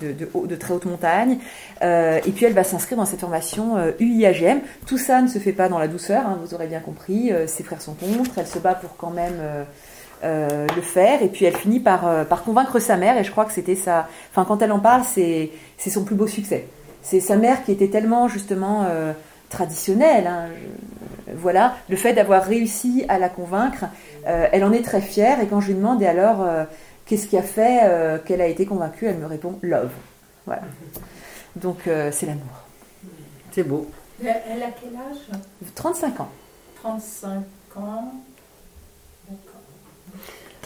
de, 0.00 0.56
très 0.56 0.74
hautes 0.74 0.86
montagnes. 0.86 1.38
Et 1.82 2.30
puis, 2.34 2.44
elle 2.44 2.52
va 2.52 2.64
s'inscrire 2.64 2.98
dans 2.98 3.04
cette 3.04 3.20
formation 3.20 3.76
euh, 3.76 3.90
UIAGM. 3.98 4.60
Tout 4.86 4.98
ça 4.98 5.20
ne 5.22 5.28
se 5.28 5.38
fait 5.38 5.52
pas 5.52 5.68
dans 5.68 5.78
la 5.78 5.88
douceur, 5.88 6.24
hein, 6.26 6.38
vous 6.44 6.54
aurez 6.54 6.66
bien 6.68 6.80
compris. 6.80 7.32
Ses 7.46 7.64
frères 7.64 7.82
sont 7.82 7.94
contre, 7.94 8.38
elle 8.38 8.46
se 8.46 8.58
bat 8.58 8.74
pour 8.74 8.96
quand 8.96 9.10
même. 9.10 9.40
Euh, 10.24 10.66
le 10.74 10.82
faire. 10.82 11.22
Et 11.22 11.28
puis 11.28 11.44
elle 11.44 11.56
finit 11.56 11.80
par, 11.80 12.06
euh, 12.06 12.24
par 12.24 12.42
convaincre 12.44 12.78
sa 12.78 12.96
mère. 12.96 13.16
Et 13.18 13.24
je 13.24 13.30
crois 13.30 13.44
que 13.44 13.52
c'était 13.52 13.76
ça 13.76 14.08
enfin 14.30 14.44
quand 14.46 14.62
elle 14.62 14.72
en 14.72 14.80
parle 14.80 15.02
c'est 15.04 15.50
c'est 15.76 15.90
son 15.90 16.04
plus 16.04 16.14
beau 16.16 16.26
succès. 16.26 16.66
C'est 17.02 17.20
sa 17.20 17.36
mère 17.36 17.64
qui 17.64 17.72
était 17.72 17.88
tellement 17.88 18.28
justement 18.28 18.84
euh, 18.88 19.12
traditionnelle 19.50 20.26
hein, 20.26 20.46
je- 21.26 21.32
voilà. 21.34 21.74
Le 21.88 21.96
fait 21.96 22.14
d'avoir 22.14 22.42
réussi 22.44 23.04
à 23.08 23.18
la 23.18 23.28
convaincre 23.28 23.84
euh, 24.26 24.46
elle 24.52 24.64
en 24.64 24.72
est 24.72 24.82
très 24.84 25.00
fière. 25.00 25.40
Et 25.40 25.46
quand 25.46 25.60
je 25.60 25.68
lui 25.68 25.74
demande 25.74 26.02
et 26.02 26.06
alors 26.06 26.42
euh, 26.42 26.64
qu'est-ce 27.06 27.26
qui 27.26 27.36
a 27.38 27.42
fait 27.42 27.80
euh, 27.84 28.18
qu'elle 28.18 28.40
a 28.40 28.46
été 28.46 28.66
convaincue 28.66 29.06
elle 29.06 29.18
me 29.18 29.26
répond 29.26 29.58
love. 29.62 29.90
Voilà. 30.46 30.62
Donc 31.56 31.86
euh, 31.86 32.10
c'est 32.12 32.26
l'amour. 32.26 32.44
C'est 33.52 33.62
beau. 33.62 33.88
Elle 34.22 34.34
elle 34.50 34.62
a 34.62 34.66
quel 34.80 34.90
âge? 34.96 35.38
35 35.74 36.20
ans. 36.20 36.28
35 36.82 37.28
ans. 37.76 38.12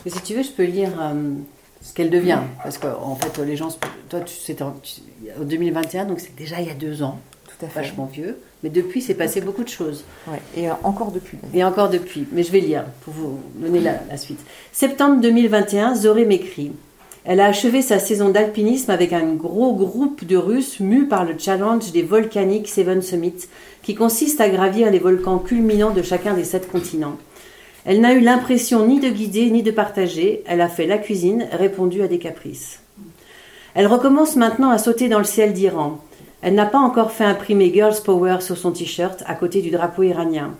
Mais 0.04 0.10
si 0.10 0.20
tu 0.22 0.34
veux, 0.34 0.42
je 0.42 0.50
peux 0.50 0.64
lire 0.64 0.90
euh, 1.00 1.32
ce 1.80 1.92
qu'elle 1.94 2.10
devient. 2.10 2.40
Parce 2.62 2.78
que, 2.78 2.86
en 2.86 3.16
fait, 3.16 3.38
les 3.44 3.56
gens. 3.56 3.68
Toi, 4.08 4.20
tu, 4.20 4.34
c'était 4.34 4.62
en, 4.62 4.74
tu- 4.82 5.00
en 5.40 5.44
2021, 5.44 6.04
donc 6.06 6.20
c'est 6.20 6.34
déjà 6.36 6.60
il 6.60 6.66
y 6.66 6.70
a 6.70 6.74
deux 6.74 7.02
ans, 7.02 7.18
tout 7.46 7.64
à 7.64 7.68
fait 7.68 7.80
vachement 7.80 8.06
vieux. 8.12 8.38
Mais 8.62 8.70
depuis, 8.70 9.00
c'est 9.02 9.14
passé 9.14 9.40
beaucoup 9.40 9.64
de 9.64 9.68
choses. 9.68 10.04
Ouais. 10.28 10.38
et 10.56 10.68
euh, 10.70 10.74
encore 10.84 11.10
depuis 11.10 11.38
Et 11.54 11.64
encore 11.64 11.88
depuis. 11.90 12.26
Mais 12.32 12.42
je 12.44 12.52
vais 12.52 12.60
lire 12.60 12.84
pour 13.02 13.12
vous 13.14 13.40
donner 13.56 13.80
la, 13.80 13.94
la 14.08 14.16
suite. 14.16 14.38
Septembre 14.72 15.20
2021, 15.20 15.94
Zoré 15.96 16.24
m'écrit. 16.24 16.72
Elle 17.24 17.38
a 17.40 17.46
achevé 17.46 17.82
sa 17.82 18.00
saison 18.00 18.30
d'alpinisme 18.30 18.90
avec 18.90 19.12
un 19.12 19.34
gros 19.34 19.74
groupe 19.74 20.24
de 20.24 20.36
Russes 20.36 20.80
mus 20.80 21.06
par 21.06 21.24
le 21.24 21.36
challenge 21.38 21.92
des 21.92 22.02
volcaniques 22.02 22.68
Seven 22.68 23.00
Summits, 23.00 23.46
qui 23.84 23.94
consiste 23.94 24.40
à 24.40 24.48
gravir 24.48 24.90
les 24.90 24.98
volcans 24.98 25.38
culminants 25.38 25.92
de 25.92 26.02
chacun 26.02 26.34
des 26.34 26.42
sept 26.44 26.68
continents. 26.70 27.16
Elle 27.84 28.00
n'a 28.00 28.12
eu 28.12 28.20
l'impression 28.20 28.86
ni 28.86 29.00
de 29.00 29.08
guider 29.08 29.50
ni 29.50 29.62
de 29.62 29.72
partager. 29.72 30.42
Elle 30.46 30.60
a 30.60 30.68
fait 30.68 30.86
la 30.86 30.98
cuisine, 30.98 31.48
répondu 31.52 32.02
à 32.02 32.08
des 32.08 32.18
caprices. 32.18 32.80
Elle 33.74 33.86
recommence 33.86 34.36
maintenant 34.36 34.70
à 34.70 34.78
sauter 34.78 35.08
dans 35.08 35.18
le 35.18 35.24
ciel 35.24 35.52
d'Iran. 35.52 35.98
Elle 36.42 36.54
n'a 36.54 36.66
pas 36.66 36.78
encore 36.78 37.12
fait 37.12 37.24
imprimer 37.24 37.72
Girls 37.72 38.02
Power 38.04 38.38
sur 38.40 38.56
son 38.56 38.72
t-shirt 38.72 39.22
à 39.26 39.34
côté 39.34 39.62
du 39.62 39.70
drapeau 39.70 40.02
iranien. 40.02 40.54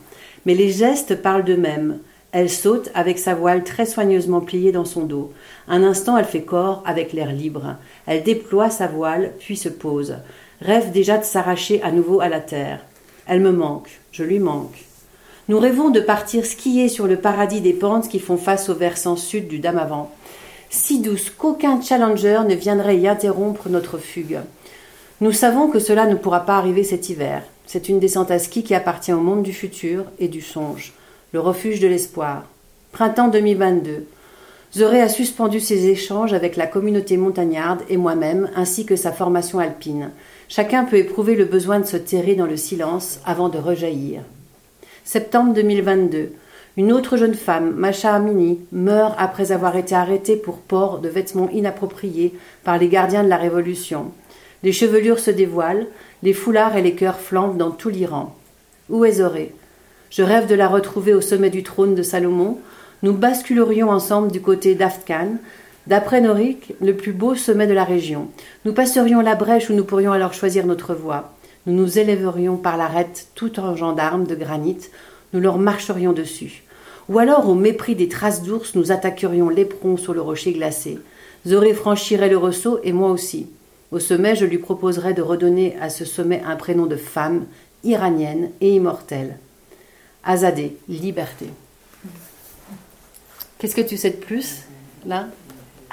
Mais 0.47 0.55
les 0.55 0.71
gestes 0.71 1.21
parlent 1.21 1.45
d'eux-mêmes. 1.45 1.99
Elle 2.33 2.49
saute 2.49 2.91
avec 2.95 3.19
sa 3.19 3.35
voile 3.35 3.63
très 3.63 3.85
soigneusement 3.85 4.41
pliée 4.41 4.73
dans 4.73 4.87
son 4.87 5.05
dos. 5.05 5.33
Un 5.69 5.83
instant, 5.83 6.17
elle 6.17 6.25
fait 6.25 6.43
corps 6.43 6.83
avec 6.87 7.13
l'air 7.13 7.31
libre. 7.31 7.77
Elle 8.07 8.23
déploie 8.23 8.71
sa 8.71 8.87
voile, 8.87 9.33
puis 9.39 9.57
se 9.57 9.69
pose. 9.69 10.17
Rêve 10.61 10.93
déjà 10.93 11.19
de 11.19 11.25
s'arracher 11.25 11.83
à 11.83 11.93
nouveau 11.93 12.21
à 12.21 12.29
la 12.29 12.41
terre. 12.41 12.81
Elle 13.27 13.41
me 13.41 13.53
manque, 13.53 14.01
je 14.13 14.25
lui 14.25 14.39
manque. 14.39 14.92
Nous 15.49 15.59
rêvons 15.59 15.91
de 15.91 15.99
partir 15.99 16.47
skier 16.47 16.89
sur 16.89 17.09
le 17.09 17.17
paradis 17.17 17.61
des 17.61 17.73
pentes 17.73 18.09
qui 18.09 18.21
font 18.21 18.37
face 18.37 18.69
au 18.69 18.75
versant 18.75 19.17
sud 19.17 19.49
du 19.49 19.59
Damavand. 19.59 20.09
Si 20.71 21.01
douce 21.01 21.31
qu'aucun 21.31 21.83
challenger 21.83 22.43
ne 22.49 22.55
viendrait 22.55 22.97
y 22.97 23.09
interrompre 23.09 23.69
notre 23.69 23.99
fugue. 23.99 24.39
Nous 25.21 25.33
savons 25.33 25.69
que 25.69 25.81
cela 25.81 26.07
ne 26.07 26.15
pourra 26.15 26.47
pas 26.47 26.57
arriver 26.57 26.85
cet 26.85 27.09
hiver. 27.09 27.43
C'est 27.67 27.89
une 27.89 27.99
descente 27.99 28.31
à 28.31 28.39
ski 28.39 28.63
qui 28.63 28.75
appartient 28.75 29.13
au 29.13 29.21
monde 29.21 29.43
du 29.43 29.53
futur 29.53 30.05
et 30.21 30.29
du 30.29 30.43
songe, 30.43 30.93
le 31.33 31.41
refuge 31.41 31.81
de 31.81 31.89
l'espoir. 31.89 32.45
Printemps 32.93 33.29
2022. 33.29 34.07
Zoré 34.75 35.03
a 35.03 35.09
suspendu 35.09 35.59
ses 35.59 35.89
échanges 35.89 36.35
avec 36.35 36.57
la 36.57 36.69
communauté 36.69 37.17
montagnarde 37.17 37.83
et 37.89 37.97
moi-même, 37.97 38.49
ainsi 38.55 38.87
que 38.87 38.97
sa 38.97 39.11
formation 39.11 39.59
alpine. 39.59 40.13
Chacun 40.49 40.85
peut 40.85 40.99
éprouver 40.99 41.35
le 41.35 41.47
besoin 41.47 41.81
de 41.81 41.87
se 41.87 41.97
terrer 41.97 42.37
dans 42.37 42.47
le 42.47 42.57
silence 42.57 43.19
avant 43.25 43.49
de 43.49 43.59
rejaillir. 43.59 44.23
Septembre 45.05 45.53
2022. 45.55 46.31
Une 46.77 46.93
autre 46.93 47.17
jeune 47.17 47.35
femme, 47.35 47.75
Macha 47.75 48.15
Amini, 48.15 48.61
meurt 48.71 49.15
après 49.19 49.51
avoir 49.51 49.77
été 49.77 49.97
arrêtée 49.97 50.37
pour 50.37 50.59
port 50.59 51.01
de 51.01 51.09
vêtements 51.09 51.51
inappropriés 51.51 52.35
par 52.63 52.79
les 52.79 52.89
gardiens 52.89 53.25
de 53.25 53.29
la 53.29 53.37
Révolution. 53.37 54.13
Les 54.63 54.71
chevelures 54.71 55.19
se 55.19 55.33
dévoilent, 55.33 55.89
les 56.23 56.33
foulards 56.33 56.77
et 56.77 56.83
les 56.83 56.95
cœurs 56.95 57.19
flambent 57.19 57.57
dans 57.57 57.73
tout 57.73 57.89
l'Iran. 57.89 58.37
Où 58.91 59.05
est 59.05 59.15
Zoré? 59.15 59.53
Je 60.09 60.23
rêve 60.23 60.47
de 60.47 60.55
la 60.55 60.69
retrouver 60.69 61.15
au 61.15 61.21
sommet 61.21 61.51
du 61.51 61.65
trône 61.65 61.97
de 61.97 62.03
Salomon. 62.05 62.59
Nous 63.03 63.13
basculerions 63.13 63.91
ensemble 63.91 64.31
du 64.31 64.41
côté 64.41 64.77
d'Afghan, 64.77 65.37
d'après 65.89 66.21
Norik, 66.21 66.75
le 66.81 66.95
plus 66.95 67.13
beau 67.13 67.35
sommet 67.35 67.67
de 67.67 67.75
la 67.75 67.85
région. 67.85 68.29
Nous 68.65 68.73
passerions 68.73 69.21
la 69.21 69.35
brèche 69.35 69.69
où 69.69 69.75
nous 69.75 69.85
pourrions 69.85 70.13
alors 70.13 70.33
choisir 70.33 70.65
notre 70.65 70.95
voie. 70.95 71.35
Nous 71.67 71.75
nous 71.75 71.99
élèverions 71.99 72.57
par 72.57 72.77
l'arête 72.77 73.29
tout 73.35 73.61
en 73.61 73.77
gendarmes 73.77 74.27
de 74.27 74.35
granit, 74.35 74.79
nous 75.33 75.41
leur 75.41 75.59
marcherions 75.59 76.13
dessus. 76.13 76.65
Ou 77.09 77.19
alors, 77.19 77.49
au 77.49 77.55
mépris 77.55 77.95
des 77.95 78.09
traces 78.09 78.43
d'ours, 78.43 78.75
nous 78.75 78.93
attaquerions 78.93 79.49
l'éperon 79.49 79.97
sur 79.97 80.15
le 80.15 80.21
rocher 80.21 80.53
glacé. 80.53 80.99
Zoré 81.47 81.75
franchirait 81.75 82.29
le 82.29 82.37
ressaut 82.37 82.81
et 82.83 82.93
moi 82.93 83.11
aussi. 83.11 83.49
Au 83.91 83.99
sommet, 83.99 84.37
je 84.37 84.47
lui 84.47 84.59
proposerais 84.59 85.15
de 85.15 85.23
redonner 85.23 85.77
à 85.81 85.91
ce 85.91 86.05
sommet 86.05 86.43
un 86.47 86.57
prénom 86.57 86.87
de 86.87 86.97
femme, 86.97 87.47
iranienne 87.85 88.51
et 88.61 88.75
immortelle. 88.75 89.39
Azadeh, 90.25 90.77
liberté. 90.89 91.47
Qu'est-ce 93.59 93.77
que 93.77 93.81
tu 93.81 93.97
sais 93.97 94.11
de 94.11 94.17
plus, 94.17 94.63
là? 95.07 95.27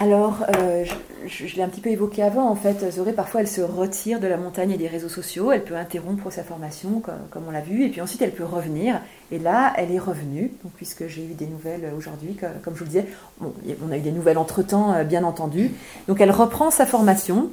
Alors, 0.02 0.46
euh, 0.56 0.86
je, 1.28 1.56
l'ai 1.58 1.62
un 1.62 1.68
petit 1.68 1.82
peu 1.82 1.90
évoqué 1.90 2.24
avant, 2.24 2.50
en 2.50 2.56
fait, 2.56 2.90
Zoré, 2.90 3.12
parfois, 3.12 3.42
elle 3.42 3.50
se 3.50 3.60
retire 3.60 4.22
de 4.22 4.28
la 4.28 4.38
montagne 4.38 4.72
et 4.72 4.78
des 4.78 4.88
réseaux 4.88 5.10
sociaux, 5.10 5.52
elle 5.52 5.66
peut 5.66 5.76
interrompre 5.76 6.32
sa 6.32 6.42
formation, 6.42 7.02
comme, 7.02 7.44
on 7.46 7.52
l'a 7.52 7.60
vu, 7.60 7.84
et 7.84 7.90
puis 7.90 8.00
ensuite, 8.00 8.22
elle 8.22 8.32
peut 8.32 8.46
revenir. 8.46 9.02
Et 9.34 9.40
là, 9.40 9.74
elle 9.76 9.92
est 9.92 10.00
revenue, 10.00 10.54
donc, 10.64 10.72
puisque 10.78 11.08
j'ai 11.08 11.24
eu 11.26 11.34
des 11.34 11.48
nouvelles 11.48 11.92
aujourd'hui, 11.98 12.38
comme, 12.64 12.74
je 12.76 12.80
vous 12.80 12.86
le 12.86 12.90
disais, 12.90 13.06
bon, 13.42 13.54
on 13.86 13.92
a 13.92 13.98
eu 13.98 14.02
des 14.02 14.14
nouvelles 14.14 14.38
entre-temps, 14.38 14.94
euh, 14.94 15.04
bien 15.04 15.26
entendu. 15.26 15.72
Donc, 16.08 16.22
elle 16.22 16.32
reprend 16.32 16.72
sa 16.72 16.86
formation, 16.86 17.50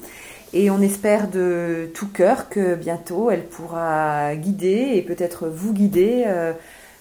et 0.53 0.71
on 0.71 0.81
espère 0.81 1.29
de 1.29 1.91
tout 1.95 2.07
cœur 2.07 2.49
que 2.49 2.77
bientôt, 2.77 3.29
elle 3.33 3.45
pourra 3.45 4.37
guider, 4.37 4.93
et 4.95 5.03
peut-être 5.03 5.49
vous 5.49 5.73
guider, 5.73 6.23
euh, 6.29 6.53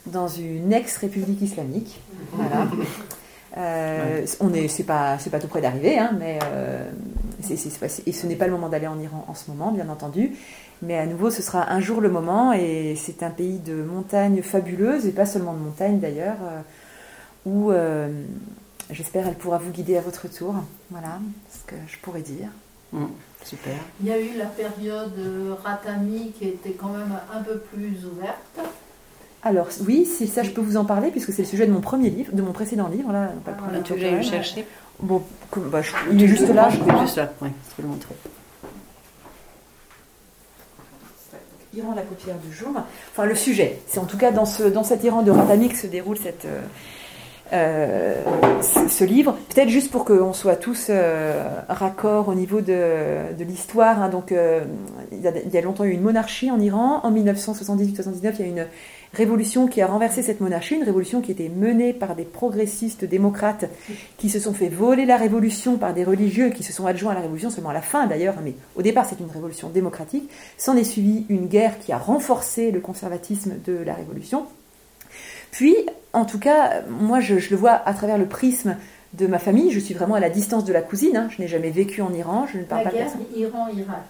dans 0.07 0.27
une 0.27 0.73
ex-république 0.73 1.43
islamique. 1.43 2.01
Voilà. 2.33 2.67
Euh, 3.57 4.25
on 4.41 4.53
est, 4.53 4.67
c'est 4.67 4.83
pas, 4.83 5.17
c'est 5.17 5.29
pas 5.29 5.39
tout 5.39 5.47
près 5.47 5.61
d'arriver, 5.61 5.97
hein, 5.97 6.11
mais 6.17 6.39
euh, 6.43 6.89
c'est, 7.41 7.55
c'est, 7.55 7.69
c'est, 7.87 8.07
et 8.07 8.11
ce 8.11 8.27
n'est 8.27 8.35
pas 8.35 8.47
le 8.47 8.51
moment 8.51 8.67
d'aller 8.67 8.87
en 8.87 8.99
Iran 8.99 9.25
en 9.27 9.33
ce 9.33 9.49
moment, 9.49 9.71
bien 9.71 9.87
entendu. 9.89 10.35
Mais 10.81 10.97
à 10.97 11.05
nouveau, 11.05 11.29
ce 11.29 11.41
sera 11.41 11.71
un 11.71 11.79
jour 11.79 12.01
le 12.01 12.09
moment, 12.09 12.51
et 12.51 12.95
c'est 12.97 13.23
un 13.23 13.29
pays 13.29 13.59
de 13.59 13.75
montagnes 13.81 14.41
fabuleuses, 14.41 15.05
et 15.05 15.11
pas 15.11 15.25
seulement 15.25 15.53
de 15.53 15.59
montagnes 15.59 15.99
d'ailleurs, 15.99 16.35
euh, 16.43 16.61
où 17.45 17.71
euh, 17.71 18.09
j'espère 18.91 19.27
elle 19.27 19.35
pourra 19.35 19.57
vous 19.57 19.71
guider 19.71 19.95
à 19.95 20.01
votre 20.01 20.27
tour. 20.27 20.55
Voilà 20.91 21.19
ce 21.49 21.65
que 21.65 21.75
je 21.87 21.97
pourrais 21.99 22.21
dire. 22.21 22.49
Mmh, 22.91 23.05
Super. 23.43 23.75
Il 24.01 24.07
y 24.07 24.11
a 24.11 24.19
eu 24.19 24.37
la 24.37 24.47
période 24.47 25.13
Ratami 25.63 26.33
qui 26.37 26.49
était 26.49 26.71
quand 26.71 26.89
même 26.89 27.17
un 27.33 27.41
peu 27.41 27.59
plus 27.59 28.05
ouverte. 28.05 28.59
Alors 29.45 29.67
oui, 29.85 30.05
c'est 30.05 30.25
ça, 30.25 30.41
je 30.43 30.49
peux 30.49 30.61
vous 30.61 30.75
en 30.75 30.85
parler 30.85 31.11
puisque 31.11 31.31
c'est 31.31 31.43
le 31.43 31.47
sujet 31.47 31.67
de 31.67 31.71
mon 31.71 31.79
premier 31.81 32.09
livre, 32.09 32.33
de 32.33 32.41
mon 32.41 32.51
précédent 32.51 32.87
livre, 32.87 33.11
là, 33.13 33.29
pas 33.45 33.51
le 33.51 33.57
Ah, 33.59 33.61
premier. 33.63 33.81
Tu 33.83 33.95
l'as 33.95 34.21
cherché 34.23 34.65
Bon, 34.99 35.21
comme- 35.51 35.69
bah, 35.69 35.81
je- 35.81 35.91
il 36.11 36.23
est 36.23 36.27
juste 36.27 36.49
là. 36.49 36.67
Je 36.69 36.77
vais 36.81 36.99
juste 36.99 37.17
là, 37.17 37.31
oui, 37.41 37.49
je 37.69 37.75
peux 37.75 37.81
le 37.83 37.89
montrer. 37.89 38.15
Iran, 41.75 41.93
la 41.95 42.01
paupière 42.03 42.37
du 42.37 42.53
jour. 42.55 42.69
Enfin, 43.11 43.25
le 43.25 43.35
sujet. 43.35 43.79
C'est 43.87 43.99
en 43.99 44.05
tout 44.05 44.17
cas 44.17 44.31
dans, 44.31 44.45
ce, 44.45 44.63
dans 44.63 44.83
cet 44.85 45.03
Iran 45.03 45.21
de 45.23 45.31
Ratami 45.31 45.67
que 45.69 45.75
se 45.77 45.87
déroule 45.87 46.17
cette, 46.17 46.45
euh, 46.45 46.61
euh, 47.51 48.61
ce, 48.61 48.87
ce 48.87 49.03
livre. 49.03 49.37
Peut-être 49.53 49.67
juste 49.67 49.91
pour 49.91 50.05
qu'on 50.05 50.31
soit 50.31 50.55
tous 50.55 50.87
euh, 50.89 51.43
raccord 51.67 52.29
au 52.29 52.33
niveau 52.33 52.61
de, 52.61 53.33
de 53.37 53.43
l'histoire. 53.43 54.01
hein. 54.01 54.07
donc, 54.07 54.31
euh, 54.31 54.61
il, 55.11 55.19
y 55.19 55.27
a, 55.27 55.33
il 55.37 55.51
y 55.53 55.57
a 55.57 55.61
longtemps 55.61 55.83
eu 55.83 55.91
une 55.91 56.01
monarchie 56.01 56.49
en 56.49 56.61
Iran. 56.61 57.01
En 57.03 57.11
1978-79, 57.11 58.35
il 58.39 58.39
y 58.39 58.43
a 58.43 58.47
une 58.47 58.65
révolution 59.15 59.67
qui 59.67 59.81
a 59.81 59.87
renversé 59.87 60.21
cette 60.21 60.41
monarchie, 60.41 60.75
une 60.75 60.83
révolution 60.83 61.21
qui 61.21 61.31
était 61.31 61.49
menée 61.49 61.93
par 61.93 62.15
des 62.15 62.23
progressistes 62.25 63.05
démocrates 63.05 63.65
qui 64.17 64.29
se 64.29 64.39
sont 64.39 64.53
fait 64.53 64.69
voler 64.69 65.05
la 65.05 65.17
révolution 65.17 65.77
par 65.77 65.93
des 65.93 66.03
religieux 66.03 66.49
qui 66.49 66.63
se 66.63 66.71
sont 66.71 66.85
adjoints 66.85 67.11
à 67.13 67.15
la 67.15 67.21
révolution 67.21 67.49
seulement 67.49 67.69
à 67.71 67.73
la 67.73 67.81
fin 67.81 68.05
d'ailleurs, 68.05 68.35
mais 68.43 68.53
au 68.75 68.81
départ 68.83 69.05
c'est 69.09 69.19
une 69.19 69.31
révolution 69.31 69.69
démocratique. 69.69 70.29
S'en 70.57 70.77
est 70.77 70.83
suivi 70.83 71.25
une 71.29 71.47
guerre 71.47 71.79
qui 71.79 71.91
a 71.91 71.97
renforcé 71.97 72.69
le 72.71 72.79
conservatisme 72.79 73.53
de 73.65 73.73
la 73.83 73.93
révolution. 73.95 74.45
Puis, 75.51 75.75
en 76.13 76.25
tout 76.25 76.39
cas, 76.39 76.81
moi 76.89 77.19
je, 77.21 77.39
je 77.39 77.49
le 77.51 77.55
vois 77.55 77.71
à 77.73 77.93
travers 77.93 78.17
le 78.17 78.25
prisme 78.25 78.75
de 79.13 79.27
ma 79.27 79.39
famille. 79.39 79.71
Je 79.71 79.79
suis 79.79 79.93
vraiment 79.93 80.15
à 80.15 80.19
la 80.19 80.29
distance 80.29 80.65
de 80.65 80.73
la 80.73 80.81
cousine. 80.81 81.15
hein. 81.15 81.29
Je 81.29 81.41
n'ai 81.41 81.47
jamais 81.47 81.69
vécu 81.69 82.01
en 82.01 82.13
Iran. 82.13 82.45
Je 82.51 82.57
ne 82.59 82.63
parle 82.63 82.83
La 82.83 82.89
pas 82.89 82.95
guerre 82.97 83.05
personne. 83.05 83.25
Iran-Irak. 83.37 84.03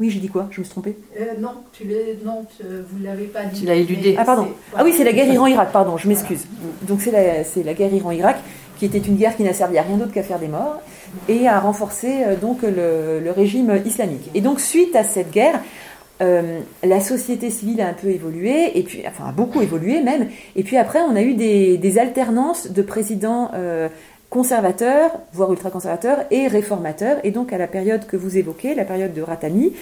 Oui, 0.00 0.10
j'ai 0.10 0.20
dit 0.20 0.28
quoi? 0.28 0.46
Je 0.52 0.60
me 0.60 0.64
suis 0.64 0.70
trompée. 0.72 0.96
Euh, 1.20 1.24
non, 1.40 1.50
tu 1.72 1.84
l'as- 1.84 2.24
non, 2.24 2.44
tu- 2.56 2.62
vous 2.62 3.02
l'avez 3.04 3.24
pas 3.24 3.44
dit. 3.44 3.60
Tu 3.60 3.66
l'as 3.66 3.74
éludé. 3.74 4.14
Ah 4.18 4.24
pardon. 4.24 4.48
Ah 4.76 4.82
oui, 4.84 4.92
c'est 4.96 5.02
la 5.04 5.12
guerre 5.12 5.32
Iran-Irak, 5.32 5.70
pardon, 5.72 5.96
je 5.96 6.06
m'excuse. 6.06 6.46
Donc 6.82 7.00
c'est 7.00 7.10
la, 7.10 7.42
c'est 7.44 7.62
la 7.64 7.74
guerre 7.74 7.92
Iran-Irak 7.92 8.36
qui 8.78 8.84
était 8.84 8.98
une 8.98 9.16
guerre 9.16 9.36
qui 9.36 9.42
n'a 9.42 9.52
servi 9.52 9.76
à 9.76 9.82
rien 9.82 9.96
d'autre 9.96 10.12
qu'à 10.12 10.22
faire 10.22 10.38
des 10.38 10.46
morts 10.46 10.80
et 11.28 11.48
à 11.48 11.58
renforcer 11.58 12.22
euh, 12.24 12.36
donc 12.36 12.62
le, 12.62 13.18
le 13.18 13.30
régime 13.32 13.80
islamique. 13.84 14.30
Et 14.34 14.40
donc 14.40 14.60
suite 14.60 14.94
à 14.94 15.02
cette 15.02 15.32
guerre, 15.32 15.60
euh, 16.22 16.60
la 16.84 17.00
société 17.00 17.50
civile 17.50 17.80
a 17.80 17.88
un 17.88 17.92
peu 17.92 18.08
évolué, 18.08 18.76
et 18.78 18.82
puis, 18.84 19.02
enfin, 19.06 19.28
a 19.28 19.32
beaucoup 19.32 19.62
évolué 19.62 20.00
même. 20.00 20.28
Et 20.56 20.62
puis 20.64 20.76
après, 20.76 21.00
on 21.00 21.14
a 21.16 21.22
eu 21.22 21.34
des, 21.34 21.76
des 21.76 21.98
alternances 21.98 22.70
de 22.70 22.82
présidents 22.82 23.50
euh, 23.54 23.88
conservateurs, 24.30 25.10
voire 25.32 25.50
ultra-conservateurs, 25.52 26.24
et 26.30 26.48
réformateurs. 26.48 27.18
Et 27.24 27.30
donc, 27.30 27.52
à 27.52 27.58
la 27.58 27.66
période 27.66 28.06
que 28.06 28.16
vous 28.16 28.36
évoquez, 28.36 28.74
la 28.74 28.84
période 28.84 29.14
de 29.14 29.22
Ratami, 29.22 29.72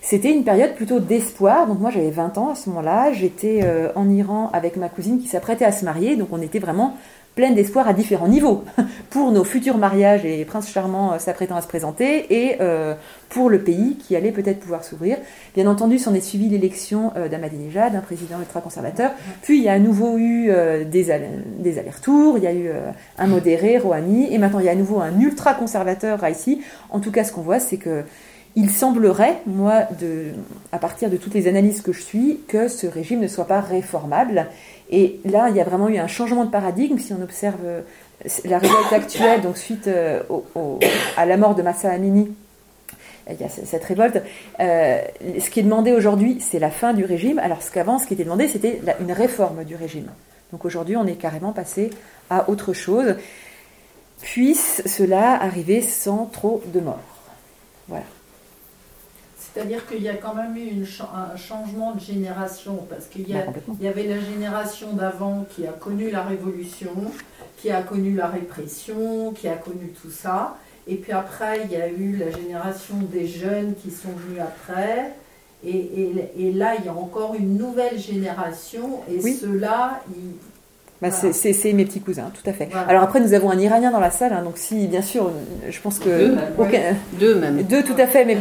c'était 0.00 0.32
une 0.32 0.44
période 0.44 0.74
plutôt 0.74 1.00
d'espoir. 1.00 1.66
Donc, 1.66 1.80
moi, 1.80 1.90
j'avais 1.90 2.10
20 2.10 2.38
ans 2.38 2.50
à 2.50 2.54
ce 2.54 2.70
moment-là. 2.70 3.12
J'étais 3.12 3.60
euh, 3.62 3.92
en 3.96 4.08
Iran 4.08 4.50
avec 4.52 4.76
ma 4.76 4.88
cousine 4.88 5.20
qui 5.20 5.28
s'apprêtait 5.28 5.66
à 5.66 5.72
se 5.72 5.84
marier. 5.84 6.16
Donc, 6.16 6.28
on 6.32 6.40
était 6.40 6.58
vraiment 6.58 6.96
pleine 7.34 7.54
d'espoir 7.54 7.88
à 7.88 7.92
différents 7.92 8.28
niveaux 8.28 8.64
pour 9.10 9.32
nos 9.32 9.44
futurs 9.44 9.78
mariages 9.78 10.24
et 10.24 10.44
princes 10.44 10.70
charmants 10.70 11.12
euh, 11.12 11.18
s'apprêtant 11.18 11.56
à 11.56 11.62
se 11.62 11.68
présenter 11.68 12.26
et 12.30 12.56
euh, 12.60 12.94
pour 13.28 13.48
le 13.48 13.60
pays 13.60 13.96
qui 13.96 14.16
allait 14.16 14.32
peut-être 14.32 14.60
pouvoir 14.60 14.84
s'ouvrir. 14.84 15.16
Bien 15.54 15.66
entendu, 15.66 15.98
s'en 15.98 16.14
est 16.14 16.20
suivi 16.20 16.48
l'élection 16.48 17.12
euh, 17.16 17.28
d'Ahmadinejad, 17.28 17.94
un 17.94 18.00
président 18.00 18.38
ultra-conservateur. 18.40 19.12
Puis 19.42 19.58
il 19.58 19.64
y 19.64 19.68
a 19.68 19.72
à 19.72 19.78
nouveau 19.78 20.18
eu 20.18 20.50
des, 20.84 21.06
des 21.58 21.78
allers-retours, 21.78 22.38
il 22.38 22.44
y 22.44 22.46
a 22.46 22.52
eu 22.52 22.70
un 23.18 23.26
modéré, 23.26 23.78
Rouhani, 23.78 24.32
et 24.32 24.38
maintenant 24.38 24.58
il 24.58 24.66
y 24.66 24.68
a 24.68 24.72
à 24.72 24.76
nouveau 24.76 25.00
un 25.00 25.18
ultra-conservateur, 25.18 26.20
Raisi. 26.20 26.60
En 26.90 27.00
tout 27.00 27.10
cas, 27.10 27.24
ce 27.24 27.32
qu'on 27.32 27.42
voit, 27.42 27.60
c'est 27.60 27.76
que 27.76 28.04
il 28.56 28.70
semblerait, 28.70 29.42
moi, 29.46 29.84
de, 30.00 30.26
à 30.72 30.78
partir 30.78 31.08
de 31.08 31.16
toutes 31.16 31.34
les 31.34 31.46
analyses 31.46 31.82
que 31.82 31.92
je 31.92 32.02
suis, 32.02 32.40
que 32.48 32.68
ce 32.68 32.86
régime 32.86 33.20
ne 33.20 33.28
soit 33.28 33.46
pas 33.46 33.60
réformable. 33.60 34.46
Et 34.90 35.20
là, 35.24 35.48
il 35.48 35.56
y 35.56 35.60
a 35.60 35.64
vraiment 35.64 35.88
eu 35.88 35.98
un 35.98 36.08
changement 36.08 36.44
de 36.44 36.50
paradigme. 36.50 36.98
Si 36.98 37.12
on 37.12 37.22
observe 37.22 37.60
euh, 37.64 37.82
la 38.44 38.58
révolte 38.58 38.92
actuelle, 38.92 39.40
donc 39.40 39.56
suite 39.56 39.86
euh, 39.86 40.20
à 41.16 41.26
la 41.26 41.36
mort 41.36 41.54
de 41.54 41.62
Massa 41.62 41.90
Amini, 41.90 42.34
il 43.30 43.40
y 43.40 43.44
a 43.44 43.48
cette 43.48 43.84
révolte. 43.84 44.20
Euh, 44.58 45.00
ce 45.38 45.50
qui 45.50 45.60
est 45.60 45.62
demandé 45.62 45.92
aujourd'hui, 45.92 46.38
c'est 46.40 46.58
la 46.58 46.70
fin 46.70 46.92
du 46.92 47.04
régime, 47.04 47.38
alors 47.38 47.58
qu'avant, 47.72 47.98
ce 47.98 48.06
qui 48.06 48.14
était 48.14 48.24
demandé, 48.24 48.48
c'était 48.48 48.80
une 49.00 49.12
réforme 49.12 49.64
du 49.64 49.76
régime. 49.76 50.10
Donc 50.50 50.64
aujourd'hui, 50.64 50.96
on 50.96 51.06
est 51.06 51.14
carrément 51.14 51.52
passé 51.52 51.90
à 52.28 52.50
autre 52.50 52.72
chose. 52.72 53.14
Puisse 54.20 54.82
cela 54.86 55.40
arriver 55.40 55.80
sans 55.80 56.26
trop 56.26 56.62
de 56.74 56.80
morts. 56.80 56.98
Voilà. 57.86 58.04
C'est-à-dire 59.54 59.86
qu'il 59.88 60.02
y 60.02 60.08
a 60.08 60.14
quand 60.14 60.34
même 60.34 60.56
eu 60.56 60.66
une 60.70 60.86
cha- 60.86 61.10
un 61.32 61.36
changement 61.36 61.92
de 61.94 62.00
génération, 62.00 62.86
parce 62.88 63.06
qu'il 63.06 63.28
y, 63.28 63.32
Bah, 63.32 63.40
a- 63.40 63.42
complètement. 63.42 63.76
il 63.80 63.84
y 63.84 63.88
avait 63.88 64.04
la 64.04 64.20
génération 64.20 64.92
d'avant 64.92 65.44
qui 65.54 65.66
a 65.66 65.72
connu 65.72 66.10
la 66.10 66.22
révolution, 66.22 66.90
qui 67.56 67.70
a 67.70 67.82
connu 67.82 68.14
la 68.14 68.28
répression, 68.28 69.32
qui 69.32 69.48
a 69.48 69.54
connu 69.56 69.92
tout 70.00 70.10
ça. 70.10 70.56
Et 70.86 70.94
puis 70.96 71.12
après, 71.12 71.62
il 71.64 71.72
y 71.72 71.76
a 71.80 71.88
eu 71.88 72.16
la 72.16 72.30
génération 72.30 72.94
des 73.12 73.26
jeunes 73.26 73.74
qui 73.82 73.90
sont 73.90 74.08
venus 74.26 74.40
après. 74.40 75.12
Et, 75.64 75.70
et- 75.76 76.30
et 76.38 76.52
là, 76.52 76.74
il 76.78 76.86
y 76.86 76.88
a 76.88 76.92
encore 76.94 77.34
une 77.38 77.56
nouvelle 77.58 77.98
génération. 77.98 79.00
Et 79.10 79.18
Oui. 79.22 79.34
ceux-là, 79.40 80.00
ils, 80.16 80.32
Bah, 81.02 81.08
Voilà. 81.08 81.32
c'est- 81.32 81.72
mes 81.72 81.86
petits 81.86 82.02
cousins, 82.02 82.30
tout 82.34 82.48
à 82.48 82.52
fait. 82.52 82.68
Voilà. 82.70 82.86
Alors 82.86 83.02
après, 83.04 83.20
nous 83.20 83.32
avons 83.32 83.48
un 83.50 83.58
Iranien 83.58 83.90
dans 83.90 84.00
la 84.00 84.10
salle, 84.10 84.34
hein, 84.34 84.42
donc 84.42 84.58
si, 84.58 84.86
bien 84.86 85.00
sûr, 85.00 85.30
je 85.70 85.80
pense 85.80 85.98
que... 85.98 86.10
Deux, 86.10 86.34
même. 86.34 86.52
aucun- 86.58 86.96
Deux 87.18 87.34
même. 87.36 87.62
Deux, 87.62 87.82
tout 87.82 87.94
à 87.96 88.06
fait, 88.06 88.26
mais 88.26 88.36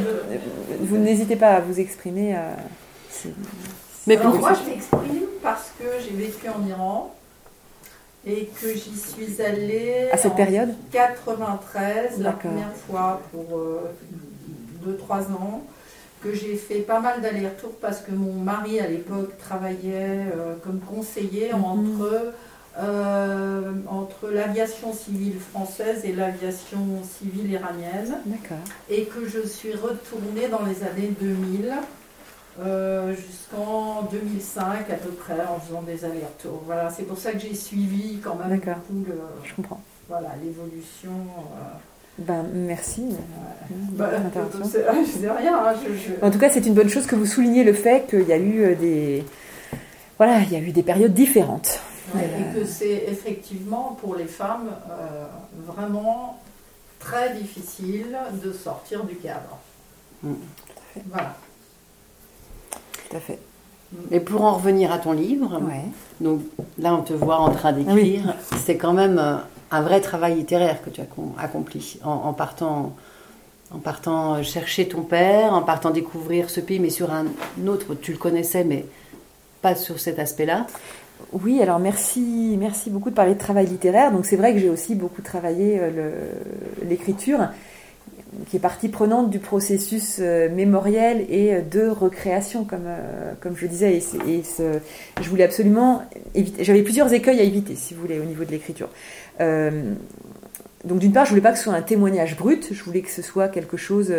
vous 0.80 0.98
n'hésitez 0.98 1.36
pas 1.36 1.56
à 1.56 1.60
vous 1.62 1.80
exprimer. 1.80 2.36
euh, 2.36 2.54
si- 3.10 3.34
Mais 4.08 4.18
Alors, 4.18 4.36
moi, 4.40 4.54
je 4.54 4.70
m'exprime 4.70 5.26
parce 5.44 5.72
que 5.80 5.86
j'ai 6.04 6.16
vécu 6.16 6.48
en 6.50 6.66
Iran 6.68 7.16
et 8.26 8.50
que 8.62 8.74
j'y 8.74 8.98
suis 8.98 9.42
allée 9.42 10.10
À 10.12 10.18
cette 10.18 10.34
en 10.34 10.36
période 10.36 10.74
93, 10.92 12.20
la 12.20 12.32
première 12.34 12.74
fois 12.88 13.22
pour 13.32 13.60
2-3 14.86 15.32
ans, 15.32 15.62
que 16.22 16.34
j'ai 16.34 16.56
fait 16.56 16.80
pas 16.80 17.00
mal 17.00 17.22
d'allers-retours 17.22 17.74
parce 17.80 18.00
que 18.02 18.12
mon 18.12 18.34
mari 18.34 18.80
à 18.80 18.88
l'époque 18.88 19.38
travaillait 19.38 20.26
euh, 20.36 20.56
comme 20.64 20.80
conseiller 20.82 21.52
Mhm. 21.54 21.64
entre, 21.64 22.34
euh, 22.78 23.72
entre 23.88 24.30
l'aviation 24.30 24.94
civile 24.94 25.40
française 25.40 26.02
et 26.06 26.14
l'aviation 26.14 26.78
civile 27.20 27.52
iranienne 27.52 28.18
D'accord. 28.26 28.58
et 28.90 29.06
que 29.06 29.28
je 29.28 29.46
suis 29.48 29.74
retournée 29.74 30.48
dans 30.50 30.64
les 30.66 30.84
années 30.84 31.14
2000 31.20 31.74
euh, 32.62 33.14
jusqu'en 33.16 34.04
2005 34.12 34.90
à 34.90 34.94
peu 34.96 35.10
près 35.12 35.34
en 35.50 35.60
faisant 35.60 35.82
des 35.82 36.04
allers-retours. 36.06 36.62
Voilà, 36.66 36.90
c'est 36.90 37.04
pour 37.04 37.18
ça 37.18 37.32
que 37.32 37.40
j'ai 37.40 37.56
suivi 37.56 38.18
quand 38.24 38.36
même 38.36 38.60
beaucoup 38.60 39.04
le- 39.08 39.20
Je 39.44 39.54
comprends. 39.56 39.82
voilà, 40.08 40.30
l'évolution. 40.44 41.10
euh, 41.12 41.78
Ben, 42.20 42.44
merci. 42.54 43.04
intervention. 43.98 44.60
c'est- 44.70 44.84
je 45.14 45.18
dis 45.20 45.28
rien. 45.30 45.58
hein, 45.58 45.74
je- 45.84 45.94
je- 45.94 46.26
En 46.26 46.30
tout 46.32 46.38
cas, 46.40 46.50
c'est 46.50 46.66
une 46.66 46.74
bonne 46.74 46.90
chose 46.90 47.06
que 47.06 47.16
vous 47.16 47.26
souligniez 47.26 47.64
le 47.64 47.74
fait 47.74 48.08
qu'il 48.10 48.28
y 48.28 48.34
a 48.34 48.38
eu 48.38 48.64
euh, 48.64 48.76
des... 48.76 49.24
Voilà, 50.18 50.40
il 50.42 50.52
y 50.52 50.56
a 50.58 50.60
eu 50.60 50.72
des 50.72 50.84
périodes 50.84 51.14
différentes. 51.14 51.80
Et 52.16 52.54
que 52.60 52.66
c'est 52.66 53.06
effectivement 53.08 53.98
pour 54.02 54.16
les 54.16 54.26
femmes 54.26 54.70
euh, 54.92 55.26
vraiment 55.68 56.40
très 57.00 57.34
difficile 57.34 58.18
de 58.44 58.52
sortir 58.52 59.04
du 59.06 59.16
cadre. 59.16 59.58
Mm. 60.24 60.34
Voilà. 61.12 61.36
Tout 63.10 63.16
à 63.18 63.20
fait. 63.20 63.40
Mais 64.12 64.20
pour 64.20 64.44
en 64.44 64.54
revenir 64.54 64.92
à 64.92 65.00
ton 65.00 65.14
livre, 65.14 65.60
Ouais. 65.64 65.86
donc 66.22 66.42
là 66.78 66.94
on 66.94 67.02
te 67.02 67.14
voit 67.14 67.40
en 67.40 67.52
train 67.52 67.74
d'écrire, 67.74 68.36
c'est 68.64 68.78
quand 68.78 68.94
même 68.94 69.18
euh, 69.18 69.38
un 69.72 69.82
vrai 69.82 70.00
travail 70.00 70.36
littéraire 70.36 70.82
que 70.84 70.92
tu 70.92 71.02
as 71.02 71.06
com- 71.06 71.34
accompli 71.40 72.00
en, 72.04 72.12
en 72.12 72.34
partant, 72.34 72.94
en 73.72 73.80
partant 73.80 74.44
chercher 74.44 74.88
ton 74.88 75.02
père, 75.02 75.54
en 75.54 75.64
partant 75.64 75.90
découvrir 75.90 76.52
ce 76.52 76.60
pays, 76.60 76.80
mais 76.80 76.92
sur 76.92 77.12
un 77.12 77.26
autre, 77.68 77.96
tu 77.96 78.12
le 78.12 78.20
connaissais, 78.20 78.64
mais 78.64 78.86
pas 79.64 79.76
sur 79.76 80.00
cet 80.00 80.20
aspect-là. 80.20 80.68
Oui, 81.32 81.62
alors 81.62 81.80
merci, 81.80 82.56
merci 82.60 82.90
beaucoup 82.90 83.10
de 83.10 83.16
parler 83.16 83.36
de 83.36 83.40
travail 83.40 83.68
littéraire. 83.68 84.12
Donc 84.12 84.26
c'est 84.26 84.36
vrai 84.36 84.54
que 84.54 84.60
j'ai 84.60 84.70
aussi 84.70 84.96
beaucoup 84.96 85.22
travaillé 85.22 85.78
euh, 85.80 86.32
l'écriture, 86.88 87.50
qui 88.48 88.58
est 88.58 88.60
partie 88.60 88.90
prenante 88.90 89.30
du 89.30 89.40
processus 89.40 90.18
euh, 90.20 90.50
mémoriel 90.50 91.26
et 91.30 91.54
euh, 91.54 91.62
de 91.62 91.88
recréation, 91.88 92.64
comme, 92.64 92.88
comme 93.42 93.56
je 93.56 93.68
disais. 93.68 94.00
Et, 94.28 94.44
je 95.22 95.30
voulais 95.30 95.44
absolument 95.44 96.04
éviter. 96.34 96.64
J'avais 96.64 96.82
plusieurs 96.82 97.14
écueils 97.14 97.40
à 97.40 97.44
éviter, 97.44 97.76
si 97.76 97.94
vous 97.94 98.02
voulez, 98.02 98.20
au 98.20 98.26
niveau 98.26 98.44
de 98.44 98.52
l'écriture. 98.52 98.90
Donc 100.86 101.00
d'une 101.00 101.12
part, 101.12 101.26
je 101.26 101.32
voulais 101.32 101.42
pas 101.42 101.52
que 101.52 101.58
ce 101.58 101.66
soit 101.66 101.74
un 101.74 101.82
témoignage 101.82 102.38
brut. 102.38 102.70
Je 102.72 102.84
voulais 102.84 103.02
que 103.02 103.12
ce 103.12 103.22
soit 103.22 103.50
quelque 103.50 103.78
chose 103.78 104.14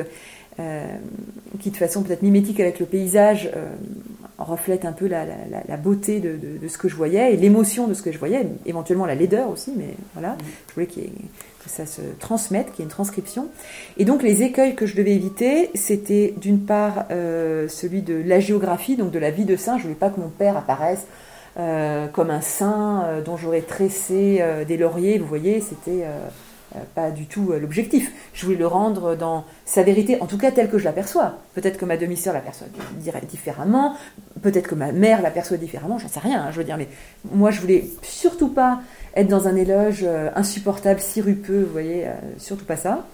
qui, 1.59 1.71
de 1.71 1.77
façon 1.77 2.03
peut-être 2.03 2.23
mimétique 2.23 2.61
avec 2.61 2.79
le 2.81 2.87
paysage, 2.87 3.51
euh, 3.57 3.67
reflète 4.39 4.85
un 4.87 4.93
peu 4.93 5.07
la, 5.07 5.25
la- 5.27 5.35
la- 5.51 5.63
la 5.69 5.77
beauté 5.77 6.21
de, 6.21 6.31
de- 6.37 6.59
de 6.63 6.69
ce 6.69 6.79
que 6.79 6.89
je 6.89 6.97
voyais 6.97 7.35
et 7.35 7.37
l'émotion 7.37 7.87
de 7.87 7.95
ce 7.95 8.03
que 8.03 8.11
je 8.13 8.19
voyais, 8.19 8.47
éventuellement 8.65 9.05
la 9.07 9.15
laideur 9.15 9.51
aussi, 9.51 9.73
mais 9.77 9.95
voilà, 10.15 10.37
je 10.69 10.75
voulais 10.75 10.87
ait- 10.87 11.11
que 11.63 11.69
ça 11.69 11.85
se 11.85 12.01
transmette, 12.19 12.71
qu'il 12.73 12.79
y 12.79 12.83
ait 12.83 12.85
une 12.85 12.91
transcription. 12.91 13.49
Et 13.99 14.07
donc 14.07 14.23
les 14.23 14.43
écueils 14.43 14.75
que 14.75 14.87
je 14.87 14.97
devais 14.97 15.13
éviter, 15.15 15.69
c'était 15.75 16.33
d'une 16.41 16.61
part 16.61 17.05
euh, 17.11 17.69
celui 17.69 18.01
de 18.01 18.15
la 18.15 18.41
géographie, 18.41 18.97
donc 18.97 19.11
de 19.11 19.19
la 19.19 19.31
vie 19.31 19.45
de 19.45 19.57
saint. 19.57 19.77
Je 19.77 19.83
voulais 19.83 19.95
pas 19.95 20.09
que 20.09 20.19
mon 20.21 20.31
père 20.31 20.57
apparaisse 20.57 21.07
euh, 21.59 22.07
comme 22.09 22.31
un 22.31 22.41
saint 22.41 23.05
euh, 23.05 23.21
dont 23.23 23.37
j'aurais 23.37 23.61
tressé 23.61 24.39
euh, 24.41 24.65
des 24.65 24.79
lauriers. 24.79 25.19
Vous 25.19 25.27
voyez, 25.27 25.61
c'était 25.61 26.05
euh, 26.05 26.07
euh, 26.07 26.29
pas 26.95 27.11
du 27.11 27.27
tout 27.27 27.51
euh, 27.53 27.59
l'objectif. 27.59 28.13
Je 28.33 28.45
voulais 28.47 28.59
le 28.59 28.67
rendre 28.67 29.17
dans 29.17 29.45
sa 29.65 29.83
vérité, 29.83 30.21
en 30.21 30.27
tout 30.27 30.39
cas 30.39 30.51
telle 30.51 30.71
que 30.71 30.79
je 30.79 30.85
l'aperçois. 30.85 31.35
Peut-être 31.55 31.79
que 31.79 31.85
ma 31.85 31.97
demi-sœur 31.97 32.35
l'aperçoit 32.35 32.67
di- 32.99 33.11
différemment, 33.29 33.95
peut-être 34.43 34.69
que 34.69 34.75
ma 34.75 34.93
mère 34.93 35.23
l'aperçoit 35.23 35.57
différemment, 35.57 35.99
j'en 35.99 36.09
sais 36.09 36.21
rien, 36.21 36.43
hein, 36.43 36.51
je 36.53 36.59
veux 36.59 36.65
dire, 36.65 36.77
mais 36.77 36.89
moi 37.33 37.51
je 37.51 37.61
voulais 37.61 37.85
surtout 38.03 38.49
pas 38.49 38.81
être 39.17 39.29
dans 39.29 39.49
un 39.49 39.57
éloge 39.57 40.05
euh, 40.05 40.31
insupportable, 40.37 41.01
sirupeux, 41.01 41.65
vous 41.65 41.73
voyez, 41.73 42.07
euh, 42.07 42.13
surtout 42.39 42.65
pas 42.65 42.77
ça. 42.77 43.07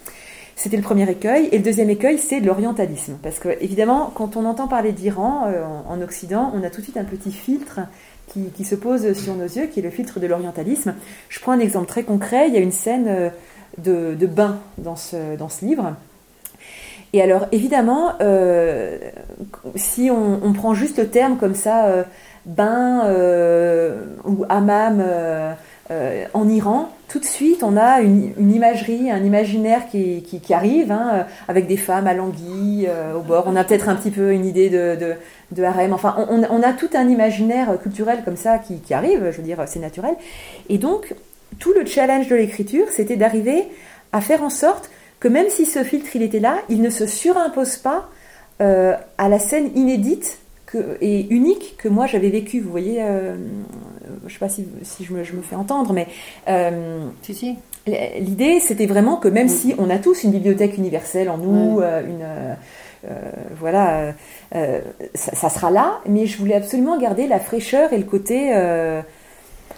C'était 0.59 0.78
le 0.78 0.82
premier 0.82 1.11
écueil. 1.11 1.50
Et 1.52 1.59
le 1.59 1.62
deuxième 1.62 1.90
écueil, 1.90 2.18
c'est 2.18 2.40
l'orientalisme. 2.40 3.18
Parce 3.22 3.38
que, 3.38 3.50
évidemment, 3.61 4.11
quand 4.14 4.36
on 4.36 4.46
entend 4.46 4.68
parler 4.68 4.92
d'Iran 4.92 5.48
euh, 5.48 5.62
en 5.86 6.00
Occident, 6.00 6.50
on 6.54 6.62
a 6.64 6.70
tout 6.70 6.78
de 6.78 6.84
suite 6.84 6.96
un 6.96 7.04
petit 7.04 7.30
filtre 7.30 7.80
qui, 8.29 8.64
se 8.64 8.74
pose 8.74 9.12
sur 9.14 9.35
nos 9.35 9.45
yeux, 9.45 9.66
qui 9.66 9.81
est 9.81 9.83
le 9.83 9.91
filtre 9.91 10.20
de 10.20 10.27
l'orientalisme. 10.27 10.95
Je 11.29 11.41
prends 11.41 11.53
un 11.53 11.61
exemple 11.61 11.87
très 11.87 12.03
concret. 12.03 12.49
Il 12.49 12.55
y 12.55 12.59
a 12.59 12.61
une 12.61 12.72
scène 12.72 13.07
euh, 13.09 13.31
de, 13.79 14.14
de 14.14 14.27
bain 14.27 14.59
dans 14.79 14.97
ce, 14.97 15.37
dans 15.37 15.49
ce 15.49 15.64
livre. 15.64 15.95
Et 17.12 17.22
alors, 17.22 17.47
évidemment, 17.53 18.14
euh, 18.20 18.99
si 19.74 20.11
on, 20.11 20.53
prend 20.53 20.74
juste 20.74 20.99
le 20.99 21.09
terme 21.09 21.39
comme 21.39 21.55
ça, 21.55 21.87
euh, 21.87 22.03
bain 22.45 23.05
ou 24.24 24.45
hammam 24.49 25.03
en 26.35 26.49
Iran, 26.49 26.91
tout 27.09 27.20
de 27.20 27.24
suite, 27.24 27.62
on 27.62 27.76
a 27.76 28.00
une, 28.00 28.52
imagerie, 28.52 29.11
un 29.11 29.22
imaginaire 29.22 29.82
qui, 29.88 30.54
arrive, 30.54 30.90
hein, 30.90 31.11
euh, 31.12 31.22
avec 31.48 31.66
des 31.66 31.76
femmes 31.76 32.07
alanguies 32.07 32.86
euh, 32.88 33.14
au 33.14 33.20
bord. 33.20 33.44
On 33.46 33.57
a 33.57 33.64
peut-être 33.64 33.88
un 33.88 33.94
petit 33.94 34.11
peu 34.11 34.32
une 34.32 34.44
idée 34.44 34.70
de, 34.70 35.62
harem. 35.62 35.92
Enfin, 35.92 36.16
on, 36.28 36.62
a 36.62 36.72
tout 36.72 36.90
un 36.94 37.09
imaginaire 37.09 37.78
culturel 37.80 38.22
comme 38.24 38.36
ça 38.36 38.59
qui, 38.59 38.80
qui 38.80 38.92
arrive, 38.92 39.30
je 39.30 39.36
veux 39.36 39.42
dire, 39.42 39.62
c'est 39.66 39.78
naturel. 39.78 40.16
Et 40.68 40.78
donc, 40.78 41.14
tout 41.59 41.72
le 41.72 41.86
challenge 41.86 42.28
de 42.28 42.34
l'écriture, 42.36 42.86
c'était 42.90 43.16
d'arriver 43.16 43.64
à 44.12 44.20
faire 44.20 44.42
en 44.42 44.50
sorte 44.50 44.90
que 45.20 45.28
même 45.28 45.48
si 45.48 45.66
ce 45.66 45.82
filtre 45.82 46.14
il 46.14 46.22
était 46.22 46.40
là, 46.40 46.59
il 46.68 46.82
ne 46.82 46.90
se 46.90 47.07
surimpose 47.07 47.76
pas 47.76 48.09
euh, 48.61 48.94
à 49.18 49.28
la 49.28 49.38
scène 49.38 49.70
inédite 49.74 50.38
que, 50.66 50.98
et 51.00 51.26
unique 51.32 51.76
que 51.78 51.88
moi 51.88 52.06
j'avais 52.06 52.28
vécue. 52.28 52.60
Vous 52.60 52.70
voyez, 52.70 53.02
euh, 53.02 53.36
je 54.20 54.24
ne 54.24 54.30
sais 54.30 54.38
pas 54.38 54.48
si, 54.48 54.66
si 54.82 55.04
je, 55.04 55.14
me, 55.14 55.24
je, 55.24 55.34
me, 55.34 55.42
fais 55.42 55.56
entendre, 55.56 55.92
mais 55.92 56.08
euh, 56.48 57.06
si, 57.22 57.34
si. 57.34 57.56
l'idée 57.86 58.60
c'était 58.60 58.86
vraiment 58.86 59.16
que 59.16 59.28
même 59.28 59.48
si 59.48 59.74
on 59.78 59.88
a 59.88 59.98
tous 59.98 60.24
une 60.24 60.32
bibliothèque 60.32 60.76
universelle 60.76 61.30
en 61.30 61.38
nous, 61.38 61.80
euh, 61.80 62.02
une 62.06 62.56
voilà, 63.60 64.14
ça, 65.14 65.36
ça, 65.36 65.48
sera 65.48 65.70
là, 65.70 66.00
mais 66.08 66.26
je 66.26 66.38
voulais 66.38 66.56
absolument 66.56 66.98
garder 66.98 67.28
la 67.28 67.38
fraîcheur 67.38 67.92
et 67.92 67.98
le 67.98 68.04
côté 68.04 68.52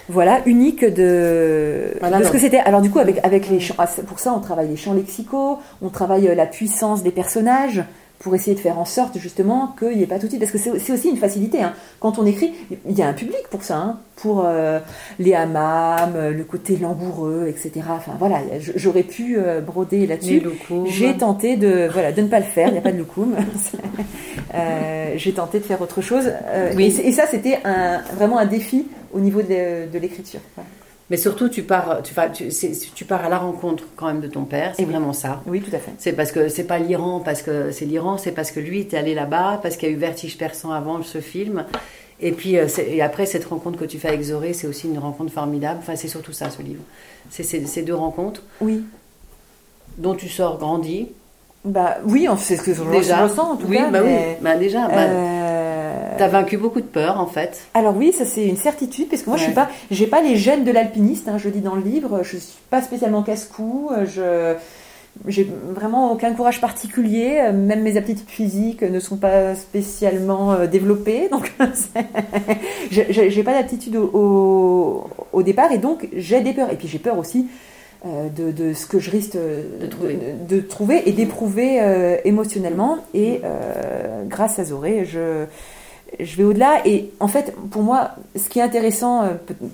voilà, 0.09 0.41
unique 0.47 0.83
de, 0.83 1.93
voilà, 2.01 2.21
de 2.21 2.25
ce 2.25 2.31
que 2.31 2.39
c'était. 2.39 2.61
Alors 2.61 2.81
du 2.81 2.91
coup, 2.91 3.01
avec, 3.01 3.23
avec 3.23 3.51
les 3.51 3.61
champs, 3.61 3.75
pour 4.07 4.19
ça, 4.19 4.33
on 4.33 4.41
travaille 4.41 4.69
les 4.69 4.77
champs 4.77 4.95
lexicaux, 4.95 5.59
on 5.83 5.91
travaille 5.91 6.35
la 6.35 6.47
puissance 6.47 7.03
des 7.03 7.11
personnages 7.11 7.85
pour 8.19 8.35
essayer 8.35 8.55
de 8.55 8.61
faire 8.61 8.79
en 8.79 8.85
sorte 8.85 9.17
justement 9.19 9.75
qu'il 9.79 9.97
n'y 9.97 10.03
ait 10.03 10.07
pas 10.07 10.19
tout 10.19 10.27
de 10.27 10.31
suite, 10.31 10.41
parce 10.41 10.53
que 10.53 10.59
c'est 10.59 10.93
aussi 10.93 11.09
une 11.09 11.17
facilité. 11.17 11.63
Hein. 11.63 11.73
Quand 12.01 12.19
on 12.19 12.27
écrit, 12.27 12.53
il 12.89 12.99
y 12.99 13.03
a 13.03 13.09
un 13.09 13.13
public 13.13 13.43
pour 13.51 13.63
ça, 13.63 13.77
hein, 13.77 14.01
pour 14.17 14.45
euh, 14.45 14.81
les 15.19 15.35
hammams, 15.35 16.31
le 16.31 16.45
côté 16.45 16.77
langoureux, 16.77 17.47
etc. 17.49 17.71
Enfin 17.91 18.13
voilà, 18.19 18.41
j'aurais 18.75 19.05
pu 19.05 19.37
euh, 19.39 19.61
broder 19.61 20.07
là-dessus. 20.07 20.43
J'ai 20.87 21.17
tenté 21.17 21.57
de, 21.57 21.89
voilà, 21.93 22.13
de 22.13 22.23
ne 22.23 22.29
pas 22.29 22.41
le 22.41 22.47
faire, 22.47 22.69
il 22.69 22.73
n'y 22.73 22.79
a 22.79 22.83
pas 22.83 22.93
de 22.93 22.99
loukoum. 22.99 23.37
euh, 24.55 25.13
J'ai 25.17 25.33
tenté 25.33 25.61
de 25.61 25.65
faire 25.65 25.81
autre 25.81 26.01
chose. 26.01 26.33
Euh, 26.47 26.73
oui. 26.75 26.87
et, 27.01 27.09
et, 27.09 27.13
ça, 27.13 27.27
c'était 27.27 27.61
un, 27.65 28.01
vraiment 28.17 28.39
un 28.39 28.47
défi 28.47 28.87
au 29.13 29.21
niveau 29.21 29.43
de, 29.43 29.91
de 29.91 29.99
l'écriture. 29.99 30.41
Voilà. 30.57 30.69
Mais 31.11 31.17
surtout, 31.17 31.49
tu 31.49 31.63
pars, 31.63 32.03
tu, 32.03 32.15
tu, 32.49 32.51
tu, 32.95 33.05
pars 33.07 33.25
à 33.25 33.29
la 33.31 33.39
rencontre 33.39 33.85
quand 33.97 34.07
même 34.07 34.21
de 34.21 34.29
ton 34.29 34.45
père. 34.45 34.75
C'est 34.77 34.85
vraiment 34.85 35.15
ça. 35.15 35.43
Oui, 35.47 35.63
tout 35.63 35.75
à 35.75 35.79
fait. 35.79 35.93
C'est 35.99 36.13
parce 36.13 36.33
que 36.33 36.49
c'est 36.49 36.65
pas 36.65 36.79
l'Iran, 36.79 37.21
parce 37.21 37.41
que 37.43 37.71
c'est 37.71 37.87
l'Iran, 37.87 38.19
c'est 38.19 38.33
parce 38.33 38.51
que 38.51 38.61
lui 38.61 38.81
était 38.81 38.99
allé 38.99 39.15
là-bas, 39.15 39.61
parce 39.63 39.77
qu'il 39.77 39.89
y 39.89 39.93
a 39.93 39.95
eu 39.95 39.99
Vertige 39.99 40.37
persan 40.37 40.71
avant 40.73 41.03
ce 41.03 41.21
film. 41.21 41.65
Et 42.21 42.33
puis 42.33 42.55
et 42.57 43.01
après 43.01 43.27
cette 43.27 43.45
rencontre 43.45 43.79
que 43.79 43.85
tu 43.85 43.99
fais 43.99 44.09
avec 44.09 44.23
Zoré, 44.23 44.53
c'est 44.53 44.67
aussi 44.67 44.89
une 44.89 44.99
rencontre 44.99 45.33
formidable. 45.33 45.79
Enfin, 45.81 45.97
c'est 45.97 46.09
surtout 46.09 46.33
ça 46.33 46.51
ce 46.51 46.61
livre. 46.63 46.83
C'est 47.31 47.45
ces 47.45 47.83
deux 47.83 47.95
rencontres. 47.95 48.43
Oui. 48.61 48.85
Dont 49.97 50.15
tu 50.15 50.29
sors 50.29 50.59
grandi. 50.59 51.09
Bah 51.65 51.99
oui, 52.05 52.27
c'est 52.39 52.57
ce 52.57 52.63
que 52.63 52.75
je 52.75 52.83
déjà. 52.85 53.25
ressens 53.25 53.53
en 53.53 53.57
tout 53.57 53.67
oui, 53.69 53.77
cas. 53.77 53.91
bah 53.91 54.01
mais, 54.03 54.37
oui, 54.37 54.43
bah 54.43 54.57
déjà. 54.57 54.87
Bah, 54.89 54.95
euh, 54.97 55.48
T'as 56.19 56.29
vaincu 56.29 56.57
beaucoup 56.59 56.81
de 56.81 56.87
peur 56.87 57.21
en 57.21 57.27
fait. 57.27 57.61
Alors 57.75 57.97
oui, 57.97 58.13
ça 58.13 58.25
c'est 58.25 58.45
une 58.47 58.57
certitude, 58.57 59.09
parce 59.09 59.23
que 59.23 59.31
moi 59.31 59.39
je 59.39 59.45
suis 59.45 59.53
pas, 59.53 59.69
j'ai 59.91 60.07
pas 60.07 60.21
les 60.21 60.37
gènes 60.37 60.65
de 60.65 60.73
l'alpiniste. 60.73 61.29
hein, 61.29 61.39
je 61.39 61.49
dis 61.49 61.61
dans 61.61 61.75
le 61.75 61.83
livre, 61.83 62.21
je 62.23 62.37
suis 62.37 62.59
pas 62.71 62.83
spécialement 62.83 63.23
casse-cou. 63.23 63.91
euh, 63.97 64.05
Je 64.07 64.57
j'ai 65.27 65.51
vraiment 65.75 66.13
aucun 66.13 66.33
courage 66.33 66.61
particulier. 66.61 67.41
euh, 67.43 67.53
Même 67.53 67.83
mes 67.83 67.97
aptitudes 67.97 68.29
physiques 68.29 68.83
ne 68.83 69.01
sont 69.01 69.17
pas 69.17 69.55
spécialement 69.57 70.53
euh, 70.53 70.67
développées, 70.67 71.29
donc 71.33 71.53
j'ai- 72.91 73.43
pas 73.43 73.53
d'aptitude 73.53 73.97
au, 73.97 74.11
au, 74.13 75.11
au 75.33 75.43
départ, 75.43 75.73
et 75.73 75.79
donc 75.79 76.09
j'ai 76.15 76.41
des 76.41 76.53
peurs. 76.53 76.71
Et 76.73 76.77
puis 76.77 76.89
j'ai 76.89 76.99
peur 76.99 77.19
aussi. 77.19 77.47
euh, 78.07 78.29
de, 78.29 78.53
de 78.53 78.75
ce 78.75 78.87
que 78.87 79.01
je 79.01 79.11
risque 79.11 79.33
De 79.35 79.87
trouver. 79.89 80.19
de, 80.49 80.57
de 80.57 80.61
trouver 80.61 81.03
et 81.09 81.13
d'éprouver 81.13 81.81
euh, 81.83 82.17
émotionnellement. 82.25 82.99
Et 83.13 83.41
euh, 83.45 84.23
grâce 84.29 84.61
à 84.61 84.65
Zoré, 84.65 85.05
je, 85.05 85.47
je 86.21 86.37
vais 86.37 86.45
au-delà. 86.45 86.81
Et 86.87 87.11
en 87.21 87.29
fait, 87.29 87.55
pour 87.71 87.83
moi, 87.83 88.11
ce 88.37 88.49
qui 88.49 88.59
est 88.59 88.63
intéressant, 88.63 89.23
euh, 89.23 89.29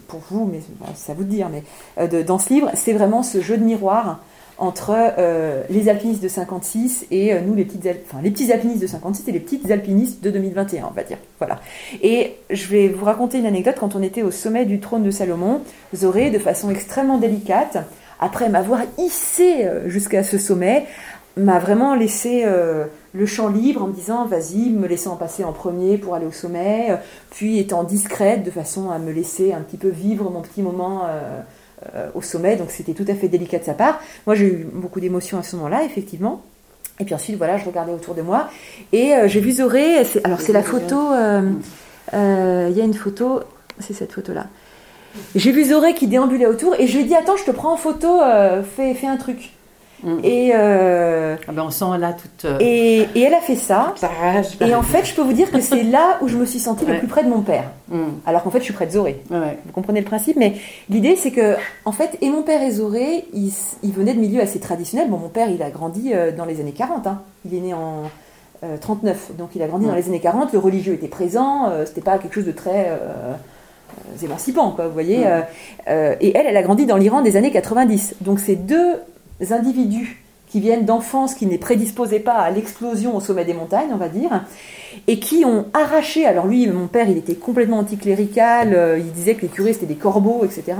pour 0.08 0.20
vous, 0.30 0.48
mais 0.50 0.60
c'est 0.94 1.12
à 1.12 1.14
vous 1.14 1.24
dire, 1.24 1.48
mais 1.50 1.62
euh, 1.98 2.06
de- 2.06 2.22
dans 2.22 2.38
ce 2.38 2.48
livre, 2.52 2.70
c'est 2.74 2.92
vraiment 2.92 3.22
ce 3.22 3.40
jeu 3.40 3.56
de 3.56 3.64
miroir 3.64 4.20
entre 4.56 4.92
euh, 5.18 5.62
les 5.68 5.88
alpinistes 5.88 6.22
de 6.22 6.28
56 6.28 7.06
et 7.10 7.34
nous, 7.40 7.54
les, 7.54 7.64
petites, 7.64 7.88
enfin, 8.08 8.22
les 8.22 8.30
petits 8.30 8.52
alpinistes 8.52 8.80
de 8.82 8.86
56 8.86 9.28
et 9.28 9.32
les 9.32 9.40
petites 9.40 9.68
alpinistes 9.70 10.22
de 10.22 10.30
2021, 10.30 10.86
on 10.90 10.94
va 10.94 11.02
dire. 11.02 11.18
Voilà. 11.38 11.60
Et 12.02 12.34
je 12.50 12.68
vais 12.68 12.86
vous 12.88 13.04
raconter 13.04 13.38
une 13.38 13.46
anecdote. 13.46 13.74
Quand 13.80 13.96
on 13.96 14.02
était 14.02 14.22
au 14.22 14.30
sommet 14.30 14.64
du 14.64 14.78
trône 14.78 15.02
de 15.02 15.10
Salomon, 15.10 15.60
Zoré, 15.94 16.30
de 16.30 16.38
façon 16.38 16.70
extrêmement 16.70 17.18
délicate, 17.18 17.78
après 18.20 18.48
m'avoir 18.48 18.80
hissé 18.96 19.66
jusqu'à 19.86 20.22
ce 20.22 20.38
sommet, 20.38 20.86
m'a 21.36 21.58
vraiment 21.58 21.96
laissé 21.96 22.44
le 23.14 23.26
champ 23.26 23.48
libre 23.48 23.82
en 23.82 23.86
me 23.86 23.92
disant 23.92 24.26
vas-y, 24.26 24.70
me 24.70 24.88
laissant 24.88 25.16
passer 25.16 25.44
en 25.44 25.52
premier 25.52 25.96
pour 25.96 26.14
aller 26.14 26.26
au 26.26 26.32
sommet, 26.32 26.88
euh, 26.90 26.96
puis 27.30 27.58
étant 27.58 27.84
discrète 27.84 28.42
de 28.42 28.50
façon 28.50 28.90
à 28.90 28.98
me 28.98 29.12
laisser 29.12 29.52
un 29.52 29.60
petit 29.60 29.76
peu 29.76 29.88
vivre 29.88 30.30
mon 30.30 30.42
petit 30.42 30.62
moment 30.62 31.02
euh, 31.06 31.40
euh, 31.94 32.08
au 32.14 32.22
sommet. 32.22 32.56
Donc 32.56 32.70
c'était 32.70 32.92
tout 32.92 33.04
à 33.08 33.14
fait 33.14 33.28
délicat 33.28 33.60
de 33.60 33.64
sa 33.64 33.74
part. 33.74 34.00
Moi 34.26 34.34
j'ai 34.34 34.46
eu 34.46 34.66
beaucoup 34.70 35.00
d'émotions 35.00 35.38
à 35.38 35.44
ce 35.44 35.54
moment-là, 35.56 35.84
effectivement. 35.84 36.42
Et 37.00 37.04
puis 37.04 37.14
ensuite, 37.14 37.36
voilà, 37.36 37.56
je 37.56 37.64
regardais 37.64 37.92
autour 37.92 38.14
de 38.14 38.22
moi 38.22 38.48
et 38.92 39.14
euh, 39.14 39.28
j'ai 39.28 39.40
vu 39.40 39.52
Zoré. 39.52 40.04
Alors 40.24 40.40
c'est 40.40 40.52
la 40.52 40.62
photo. 40.62 41.10
Il 42.12 42.76
y 42.76 42.80
a 42.80 42.84
une 42.84 42.94
photo. 42.94 43.40
C'est 43.78 43.94
cette 43.94 44.12
photo-là. 44.12 44.46
J'ai 45.36 45.52
vu 45.52 45.64
Zoré 45.64 45.94
qui 45.94 46.08
déambulait 46.08 46.46
autour 46.46 46.74
et 46.74 46.88
je 46.88 46.96
lui 46.96 47.04
ai 47.04 47.06
dit 47.06 47.14
attends, 47.14 47.36
je 47.36 47.44
te 47.44 47.52
prends 47.52 47.72
en 47.72 47.76
photo, 47.76 48.20
fais, 48.76 48.94
fais 48.94 49.06
un 49.06 49.16
truc. 49.16 49.53
Mm. 50.04 50.18
Et, 50.22 50.50
euh, 50.54 51.36
Ah 51.48 51.52
ben, 51.52 51.62
on 51.66 51.70
sent 51.70 51.84
là 51.98 52.12
toute. 52.12 52.44
euh, 52.44 52.58
et, 52.60 53.08
et 53.14 53.22
elle 53.22 53.32
a 53.34 53.40
fait 53.40 53.56
ça. 53.56 53.94
rage. 54.02 54.48
Et 54.60 54.74
en 54.74 54.82
fait, 54.82 55.04
je 55.06 55.14
peux 55.14 55.22
vous 55.22 55.32
dire 55.32 55.50
que 55.50 55.60
c'est 55.60 55.82
là 55.82 56.18
où 56.20 56.28
je 56.28 56.36
me 56.36 56.44
suis 56.44 56.58
sentie 56.60 56.84
le 56.84 56.98
plus 56.98 57.08
près 57.08 57.24
de 57.24 57.28
mon 57.30 57.40
père. 57.40 57.64
Mm. 57.88 58.02
Alors 58.26 58.42
qu'en 58.42 58.50
fait, 58.50 58.58
je 58.58 58.64
suis 58.64 58.74
près 58.74 58.86
de 58.86 58.92
Zoré. 58.92 59.22
Ouais. 59.30 59.58
Vous 59.64 59.72
comprenez 59.72 60.00
le 60.00 60.06
principe 60.06 60.36
Mais 60.36 60.54
l'idée, 60.90 61.16
c'est 61.16 61.30
que, 61.30 61.56
en 61.86 61.92
fait, 61.92 62.18
et 62.20 62.28
mon 62.28 62.42
père 62.42 62.62
et 62.62 62.70
Zoré, 62.70 63.24
ils, 63.32 63.52
ils 63.82 63.92
venaient 63.92 64.14
de 64.14 64.20
milieux 64.20 64.42
assez 64.42 64.60
traditionnels. 64.60 65.08
Bon, 65.08 65.16
mon 65.18 65.28
père, 65.30 65.48
il 65.48 65.62
a 65.62 65.70
grandi 65.70 66.12
euh, 66.12 66.30
dans 66.32 66.44
les 66.44 66.60
années 66.60 66.72
40. 66.72 67.06
hein. 67.06 67.22
Il 67.46 67.54
est 67.56 67.60
né 67.60 67.72
en 67.74 68.02
euh, 68.62 68.76
39. 68.78 69.32
Donc, 69.38 69.50
il 69.54 69.62
a 69.62 69.66
grandi 69.68 69.86
dans 69.86 69.94
les 69.94 70.06
années 70.08 70.20
40. 70.20 70.52
Le 70.52 70.58
religieux 70.58 70.92
était 70.94 71.08
présent. 71.08 71.68
euh, 71.70 71.86
C'était 71.86 72.00
pas 72.02 72.18
quelque 72.18 72.34
chose 72.34 72.44
de 72.46 72.52
très 72.52 72.90
émancipant, 74.22 74.70
quoi. 74.72 74.86
Vous 74.86 74.92
voyez 74.92 75.26
euh, 75.26 75.40
euh, 75.88 76.14
Et 76.20 76.36
elle, 76.36 76.46
elle 76.46 76.56
a 76.56 76.62
grandi 76.62 76.86
dans 76.86 76.96
l'Iran 76.96 77.22
des 77.22 77.36
années 77.36 77.50
90. 77.50 78.16
Donc, 78.20 78.40
ces 78.40 78.56
deux 78.56 78.94
individus 79.50 80.22
qui 80.48 80.60
viennent 80.60 80.84
d'enfance 80.84 81.34
qui 81.34 81.46
ne 81.46 81.50
les 81.50 81.58
prédisposaient 81.58 82.20
pas 82.20 82.34
à 82.34 82.50
l'explosion 82.50 83.16
au 83.16 83.20
sommet 83.20 83.44
des 83.44 83.54
montagnes, 83.54 83.90
on 83.92 83.96
va 83.96 84.08
dire, 84.08 84.44
et 85.06 85.18
qui 85.18 85.44
ont 85.44 85.66
arraché, 85.72 86.26
alors 86.26 86.46
lui, 86.46 86.66
mon 86.66 86.86
père, 86.86 87.08
il 87.08 87.18
était 87.18 87.34
complètement 87.34 87.78
anticlérical, 87.78 88.74
euh, 88.74 88.98
il 88.98 89.12
disait 89.12 89.34
que 89.34 89.42
les 89.42 89.48
curés 89.48 89.72
c'était 89.72 89.86
des 89.86 89.94
corbeaux, 89.94 90.44
etc. 90.44 90.76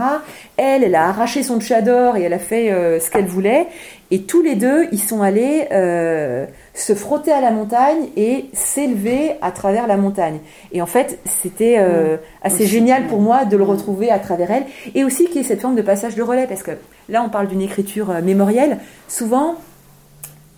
Elle, 0.56 0.84
elle 0.84 0.94
a 0.94 1.08
arraché 1.08 1.42
son 1.42 1.60
tchador 1.60 2.16
et 2.16 2.22
elle 2.22 2.32
a 2.32 2.38
fait 2.38 2.70
euh, 2.70 3.00
ce 3.00 3.10
qu'elle 3.10 3.26
voulait, 3.26 3.66
et 4.10 4.22
tous 4.22 4.42
les 4.42 4.54
deux, 4.54 4.86
ils 4.92 5.00
sont 5.00 5.22
allés 5.22 5.66
euh, 5.72 6.46
se 6.74 6.94
frotter 6.94 7.32
à 7.32 7.40
la 7.40 7.50
montagne 7.50 8.08
et 8.16 8.46
s'élever 8.52 9.32
à 9.42 9.50
travers 9.50 9.86
la 9.86 9.96
montagne. 9.96 10.38
Et 10.72 10.82
en 10.82 10.86
fait, 10.86 11.18
c'était 11.24 11.78
euh, 11.78 12.16
assez 12.42 12.64
Aussi, 12.64 12.66
génial 12.66 13.06
pour 13.06 13.20
moi 13.20 13.44
de 13.44 13.56
le 13.56 13.64
retrouver 13.64 14.10
à 14.10 14.18
travers 14.18 14.50
elle, 14.50 14.64
et 14.94 15.04
aussi 15.04 15.24
qu'il 15.26 15.36
y 15.36 15.40
ait 15.40 15.42
cette 15.42 15.62
forme 15.62 15.74
de 15.74 15.82
passage 15.82 16.14
de 16.14 16.22
relais, 16.22 16.46
parce 16.46 16.62
que 16.62 16.72
là, 17.08 17.24
on 17.24 17.28
parle 17.28 17.48
d'une 17.48 17.62
écriture 17.62 18.12
mémorielle. 18.22 18.78
Souvent, 19.08 19.56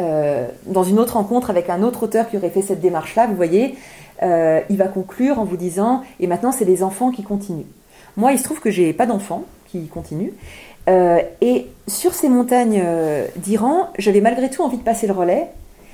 euh, 0.01 0.47
dans 0.66 0.84
une 0.84 0.99
autre 0.99 1.14
rencontre 1.14 1.51
avec 1.51 1.70
un 1.70 1.82
autre 1.82 2.03
auteur 2.03 2.28
qui 2.28 2.36
aurait 2.36 2.51
fait 2.51 2.62
cette 2.62 2.80
démarche-là, 2.80 3.26
vous 3.26 3.34
voyez, 3.34 3.76
euh, 4.22 4.61
il 4.68 4.76
va 4.76 4.88
conclure 4.88 5.38
en 5.38 5.44
vous 5.44 5.57
disant 5.57 6.03
et 6.20 6.26
maintenant 6.26 6.53
c'est 6.53 6.64
les 6.64 6.82
enfants 6.82 7.11
qui 7.11 7.22
continuent. 7.22 7.66
Moi, 8.16 8.32
il 8.32 8.38
se 8.38 8.44
trouve 8.44 8.61
que 8.61 8.70
j'ai 8.70 8.92
pas 8.92 9.07
d'enfants 9.07 9.44
qui 9.66 9.86
continuent. 9.88 10.32
Euh, 10.88 11.20
et 11.40 11.66
sur 11.86 12.14
ces 12.14 12.28
montagnes 12.28 12.84
d'Iran, 13.36 13.90
j'avais 13.99 14.20
malgré 14.20 14.49
tout 14.49 14.62
envie 14.62 14.78
de 14.78 14.82
passer 14.82 15.07
le 15.07 15.12
relais. 15.12 15.49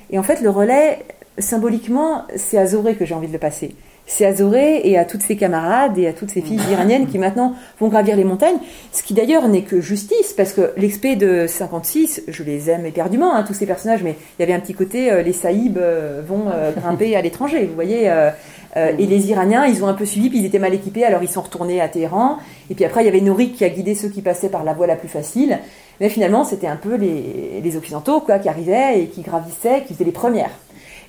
Et 0.09 0.19
en 0.19 0.23
fait, 0.23 0.41
le 0.41 0.49
relais, 0.49 0.99
symboliquement, 1.39 2.23
c'est 2.35 2.57
à 2.57 2.65
Zoré 2.67 2.95
que 2.95 3.05
j'ai 3.05 3.15
envie 3.15 3.27
de 3.27 3.33
le 3.33 3.39
passer. 3.39 3.75
C'est 4.05 4.25
à 4.25 4.35
Zoré 4.35 4.81
et 4.83 4.97
à 4.97 5.05
toutes 5.05 5.21
ses 5.21 5.37
camarades 5.37 5.97
et 5.97 6.07
à 6.07 6.13
toutes 6.13 6.29
ces 6.29 6.41
filles 6.41 6.59
iraniennes 6.69 7.07
qui 7.07 7.17
maintenant 7.17 7.55
vont 7.79 7.87
gravir 7.87 8.15
les 8.15 8.25
montagnes. 8.25 8.57
Ce 8.91 9.01
qui 9.01 9.13
d'ailleurs 9.13 9.47
n'est 9.47 9.61
que 9.61 9.79
justice, 9.79 10.33
parce 10.35 10.51
que 10.53 10.73
l'expé 10.77 11.15
de 11.15 11.45
56, 11.47 12.23
je 12.27 12.43
les 12.43 12.69
aime 12.69 12.85
éperdument, 12.85 13.33
hein, 13.33 13.43
tous 13.43 13.53
ces 13.53 13.65
personnages, 13.65 14.03
mais 14.03 14.15
il 14.37 14.41
y 14.41 14.43
avait 14.43 14.53
un 14.53 14.59
petit 14.59 14.73
côté, 14.73 15.11
euh, 15.11 15.21
les 15.21 15.33
saïbs 15.33 15.77
euh, 15.77 16.21
vont 16.25 16.45
euh, 16.53 16.71
grimper 16.77 17.15
à 17.15 17.21
l'étranger, 17.21 17.65
vous 17.65 17.75
voyez. 17.75 18.09
euh, 18.09 18.29
et 18.75 19.05
les 19.05 19.29
Iraniens, 19.29 19.65
ils 19.67 19.83
ont 19.83 19.87
un 19.87 19.93
peu 19.93 20.05
suivi, 20.05 20.29
puis 20.29 20.39
ils 20.39 20.45
étaient 20.45 20.59
mal 20.59 20.73
équipés, 20.73 21.03
alors 21.03 21.21
ils 21.21 21.29
sont 21.29 21.41
retournés 21.41 21.79
à 21.79 21.87
Téhéran. 21.87 22.37
Et 22.71 22.75
puis 22.75 22.85
après, 22.85 23.03
il 23.03 23.05
y 23.05 23.07
avait 23.07 23.21
Norik 23.21 23.55
qui 23.55 23.63
a 23.65 23.69
guidé 23.69 23.93
ceux 23.93 24.09
qui 24.09 24.23
passaient 24.23 24.49
par 24.49 24.63
la 24.63 24.73
voie 24.73 24.87
la 24.87 24.95
plus 24.95 25.07
facile. 25.07 25.59
Mais 26.01 26.09
finalement, 26.09 26.43
c'était 26.43 26.65
un 26.65 26.75
peu 26.75 26.95
les, 26.95 27.61
les 27.63 27.77
Occidentaux 27.77 28.19
quoi, 28.19 28.39
qui 28.39 28.49
arrivaient 28.49 28.99
et 28.99 29.07
qui 29.07 29.21
gravissaient, 29.21 29.83
qui 29.85 29.93
faisaient 29.93 30.05
les 30.05 30.11
premières. 30.11 30.49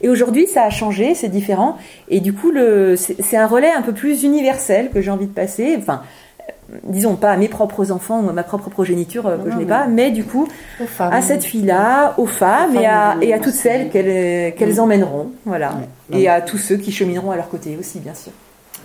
Et 0.02 0.08
aujourd'hui, 0.08 0.46
ça 0.46 0.62
a 0.64 0.70
changé, 0.70 1.14
c'est 1.14 1.28
différent. 1.28 1.76
Et 2.08 2.20
du 2.20 2.32
coup, 2.32 2.52
c'est 2.96 3.36
un 3.36 3.46
relais 3.46 3.70
un 3.72 3.82
peu 3.82 3.92
plus 3.92 4.22
universel 4.22 4.90
que 4.92 5.00
j'ai 5.00 5.10
envie 5.10 5.26
de 5.26 5.32
passer. 5.32 5.76
Enfin, 5.78 6.02
euh, 6.40 6.76
disons 6.84 7.14
pas 7.16 7.30
à 7.30 7.36
mes 7.36 7.48
propres 7.48 7.90
enfants 7.92 8.20
ou 8.22 8.28
à 8.28 8.32
ma 8.32 8.42
propre 8.42 8.68
progéniture 8.70 9.26
euh, 9.26 9.36
que 9.38 9.48
Non, 9.48 9.54
je 9.54 9.58
n'ai 9.58 9.64
pas, 9.66 9.86
mais 9.86 10.10
du 10.10 10.24
coup, 10.24 10.48
femmes. 10.86 11.12
à 11.12 11.20
cette 11.22 11.44
fille-là, 11.44 12.14
aux 12.18 12.26
femmes 12.26 12.76
Aux 12.76 12.80
et 12.80 12.86
à, 12.86 13.10
femmes, 13.12 13.22
et 13.22 13.32
à 13.32 13.36
oui, 13.36 13.42
toutes 13.42 13.54
celles 13.54 13.90
qu'elles 13.90 14.74
Mm. 14.74 14.80
emmèneront. 14.80 15.30
Voilà. 15.46 15.72
Et 16.12 16.28
à 16.28 16.40
tous 16.40 16.58
ceux 16.58 16.76
qui 16.76 16.92
chemineront 16.92 17.30
à 17.30 17.36
leur 17.36 17.48
côté 17.48 17.76
aussi, 17.78 17.98
bien 18.00 18.14
sûr. 18.14 18.32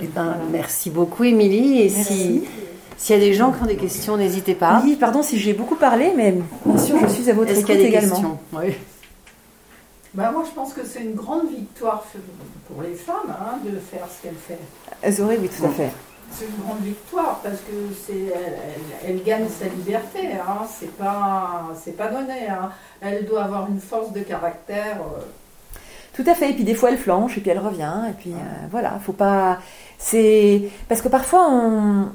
Eh 0.02 0.08
ben, 0.08 0.36
merci 0.52 0.90
beaucoup, 0.90 1.24
Émilie. 1.26 1.82
Et 1.82 1.90
si 1.90 2.44
s'il 2.98 3.16
y 3.16 3.18
a 3.18 3.22
des 3.22 3.34
gens 3.34 3.52
qui 3.52 3.64
ont 3.64 3.66
des 3.66 3.78
questions, 3.78 4.18
n'hésitez 4.18 4.56
pas. 4.56 4.82
Oui, 4.84 4.98
pardon 5.00 5.22
si 5.24 5.38
j'ai 5.40 5.54
beaucoup 5.54 5.76
parlé, 5.76 6.12
mais 6.18 6.34
bien 6.66 6.78
sûr, 6.78 6.98
je 7.02 7.08
suis 7.08 7.30
à 7.30 7.34
votre 7.34 7.52
écoute 7.58 7.70
également. 7.70 8.10
questions? 8.16 8.38
Oui. 8.54 8.74
Bah, 10.14 10.32
moi, 10.32 10.44
je 10.46 10.52
pense 10.52 10.74
que 10.74 10.84
c'est 10.86 11.02
une 11.02 11.14
grande 11.14 11.50
victoire 11.50 12.04
pour 12.68 12.82
les 12.82 12.96
femmes 12.96 13.30
hein, 13.30 13.60
de 13.64 13.78
faire 13.80 14.06
ce 14.10 14.24
qu'elle 14.24 14.36
fait. 14.36 15.12
Zoré, 15.12 15.38
oui, 15.40 15.50
tout 15.50 15.66
à 15.66 15.70
fait. 15.70 15.92
C'est 16.32 16.46
une 16.46 16.64
grande 16.64 16.82
victoire 16.82 17.40
parce 17.44 17.58
que 17.58 17.74
c'est 18.06 18.14
elle, 18.36 18.54
elle- 19.04 19.10
elle 19.10 19.24
gagne 19.24 19.48
sa 19.50 19.66
liberté. 19.66 20.32
Hein. 20.34 20.66
C'est 20.80 20.96
pas 20.96 21.68
c'est 21.84 21.98
pas 21.98 22.08
donné. 22.08 22.48
Hein. 22.48 22.70
Elle 23.02 23.26
doit 23.26 23.44
avoir 23.46 23.68
une 23.68 23.80
force 23.80 24.12
de 24.14 24.20
caractère. 24.22 24.98
euh, 25.02 25.22
Tout 26.14 26.24
à 26.30 26.36
fait. 26.36 26.52
Et 26.52 26.54
puis 26.54 26.64
des 26.64 26.76
fois, 26.76 26.90
elle 26.92 26.98
flanche, 27.00 27.38
et 27.38 27.42
puis 27.42 27.50
elle 27.50 27.58
revient. 27.60 28.02
Et 28.10 28.14
puis 28.14 28.34
euh, 28.34 28.68
voilà, 28.70 29.00
faut 29.00 29.14
pas. 29.14 29.58
C'est 29.98 30.70
parce 30.88 31.02
que 31.02 31.08
parfois 31.08 31.48
on. 31.50 32.10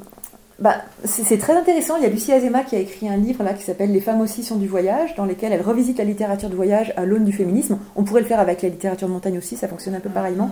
Bah, 0.60 0.76
c'est 1.04 1.38
très 1.38 1.54
intéressant. 1.54 1.96
Il 1.96 2.04
y 2.04 2.06
a 2.06 2.08
Lucie 2.08 2.32
Azema 2.32 2.62
qui 2.62 2.76
a 2.76 2.78
écrit 2.78 3.08
un 3.08 3.16
livre 3.16 3.42
là 3.42 3.54
qui 3.54 3.64
s'appelle 3.64 3.92
Les 3.92 4.00
femmes 4.00 4.20
aussi 4.20 4.44
sont 4.44 4.56
du 4.56 4.68
voyage, 4.68 5.14
dans 5.16 5.24
lequel 5.24 5.52
elle 5.52 5.62
revisite 5.62 5.98
la 5.98 6.04
littérature 6.04 6.48
de 6.48 6.54
voyage 6.54 6.92
à 6.96 7.04
l'aune 7.04 7.24
du 7.24 7.32
féminisme. 7.32 7.78
On 7.96 8.04
pourrait 8.04 8.20
le 8.20 8.26
faire 8.26 8.40
avec 8.40 8.62
la 8.62 8.68
littérature 8.68 9.08
de 9.08 9.12
montagne 9.12 9.36
aussi, 9.36 9.56
ça 9.56 9.66
fonctionne 9.66 9.96
un 9.96 10.00
peu 10.00 10.10
pareillement. 10.10 10.50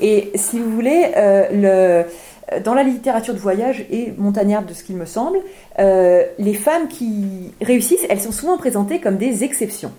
Et 0.00 0.30
si 0.36 0.60
vous 0.60 0.70
voulez, 0.70 1.12
euh, 1.16 2.04
le, 2.52 2.60
dans 2.60 2.74
la 2.74 2.84
littérature 2.84 3.34
de 3.34 3.38
voyage 3.38 3.84
et 3.90 4.12
montagnarde 4.16 4.66
de 4.66 4.74
ce 4.74 4.84
qu'il 4.84 4.96
me 4.96 5.06
semble, 5.06 5.38
euh, 5.80 6.22
les 6.38 6.54
femmes 6.54 6.86
qui 6.88 7.52
réussissent, 7.60 8.06
elles 8.08 8.20
sont 8.20 8.32
souvent 8.32 8.58
présentées 8.58 9.00
comme 9.00 9.16
des 9.16 9.42
exceptions. 9.42 9.92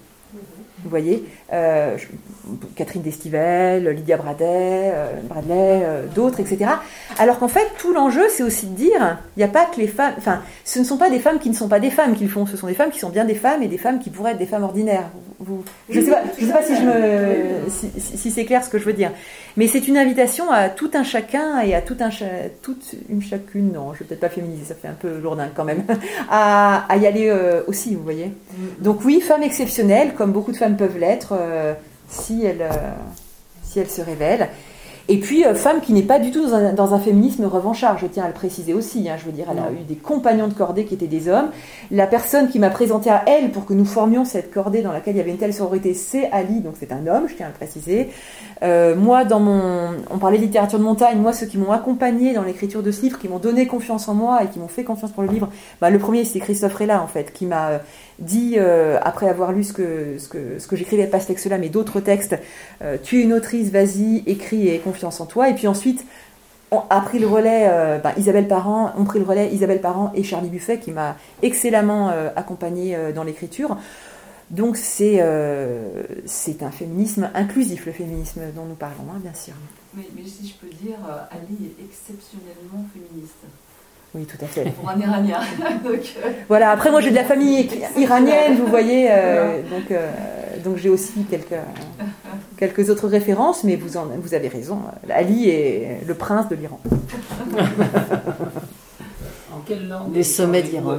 Vous 0.83 0.89
voyez, 0.89 1.23
euh, 1.53 1.97
Catherine 2.75 3.01
Destivelle, 3.01 3.87
Lydia 3.87 4.17
Bradet, 4.17 4.45
euh, 4.45 5.21
Bradley, 5.23 5.53
euh, 5.83 6.05
d'autres, 6.13 6.41
etc. 6.41 6.71
Alors 7.17 7.39
qu'en 7.39 7.47
fait, 7.47 7.67
tout 7.77 7.93
l'enjeu, 7.93 8.23
c'est 8.29 8.43
aussi 8.43 8.65
de 8.65 8.75
dire, 8.75 9.17
il 9.37 9.39
n'y 9.39 9.43
a 9.43 9.47
pas 9.47 9.65
que 9.65 9.79
les 9.79 9.87
femmes, 9.87 10.13
enfin, 10.17 10.41
ce 10.65 10.79
ne 10.79 10.83
sont 10.83 10.97
pas 10.97 11.09
des 11.09 11.19
femmes 11.19 11.39
qui 11.39 11.49
ne 11.49 11.55
sont 11.55 11.69
pas 11.69 11.79
des 11.79 11.89
femmes 11.89 12.15
qui 12.15 12.23
le 12.25 12.29
font, 12.29 12.45
ce 12.45 12.57
sont 12.57 12.67
des 12.67 12.73
femmes 12.73 12.91
qui 12.91 12.99
sont 12.99 13.09
bien 13.09 13.23
des 13.23 13.35
femmes 13.35 13.63
et 13.63 13.67
des 13.67 13.77
femmes 13.77 13.99
qui 13.99 14.09
pourraient 14.09 14.31
être 14.31 14.37
des 14.37 14.45
femmes 14.45 14.63
ordinaires. 14.63 15.09
Vous, 15.39 15.63
je 15.89 15.99
ne 15.99 16.05
sais 16.05 16.11
pas, 16.11 16.21
je 16.37 16.45
sais 16.45 16.51
pas 16.51 16.63
si, 16.63 16.75
je 16.75 16.81
me, 16.81 17.69
si, 17.97 18.31
c'est 18.31 18.45
clair 18.45 18.63
ce 18.63 18.69
que 18.69 18.77
je 18.77 18.85
veux 18.85 18.93
dire. 18.93 19.11
Mais 19.55 19.67
c'est 19.67 19.87
une 19.87 19.97
invitation 19.97 20.49
à 20.51 20.69
tout 20.69 20.91
un 20.93 21.03
chacun 21.03 21.61
et 21.61 21.75
à 21.75 21.81
tout 21.81 21.97
un 21.99 22.09
toute 22.61 22.95
une 23.09 23.21
chacune, 23.21 23.73
non, 23.73 23.93
je 23.93 23.99
vais 23.99 24.05
peut-être 24.05 24.21
pas 24.21 24.29
féminiser, 24.29 24.65
ça 24.65 24.75
fait 24.75 24.87
un 24.87 24.93
peu 24.93 25.19
lourdin 25.19 25.49
quand 25.53 25.65
même, 25.65 25.83
à, 26.29 26.85
à 26.87 26.97
y 26.97 27.07
aller 27.07 27.33
aussi, 27.67 27.95
vous 27.95 28.03
voyez. 28.03 28.31
Donc 28.79 29.03
oui, 29.05 29.21
femme 29.21 29.43
exceptionnelle, 29.43 30.13
comme 30.13 30.31
beaucoup 30.31 30.51
de 30.51 30.57
femmes 30.57 30.72
femmes 30.73 30.77
peuvent 30.77 30.97
l'être 30.97 31.33
si 32.07 32.45
elles, 32.45 32.69
si 33.63 33.79
elles 33.79 33.89
se 33.89 34.01
révèlent. 34.01 34.49
Et 35.09 35.17
puis, 35.17 35.45
euh, 35.45 35.53
femme 35.53 35.81
qui 35.81 35.91
n'est 35.91 36.01
pas 36.01 36.17
du 36.17 36.31
tout 36.31 36.45
dans 36.47 36.93
un, 36.93 36.99
féminisme 36.99 37.43
revanchard, 37.43 37.97
je 37.97 38.07
tiens 38.07 38.23
à 38.23 38.27
le 38.27 38.33
préciser 38.33 38.73
aussi. 38.73 39.09
Hein, 39.09 39.15
je 39.19 39.25
veux 39.25 39.33
dire, 39.33 39.47
elle 39.51 39.59
a 39.59 39.69
eu 39.69 39.83
des 39.85 39.95
compagnons 39.95 40.47
de 40.47 40.53
cordée 40.53 40.85
qui 40.85 40.93
étaient 40.93 41.07
des 41.07 41.27
hommes. 41.27 41.49
La 41.91 42.07
personne 42.07 42.47
qui 42.47 42.57
m'a 42.57 42.69
présenté 42.69 43.09
à 43.09 43.21
elle 43.27 43.51
pour 43.51 43.65
que 43.65 43.73
nous 43.73 43.83
formions 43.83 44.23
cette 44.23 44.53
cordée 44.53 44.81
dans 44.81 44.93
laquelle 44.93 45.15
il 45.15 45.17
y 45.17 45.21
avait 45.21 45.31
une 45.31 45.37
telle 45.37 45.53
sororité, 45.53 45.93
c'est 45.93 46.31
Ali, 46.31 46.61
donc 46.61 46.75
c'est 46.79 46.93
un 46.93 47.05
homme, 47.05 47.27
je 47.27 47.35
tiens 47.35 47.47
à 47.47 47.49
le 47.49 47.55
préciser. 47.55 48.11
Euh, 48.63 48.95
moi, 48.95 49.25
dans 49.25 49.41
mon, 49.41 49.89
on 50.09 50.19
parlait 50.19 50.37
de 50.37 50.43
littérature 50.43 50.79
de 50.79 50.85
montagne. 50.85 51.17
Moi, 51.17 51.33
ceux 51.33 51.47
qui 51.47 51.57
m'ont 51.57 51.73
accompagné 51.73 52.33
dans 52.33 52.43
l'écriture 52.43 52.81
de 52.81 52.91
ce 52.91 53.01
livre, 53.01 53.19
qui 53.19 53.27
m'ont 53.27 53.39
donné 53.39 53.67
confiance 53.67 54.07
en 54.07 54.13
moi 54.13 54.41
et 54.41 54.47
qui 54.47 54.59
m'ont 54.59 54.69
fait 54.69 54.85
confiance 54.85 55.11
pour 55.11 55.23
le 55.23 55.29
livre, 55.29 55.49
bah, 55.81 55.89
le 55.89 55.99
premier, 55.99 56.23
c'est 56.23 56.39
Christophe 56.39 56.75
Rella, 56.75 57.03
en 57.03 57.07
fait, 57.07 57.33
qui 57.33 57.45
m'a 57.45 57.81
dit, 58.19 58.55
euh, 58.57 58.99
après 59.01 59.27
avoir 59.27 59.51
lu 59.51 59.63
ce 59.63 59.73
que, 59.73 60.17
j'écrivais, 60.71 61.07
pas 61.07 61.19
ce 61.19 61.27
texte-là, 61.27 61.57
mais 61.57 61.69
d'autres 61.69 61.99
textes, 61.99 62.37
euh, 62.81 62.97
tu 63.01 63.19
es 63.19 63.23
une 63.23 63.33
autrice, 63.33 63.69
vas-y, 63.69 64.23
écris 64.25 64.69
et 64.69 64.79
confiance 64.79 65.19
en 65.21 65.25
toi. 65.25 65.49
Et 65.49 65.53
puis 65.53 65.67
ensuite, 65.67 66.05
on 66.71 66.81
a 66.89 67.01
pris 67.01 67.19
le 67.19 67.27
relais, 67.27 67.67
euh, 67.69 67.99
ben, 67.99 68.13
Isabelle 68.17 68.47
Parent, 68.47 68.93
ont 68.97 69.03
pris 69.03 69.19
le 69.19 69.25
relais 69.25 69.53
Isabelle 69.53 69.81
Parent 69.81 70.11
et 70.15 70.23
Charlie 70.23 70.49
Buffet, 70.49 70.79
qui 70.79 70.91
m'a 70.91 71.17
excellemment 71.41 72.11
accompagné 72.35 72.97
dans 73.13 73.23
l'écriture. 73.23 73.77
Donc 74.49 74.77
c'est 74.77 75.21
un 75.21 76.71
féminisme 76.71 77.29
inclusif, 77.33 77.85
le 77.85 77.91
féminisme 77.91 78.41
dont 78.55 78.65
nous 78.65 78.75
parlons, 78.75 79.05
hein, 79.11 79.19
bien 79.21 79.33
sûr. 79.33 79.53
Mais, 79.95 80.03
si 80.25 80.47
je 80.47 80.53
peux 80.55 80.73
dire, 80.73 80.97
Ali 81.31 81.67
est 81.67 81.83
exceptionnellement 81.83 82.85
féministe. 82.93 83.45
Oui, 84.15 84.25
tout 84.25 84.37
à 84.43 84.47
fait. 84.47 84.69
Pour 84.71 84.89
un 84.89 84.99
Iranien. 84.99 85.39
Euh, 85.85 85.97
voilà, 86.47 86.71
après 86.71 86.91
moi 86.91 87.01
j'ai 87.01 87.09
de 87.09 87.15
la 87.15 87.23
famille 87.23 87.67
iranienne, 87.97 88.57
vous 88.57 88.67
voyez, 88.67 89.07
euh, 89.09 89.61
donc, 89.69 89.91
euh, 89.91 90.09
donc 90.63 90.77
j'ai 90.77 90.89
aussi 90.89 91.25
quelques, 91.29 91.55
quelques 92.57 92.89
autres 92.89 93.07
références, 93.07 93.63
mais 93.63 93.75
vous, 93.75 93.97
en, 93.97 94.05
vous 94.17 94.33
avez 94.33 94.47
raison, 94.47 94.79
Ali 95.09 95.49
est 95.49 95.99
le 96.05 96.13
prince 96.13 96.47
de 96.49 96.55
l'Iran. 96.55 96.79
quelle 99.65 99.87
langue 99.87 100.13
Les 100.13 100.23
sommets 100.23 100.61
d'Iran. 100.63 100.97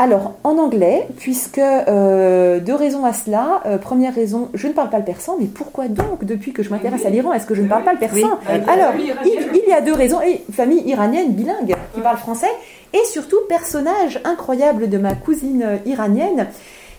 Alors, 0.00 0.32
en 0.44 0.56
anglais, 0.56 1.06
puisque 1.18 1.58
euh, 1.58 2.58
deux 2.58 2.74
raisons 2.74 3.04
à 3.04 3.12
cela. 3.12 3.60
Euh, 3.66 3.76
première 3.76 4.14
raison, 4.14 4.48
je 4.54 4.66
ne 4.66 4.72
parle 4.72 4.88
pas 4.88 4.96
le 4.98 5.04
persan, 5.04 5.36
mais 5.38 5.44
pourquoi 5.44 5.88
donc, 5.88 6.24
depuis 6.24 6.54
que 6.54 6.62
je 6.62 6.70
m'intéresse 6.70 7.04
à 7.04 7.10
l'Iran, 7.10 7.34
est-ce 7.34 7.44
que 7.44 7.54
je 7.54 7.60
ne 7.60 7.68
parle 7.68 7.84
pas 7.84 7.92
le 7.92 7.98
persan? 7.98 8.30
Alors, 8.66 8.94
il, 8.96 9.68
y 9.68 9.72
a 9.74 9.82
deux 9.82 9.92
raisons. 9.92 10.22
Et 10.22 10.42
famille 10.54 10.80
iranienne 10.88 11.34
bilingue 11.34 11.76
qui 11.92 12.00
parle 12.00 12.16
français, 12.16 12.50
et 12.94 13.04
surtout 13.12 13.36
personnage 13.46 14.18
incroyable 14.24 14.88
de 14.88 14.96
ma 14.96 15.12
cousine 15.12 15.78
iranienne 15.84 16.46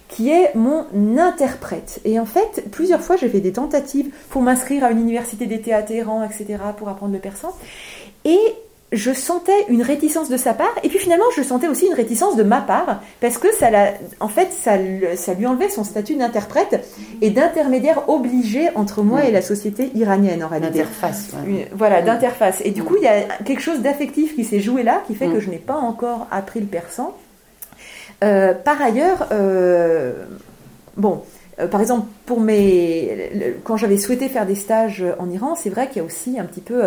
qui 0.08 0.30
est 0.30 0.54
mon 0.54 0.86
interprète. 1.18 2.02
Et 2.06 2.20
en 2.20 2.28
fait, 2.28 2.66
plusieurs 2.72 3.02
fois, 3.02 3.16
j'ai 3.16 3.30
fait 3.30 3.40
des 3.40 3.54
tentatives 3.54 4.14
pour 4.30 4.44
m'inscrire 4.44 4.84
à 4.84 4.92
une 4.92 5.00
université 5.00 5.48
d'été 5.48 5.74
à 5.74 5.82
Téhéran, 5.82 6.24
etc., 6.24 6.60
pour 6.78 6.88
apprendre 6.88 7.14
le 7.14 7.20
persan. 7.20 7.50
Et 8.26 8.38
je 8.92 9.14
sentais 9.14 9.66
une 9.70 9.82
réticence 9.82 10.30
de 10.30 10.36
sa 10.36 10.54
part, 10.54 10.74
et 10.84 10.90
puis 10.90 11.00
finalement, 11.00 11.26
je 11.36 11.44
sentais 11.44 11.68
aussi 11.68 11.88
une 11.88 11.94
réticence 11.94 12.36
de 12.36 12.44
ma 12.44 12.60
part, 12.60 13.02
parce 13.22 13.38
que 13.38 13.54
ça, 13.54 13.70
en 14.20 14.28
fait, 14.28 14.52
ça, 14.52 14.74
ça 15.16 15.34
lui 15.34 15.48
enlevait 15.48 15.70
son 15.70 15.84
statut 15.84 16.16
d'interprète 16.16 16.86
et 17.22 17.30
d'intermédiaire 17.30 18.10
obligé 18.10 18.70
entre 18.76 19.02
moi 19.02 19.24
et 19.24 19.32
la 19.32 19.42
société 19.42 19.92
iranienne, 19.96 20.44
en 20.44 20.50
réalité. 20.50 20.80
D'interface. 20.80 21.30
Voilà, 21.74 22.02
d'interface. 22.02 22.62
Et 22.66 22.72
du 22.72 22.84
coup, 22.84 22.98
il 22.98 23.04
y 23.04 23.08
a 23.08 23.22
quelque 23.46 23.62
chose 23.62 23.80
d'affectif 23.80 24.36
qui 24.36 24.44
s'est 24.44 24.60
joué 24.60 24.84
là, 24.84 25.02
qui 25.08 25.16
fait 25.16 25.28
que 25.28 25.38
mm. 25.38 25.42
je 25.42 25.50
n'ai 25.50 25.58
pas 25.58 25.78
encore 25.78 26.28
appris 26.30 26.60
le 26.60 26.68
persan. 26.68 27.16
Euh, 28.24 28.54
par 28.54 28.82
ailleurs, 28.82 29.28
euh, 29.32 30.26
bon, 30.98 31.24
euh, 31.60 31.68
par 31.68 31.82
exemple, 31.82 32.08
pour 32.26 32.40
mes, 32.40 33.56
quand 33.64 33.78
j'avais 33.78 33.98
souhaité 33.98 34.28
faire 34.28 34.46
des 34.46 34.56
stages 34.56 35.04
en 35.18 35.30
Iran, 35.30 35.56
c'est 35.56 35.70
vrai 35.70 35.88
qu'il 35.88 35.98
y 35.98 36.00
a 36.02 36.04
aussi 36.04 36.38
un 36.40 36.46
petit 36.46 36.62
peu 36.62 36.84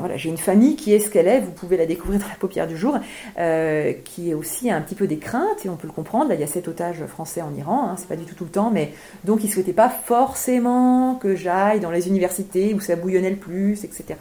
voilà, 0.00 0.16
j'ai 0.16 0.28
une 0.28 0.38
famille 0.38 0.76
qui 0.76 0.92
est 0.92 0.98
ce 0.98 1.10
qu'elle 1.10 1.28
est, 1.28 1.40
vous 1.40 1.52
pouvez 1.52 1.76
la 1.76 1.86
découvrir 1.86 2.20
dans 2.20 2.28
la 2.28 2.34
paupière 2.34 2.66
du 2.66 2.76
jour, 2.76 2.98
euh, 3.38 3.92
qui 4.04 4.30
est 4.30 4.34
aussi 4.34 4.70
un 4.70 4.80
petit 4.80 4.94
peu 4.94 5.06
des 5.06 5.18
craintes, 5.18 5.64
et 5.64 5.68
on 5.68 5.76
peut 5.76 5.86
le 5.86 5.92
comprendre. 5.92 6.28
Là, 6.28 6.34
il 6.34 6.40
y 6.40 6.44
a 6.44 6.46
sept 6.46 6.68
otages 6.68 7.04
français 7.06 7.42
en 7.42 7.54
Iran, 7.54 7.88
hein, 7.88 7.96
c'est 7.98 8.08
pas 8.08 8.16
du 8.16 8.24
tout 8.24 8.34
tout 8.34 8.44
le 8.44 8.50
temps, 8.50 8.70
mais 8.70 8.92
donc 9.24 9.44
ils 9.44 9.50
souhaitaient 9.50 9.72
pas 9.72 9.88
forcément 9.88 11.14
que 11.16 11.36
j'aille 11.36 11.80
dans 11.80 11.90
les 11.90 12.08
universités 12.08 12.74
où 12.74 12.80
ça 12.80 12.96
bouillonnait 12.96 13.30
le 13.30 13.36
plus, 13.36 13.84
etc. 13.84 14.14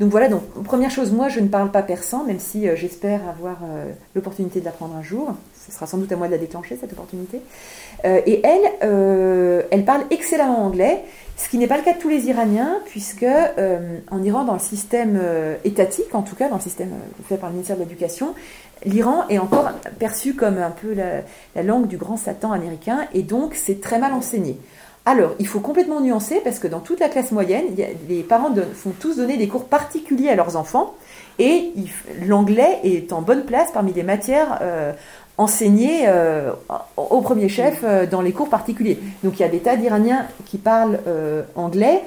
donc 0.00 0.10
voilà, 0.10 0.28
donc 0.28 0.42
première 0.64 0.90
chose, 0.90 1.12
moi 1.12 1.28
je 1.28 1.40
ne 1.40 1.48
parle 1.48 1.70
pas 1.70 1.82
persan, 1.82 2.24
même 2.24 2.38
si 2.38 2.68
euh, 2.68 2.76
j'espère 2.76 3.20
avoir 3.28 3.58
l'opportunité 4.14 4.60
de 4.60 4.64
l'apprendre 4.64 4.94
un 4.96 5.02
jour. 5.02 5.34
Ce 5.66 5.72
sera 5.72 5.86
sans 5.86 5.98
doute 5.98 6.12
à 6.12 6.16
moi 6.16 6.26
de 6.26 6.32
la 6.32 6.38
déclencher, 6.38 6.76
cette 6.80 6.92
opportunité. 6.92 7.40
et 8.04 8.40
elle, 8.44 9.66
elle 9.70 9.84
parle 9.84 10.02
excellemment 10.10 10.64
anglais. 10.64 11.02
Ce 11.36 11.50
qui 11.50 11.58
n'est 11.58 11.66
pas 11.66 11.76
le 11.76 11.82
cas 11.82 11.92
de 11.92 11.98
tous 11.98 12.08
les 12.08 12.28
Iraniens, 12.28 12.80
puisque 12.86 13.22
euh, 13.22 13.98
en 14.10 14.22
Iran, 14.22 14.44
dans 14.44 14.54
le 14.54 14.58
système 14.58 15.18
euh, 15.22 15.56
étatique, 15.64 16.14
en 16.14 16.22
tout 16.22 16.34
cas 16.34 16.48
dans 16.48 16.56
le 16.56 16.62
système 16.62 16.92
euh, 16.92 17.22
fait 17.28 17.36
par 17.36 17.50
le 17.50 17.54
ministère 17.54 17.76
de 17.76 17.82
l'Éducation, 17.82 18.34
l'Iran 18.86 19.24
est 19.28 19.38
encore 19.38 19.70
perçu 19.98 20.34
comme 20.34 20.56
un 20.56 20.70
peu 20.70 20.94
la, 20.94 21.62
langue 21.62 21.88
du 21.88 21.98
grand 21.98 22.16
Satan 22.16 22.52
américain, 22.52 23.06
et 23.12 23.22
donc 23.22 23.54
c'est 23.54 23.82
très 23.82 23.98
mal 23.98 24.14
enseigné. 24.14 24.58
Alors, 25.06 25.34
il 25.38 25.46
faut 25.46 25.60
complètement 25.60 26.00
nuancer, 26.00 26.40
parce 26.44 26.58
que 26.58 26.68
dans 26.68 26.80
toute 26.80 27.00
la 27.00 27.08
classe 27.08 27.32
moyenne, 27.32 27.64
les 28.08 28.22
parents 28.22 28.52
font 28.74 28.92
tous 28.98 29.16
donner 29.16 29.36
des 29.36 29.48
cours 29.48 29.66
particuliers 29.66 30.28
à 30.30 30.34
leurs 30.34 30.56
enfants, 30.56 30.94
et 31.38 31.72
l'anglais 32.26 32.80
est 32.82 33.12
en 33.12 33.22
bonne 33.22 33.44
place 33.44 33.70
parmi 33.72 33.92
les 33.92 34.02
matières 34.02 34.58
enseigner 35.38 36.04
euh, 36.06 36.52
au 36.96 37.20
premier 37.20 37.48
chef 37.48 37.80
euh, 37.84 38.06
dans 38.06 38.22
les 38.22 38.32
cours 38.32 38.48
particuliers. 38.48 38.98
Donc 39.22 39.38
il 39.38 39.42
y 39.42 39.44
a 39.44 39.48
des 39.48 39.58
tas 39.58 39.76
d'Iraniens 39.76 40.26
qui 40.46 40.58
parlent 40.58 40.98
euh, 41.06 41.42
anglais 41.54 42.02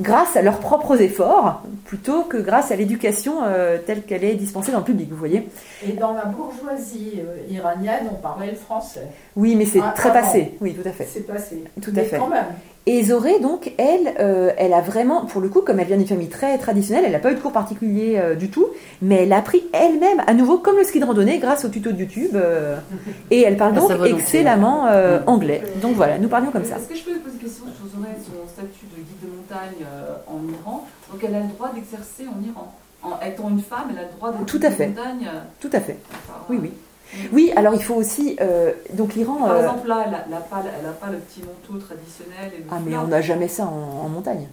grâce 0.00 0.36
à 0.36 0.42
leurs 0.42 0.58
propres 0.58 1.00
efforts, 1.00 1.62
plutôt 1.84 2.22
que 2.22 2.36
grâce 2.36 2.70
à 2.70 2.76
l'éducation 2.76 3.34
telle 3.86 4.02
qu'elle 4.02 4.24
est 4.24 4.34
dispensée 4.34 4.72
dans 4.72 4.78
le 4.78 4.84
public, 4.84 5.08
vous 5.10 5.16
voyez. 5.16 5.48
Et 5.86 5.92
dans 5.92 6.12
la 6.12 6.24
bourgeoisie 6.24 7.20
iranienne, 7.50 8.08
on 8.10 8.16
parlait 8.16 8.50
le 8.50 8.56
français. 8.56 9.06
Oui, 9.36 9.54
mais 9.54 9.66
c'est 9.66 9.80
ah, 9.82 9.92
très 9.94 10.12
passé. 10.12 10.56
Oui, 10.60 10.74
tout 10.74 10.88
à 10.88 10.92
fait. 10.92 11.08
C'est 11.10 11.26
passé. 11.26 11.62
Tout 11.80 11.92
à 11.96 12.02
fait. 12.02 12.18
Quand 12.18 12.28
même. 12.28 12.46
Et 12.86 13.02
Zoré, 13.02 13.40
donc, 13.40 13.72
elle, 13.78 14.14
euh, 14.20 14.50
elle 14.58 14.74
a 14.74 14.82
vraiment, 14.82 15.24
pour 15.24 15.40
le 15.40 15.48
coup, 15.48 15.62
comme 15.62 15.80
elle 15.80 15.86
vient 15.86 15.96
d'une 15.96 16.06
famille 16.06 16.28
très 16.28 16.58
traditionnelle, 16.58 17.04
elle 17.06 17.12
n'a 17.12 17.18
pas 17.18 17.32
eu 17.32 17.34
de 17.34 17.40
cours 17.40 17.52
particulier 17.52 18.16
euh, 18.18 18.34
du 18.34 18.50
tout, 18.50 18.66
mais 19.00 19.22
elle 19.22 19.32
a 19.32 19.38
appris 19.38 19.62
elle-même, 19.72 20.22
à 20.26 20.34
nouveau, 20.34 20.58
comme 20.58 20.76
le 20.76 20.84
ski 20.84 21.00
de 21.00 21.06
randonnée, 21.06 21.38
grâce 21.38 21.64
au 21.64 21.70
tuto 21.70 21.92
de 21.92 22.00
YouTube. 22.00 22.32
Euh, 22.34 22.76
et 23.30 23.40
elle 23.40 23.56
parle 23.56 23.72
donc 23.72 23.90
excellemment 24.04 24.84
mm. 24.84 25.22
anglais. 25.26 25.62
Donc 25.80 25.94
voilà, 25.94 26.18
nous 26.18 26.28
parlions 26.28 26.50
comme 26.50 26.64
ça. 26.64 26.76
Est-ce 26.76 26.88
que 26.88 26.94
je 26.94 27.04
peux 27.04 27.18
poser 27.18 27.36
une 27.36 27.40
question 27.40 27.64
sur 27.64 27.98
Zoré, 27.98 28.10
son 28.18 28.46
statut 28.48 28.86
de 28.94 28.96
guide 28.96 29.20
de 29.22 29.34
montagne 29.34 29.86
en 30.26 30.40
Iran? 30.52 30.86
Donc 31.10 31.24
elle 31.24 31.34
a 31.34 31.40
le 31.40 31.48
droit 31.48 31.70
d'exercer 31.74 32.24
en 32.28 32.42
Iran. 32.46 32.74
En 33.02 33.18
étant 33.26 33.48
une 33.48 33.60
femme, 33.60 33.88
elle 33.92 33.98
a 33.98 34.02
le 34.02 34.16
droit 34.16 34.30
d'être 34.32 34.52
guide 34.52 34.62
de 34.62 34.86
montagne 34.86 35.30
Tout 35.60 35.70
à 35.72 35.80
fait. 35.80 35.98
oui, 36.50 36.58
oui. 36.60 36.72
Oui, 37.32 37.52
alors 37.56 37.74
il 37.74 37.82
faut 37.82 37.94
aussi. 37.94 38.36
Euh, 38.40 38.72
donc 38.92 39.14
l'Iran. 39.14 39.34
Par 39.34 39.52
euh, 39.52 39.60
exemple, 39.60 39.88
là, 39.88 40.04
elle 40.06 40.30
n'a 40.30 40.38
pas, 40.38 40.62
pas, 41.00 41.10
le 41.10 41.18
petit 41.18 41.40
manteau 41.40 41.84
traditionnel. 41.84 42.52
ah, 42.70 42.76
mais 42.84 42.96
on 42.96 43.06
n'a 43.06 43.20
jamais 43.20 43.48
ça 43.48 43.64
en, 43.64 44.08
montagne. 44.08 44.48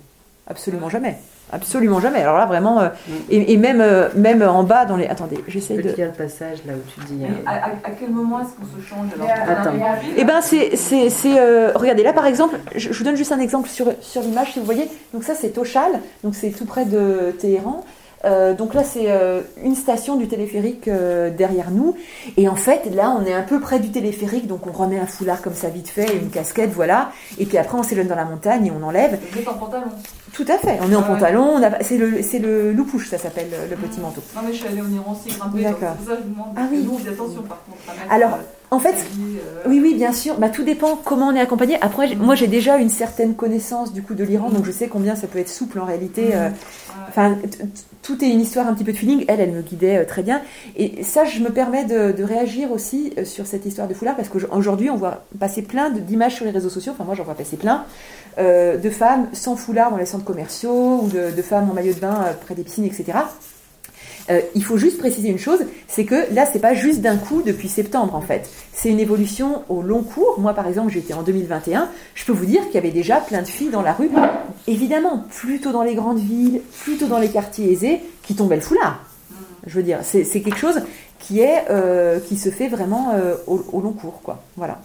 Absolument 0.48 0.90
jamais. 0.90 1.18
Absolument 1.54 2.00
jamais. 2.00 2.22
Alors 2.22 2.38
là, 2.38 2.46
vraiment. 2.46 2.80
Euh, 2.80 2.90
mm. 3.08 3.14
et, 3.30 3.58
même, 3.58 3.84
même 4.16 4.42
en 4.42 4.64
bas, 4.64 4.86
dans 4.86 4.96
les. 4.96 5.08
Attendez, 5.08 5.44
j'essaie 5.48 5.76
de. 5.76 5.90
lire 5.90 6.08
le 6.08 6.14
passage 6.14 6.60
là 6.66 6.74
où 6.74 6.90
tu 6.90 7.14
dis. 7.14 7.24
À, 7.46 7.92
quel 8.00 8.10
moment 8.10 8.42
est-ce 8.42 8.50
qu'on 8.50 8.66
se 8.66 8.86
change 8.88 9.10
Attends. 9.48 9.74
Eh 10.18 10.24
bien, 10.24 10.42
c'est. 10.42 11.74
regardez, 11.76 12.04
là 12.04 12.14
par 12.14 12.26
exemple, 12.26 12.58
je, 12.76 12.92
vous 12.92 13.04
donne 13.04 13.16
juste 13.16 13.32
un 13.32 13.40
exemple 13.40 13.70
sur, 13.70 13.88
sur 14.02 14.22
l'image, 14.22 14.54
si 14.54 14.60
vous 14.60 14.66
voyez. 14.66 14.88
Donc 15.14 15.24
ça, 15.24 15.36
c'est 15.36 15.50
Toshal, 15.50 15.92
donc 16.24 16.36
c'est 16.36 16.52
tout 16.52 16.66
près 16.66 16.86
de 16.86 17.36
Téhéran. 17.40 17.84
Euh, 18.26 18.54
donc 18.54 18.74
là, 18.74 18.84
c'est 18.84 19.12
euh, 19.12 19.42
une 19.64 19.76
station 19.76 20.16
du 20.16 20.28
téléphérique 20.28 20.88
euh, 20.88 21.30
derrière 21.30 21.72
nous. 21.72 21.96
Et 22.38 22.48
en 22.48 22.56
fait, 22.56 22.86
là, 22.94 23.16
on 23.18 23.26
est 23.26 23.34
un 23.34 23.42
peu 23.42 23.60
près 23.60 23.80
du 23.80 23.90
téléphérique, 23.90 24.48
donc 24.48 24.68
on 24.68 24.72
remet 24.72 25.00
un 25.00 25.06
foulard 25.06 25.42
comme 25.42 25.56
ça 25.56 25.70
vite 25.70 25.90
fait 25.90 26.14
et 26.14 26.18
une 26.18 26.30
casquette, 26.30 26.72
voilà. 26.72 27.12
Et 27.40 27.46
puis 27.46 27.58
après, 27.58 27.78
on 27.78 27.84
s'éloigne 27.84 28.08
dans 28.08 28.16
la 28.16 28.26
montagne 28.26 28.68
et 28.68 28.72
on 28.72 28.84
enlève. 28.86 29.20
Vous 29.32 29.40
êtes 29.40 29.48
en 29.48 29.54
pantalon 29.54 29.88
Tout 30.34 30.46
à 30.48 30.58
fait. 30.58 30.78
On 30.82 30.92
est 30.92 30.96
en 30.96 31.02
ah 31.02 31.08
pantalon. 31.08 31.62
C'est 31.82 31.98
le, 31.98 32.22
c'est 32.22 32.40
le 32.40 32.72
loupouche, 32.74 33.10
ça 33.10 33.18
s'appelle 33.18 33.50
le 33.70 33.76
petit 33.76 34.00
manteau. 34.00 34.22
Non, 34.36 34.42
mais 34.46 34.54
je 34.54 34.58
suis 34.58 34.68
allée 34.68 34.82
au 34.82 34.88
Iran 34.88 35.18
aussi 35.20 35.36
grimper. 35.36 35.64
D'accord. 35.64 35.96
C'est 36.00 36.06
pour 36.06 36.08
ça 36.08 36.16
que 36.16 36.22
je 36.22 36.28
vous 36.28 36.34
demande. 36.34 36.56
Ah 36.56 36.68
oui. 36.72 36.84
Nous, 36.84 37.12
attention 37.12 37.42
par 37.44 37.64
contre. 37.66 38.12
Alors. 38.12 38.38
En 38.72 38.80
fait, 38.80 38.96
oui, 39.68 39.80
oui, 39.82 39.94
bien 39.96 40.14
sûr. 40.14 40.38
Bah, 40.38 40.50
tout 40.50 40.64
dépend 40.64 40.96
comment 40.96 41.28
on 41.28 41.36
est 41.36 41.42
accompagné. 41.42 41.78
Après, 41.82 42.16
moi, 42.16 42.36
j'ai 42.36 42.48
déjà 42.48 42.78
une 42.78 42.90
certaine 42.90 43.36
connaissance 43.36 43.92
du 43.92 44.02
coup 44.02 44.14
de 44.14 44.24
l'Iran, 44.24 44.50
donc 44.50 44.66
je 44.66 44.72
sais 44.72 44.88
combien 44.88 45.16
ça 45.16 45.28
peut 45.28 45.40
être 45.40 45.50
souple 45.50 45.80
en 45.80 45.86
réalité. 45.86 46.34
Enfin, 47.10 47.38
tout 48.02 48.24
est 48.24 48.30
une 48.30 48.42
histoire 48.42 48.68
un 48.68 48.74
petit 48.74 48.84
peu 48.84 48.92
de 48.92 48.98
feeling. 48.98 49.26
Elle, 49.28 49.40
elle 49.40 49.52
me 49.52 49.62
guidait 49.62 49.98
euh, 49.98 50.06
très 50.06 50.24
bien. 50.24 50.42
Et 50.76 51.04
ça, 51.04 51.26
je 51.26 51.40
me 51.40 51.50
permets 51.50 51.86
de, 51.86 52.24
réagir 52.24 52.72
aussi 52.72 53.14
euh, 53.18 53.26
sur 53.26 53.48
cette 53.48 53.66
histoire 53.66 53.88
de 53.88 53.94
foulard 53.94 54.16
parce 54.16 54.30
qu'aujourd'hui, 54.30 54.90
on 54.90 54.96
voit 54.96 55.24
passer 55.40 55.62
plein 55.62 55.90
d'images 55.90 56.36
sur 56.36 56.46
les 56.46 56.52
réseaux 56.52 56.70
sociaux. 56.70 56.94
Enfin, 56.94 57.04
moi, 57.04 57.16
j'en 57.16 57.24
vois 57.24 57.36
passer 57.36 57.58
plein 57.58 57.86
euh, 58.38 58.78
de 58.78 58.90
femmes 58.90 59.28
sans 59.34 59.56
foulard 59.56 59.92
dans 59.92 59.98
les 59.98 60.06
centres 60.06 60.26
commerciaux 60.26 61.02
ou 61.04 61.10
de, 61.10 61.42
femmes 61.42 61.70
en 61.70 61.74
maillot 61.74 61.94
de 61.94 62.00
bain 62.00 62.26
près 62.46 62.56
des 62.56 62.64
piscines, 62.64 62.86
etc. 62.86 63.14
Euh, 64.32 64.42
il 64.56 64.64
faut 64.64 64.78
juste 64.78 64.98
préciser 64.98 65.30
une 65.30 65.38
chose, 65.38 65.60
c'est 65.88 66.06
que 66.06 66.34
là, 66.34 66.46
c'est 66.52 66.60
pas 66.60 66.74
juste 66.74 67.02
d'un 67.02 67.18
coup 67.18 67.42
depuis 67.42 67.68
septembre 67.68 68.16
en 68.16 68.22
fait. 68.22 68.50
C'est 68.74 68.90
une 68.90 69.00
évolution 69.00 69.64
au 69.70 69.82
long 69.82 70.04
cours. 70.04 70.40
Moi, 70.40 70.54
par 70.54 70.68
exemple, 70.68 70.92
j'étais 70.92 71.14
en 71.14 71.22
2021. 71.22 71.90
Je 72.16 72.26
peux 72.26 72.32
vous 72.32 72.46
dire 72.46 72.64
qu'il 72.66 72.76
y 72.76 72.78
avait 72.78 72.92
déjà 72.92 73.18
plein 73.18 73.42
de 73.42 73.48
filles 73.48 73.70
dans 73.70 73.82
la 73.82 73.94
rue. 73.94 74.10
Évidemment, 74.68 75.26
plutôt 75.30 75.72
dans 75.72 75.84
les 75.84 75.96
grandes 75.96 76.20
villes, 76.20 76.62
plutôt 76.84 77.08
dans 77.08 77.20
les 77.20 77.30
quartiers 77.30 77.72
aisés, 77.72 78.02
qui 78.24 78.36
tombaient 78.36 78.56
le 78.56 78.62
foulard. 78.62 79.04
Je 79.68 79.76
veux 79.76 79.84
dire, 79.84 80.00
c'est 80.04 80.24
quelque 80.42 80.58
chose 80.58 80.82
qui 81.20 81.40
est 81.40 81.66
euh, 81.70 82.20
qui 82.20 82.38
se 82.38 82.50
fait 82.50 82.68
vraiment 82.68 83.12
euh, 83.14 83.36
au, 83.46 83.82
long 83.82 83.94
cours, 83.94 84.22
quoi. 84.24 84.42
Voilà. 84.58 84.80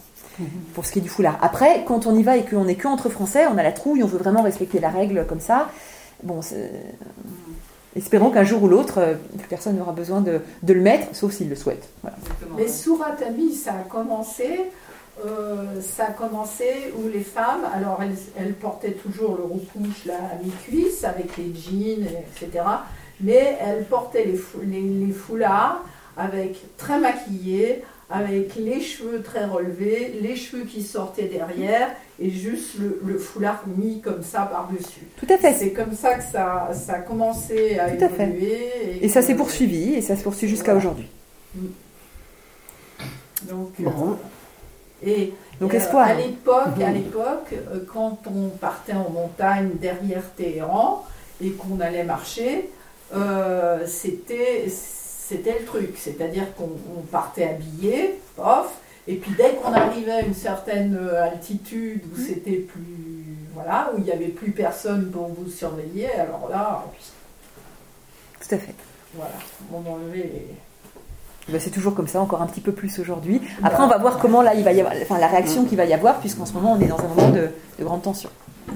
Pour 0.74 0.84
ce 0.84 0.92
qui 0.92 0.98
est 0.98 1.02
du 1.02 1.08
foulard. 1.08 1.38
Après, 1.40 1.82
quand 1.86 2.06
on 2.06 2.14
y 2.14 2.22
va 2.22 2.36
et 2.36 2.44
qu'on 2.44 2.68
est 2.68 2.74
que 2.74 2.86
entre 2.86 3.08
Français, 3.08 3.46
on 3.46 3.56
a 3.56 3.62
la 3.62 3.72
trouille, 3.72 4.02
on 4.02 4.06
veut 4.06 4.18
vraiment 4.18 4.42
respecter 4.42 4.80
la 4.80 4.90
règle 4.90 5.24
comme 5.26 5.40
ça. 5.40 5.70
Bon, 6.22 6.40
espérons 7.96 8.30
qu'un 8.30 8.44
jour 8.44 8.62
ou 8.62 8.68
l'autre, 8.68 8.98
euh, 8.98 9.14
plus 9.38 9.48
personne 9.48 9.76
n'aura 9.76 9.92
besoin 9.92 10.20
de, 10.20 10.40
de 10.62 10.72
le 10.72 10.80
mettre, 10.80 11.14
sauf 11.14 11.32
s'il 11.32 11.48
le 11.48 11.56
souhaite. 11.56 11.88
Voilà. 12.02 12.16
Mais 12.56 12.68
sous 12.68 12.96
Ratami, 12.96 13.52
ça 13.54 13.72
a 13.72 13.82
commencé, 13.88 14.48
euh, 15.24 15.80
ça 15.80 16.06
a 16.08 16.10
commencé 16.12 16.92
où 16.98 17.08
les 17.08 17.20
femmes, 17.24 17.62
alors 17.74 18.00
elles, 18.02 18.16
elles 18.38 18.54
portaient 18.54 18.92
toujours 18.92 19.36
le 19.36 19.44
roupouche 19.44 20.04
là, 20.04 20.14
à 20.32 20.44
mi-cuisse 20.44 21.04
avec 21.04 21.36
les 21.38 21.52
jeans, 21.54 22.06
etc. 22.06 22.64
Mais 23.20 23.56
elles 23.60 23.84
portaient 23.84 24.24
les, 24.24 24.36
fou- 24.36 24.60
les, 24.62 24.80
les 24.80 25.12
foulards 25.12 25.82
avec 26.18 26.76
très 26.76 26.98
maquillés, 26.98 27.82
avec 28.10 28.54
les 28.56 28.80
cheveux 28.80 29.22
très 29.22 29.46
relevés, 29.46 30.18
les 30.22 30.36
cheveux 30.36 30.64
qui 30.64 30.82
sortaient 30.82 31.28
derrière 31.28 31.88
et 32.18 32.30
juste 32.30 32.78
le, 32.78 33.00
le 33.04 33.18
foulard 33.18 33.62
mis 33.66 34.00
comme 34.00 34.22
ça 34.22 34.42
par-dessus. 34.50 35.06
Tout 35.16 35.26
à 35.28 35.36
fait. 35.36 35.52
C'est 35.54 35.72
comme 35.72 35.94
ça 35.94 36.14
que 36.14 36.24
ça, 36.24 36.70
ça 36.72 36.94
a 36.94 36.98
commencé 37.00 37.78
à 37.78 37.90
Tout 37.90 38.04
à 38.04 38.08
fait. 38.08 38.22
évoluer. 38.24 38.98
Et 39.02 39.08
ça 39.08 39.20
s'est 39.22 39.34
poursuivi, 39.34 39.94
et 39.94 40.00
ça 40.00 40.16
se 40.16 40.22
poursuit 40.22 40.48
jusqu'à 40.48 40.72
Voilà. 40.74 40.78
aujourd'hui. 40.90 41.08
Donc, 43.42 43.70
Bon. 43.78 43.90
euh, 44.12 45.06
et 45.06 45.32
Donc 45.60 45.74
euh, 45.74 45.76
espoir. 45.76 46.06
À 46.08 46.14
l'époque, 46.14 46.80
à 46.84 46.90
l'époque, 46.90 47.52
euh, 47.52 47.80
quand 47.92 48.18
on 48.34 48.48
partait 48.48 48.94
en 48.94 49.10
montagne 49.10 49.70
derrière 49.80 50.22
Téhéran 50.36 51.04
et 51.42 51.50
qu'on 51.50 51.80
allait 51.80 52.04
marcher, 52.04 52.70
c'était 53.86 54.64
c'était 54.68 55.58
le 55.60 55.64
truc, 55.66 55.96
c'est-à-dire 55.98 56.54
qu'on 56.56 56.70
on 56.96 57.02
partait 57.02 57.44
habillé, 57.48 58.14
pof, 58.36 58.72
et 59.08 59.16
puis 59.16 59.32
dès 59.36 59.54
qu'on 59.54 59.72
arrivait 59.72 60.10
à 60.12 60.20
une 60.22 60.34
certaine 60.34 60.96
euh, 61.00 61.22
altitude 61.24 62.02
où 62.12 62.18
c'était 62.18 62.56
plus 62.58 63.24
voilà, 63.54 63.90
où 63.94 63.98
il 63.98 64.04
n'y 64.04 64.12
avait 64.12 64.28
plus 64.28 64.50
personne 64.50 65.10
pour 65.10 65.28
vous 65.28 65.48
surveiller, 65.50 66.10
alors 66.12 66.48
là, 66.50 66.84
Tout 68.40 68.54
à 68.54 68.58
fait. 68.58 68.74
voilà, 69.14 69.32
on 69.72 69.78
enlevait 69.90 70.30
les 70.30 71.52
Ben, 71.52 71.58
c'est 71.60 71.70
toujours 71.70 71.94
comme 71.94 72.06
ça, 72.08 72.20
encore 72.20 72.42
un 72.42 72.46
petit 72.46 72.60
peu 72.60 72.72
plus 72.72 72.98
aujourd'hui. 72.98 73.40
Après, 73.62 73.82
on 73.82 73.86
va 73.88 73.96
voir 73.98 74.18
comment 74.18 74.42
là, 74.42 74.54
il 74.54 74.62
va 74.64 74.72
y 74.72 74.80
avoir, 74.80 74.94
enfin, 75.00 75.18
la 75.18 75.28
réaction 75.28 75.64
qu'il 75.64 75.78
va 75.78 75.86
y 75.86 75.94
avoir, 75.94 76.18
puisqu'en 76.20 76.44
ce 76.44 76.52
moment, 76.52 76.72
on 76.74 76.80
est 76.80 76.86
dans 76.88 76.98
un 76.98 77.08
moment 77.08 77.30
de, 77.30 77.48
de 77.78 77.84
grande 77.84 78.02
tension. 78.02 78.28
ouais. 78.68 78.74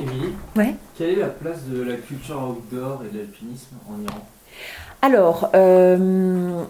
Émilie 0.00 0.32
Ouais. 0.56 0.74
Quelle 0.96 1.10
est 1.10 1.16
la 1.16 1.26
place 1.26 1.64
de 1.66 1.82
la 1.82 1.96
culture 1.96 2.40
outdoor 2.48 3.02
et 3.04 3.12
de 3.12 3.18
l'alpinisme 3.18 3.76
en 3.90 4.00
Iran? 4.02 4.24
Alors, 5.02 5.50
euh, 5.54 6.64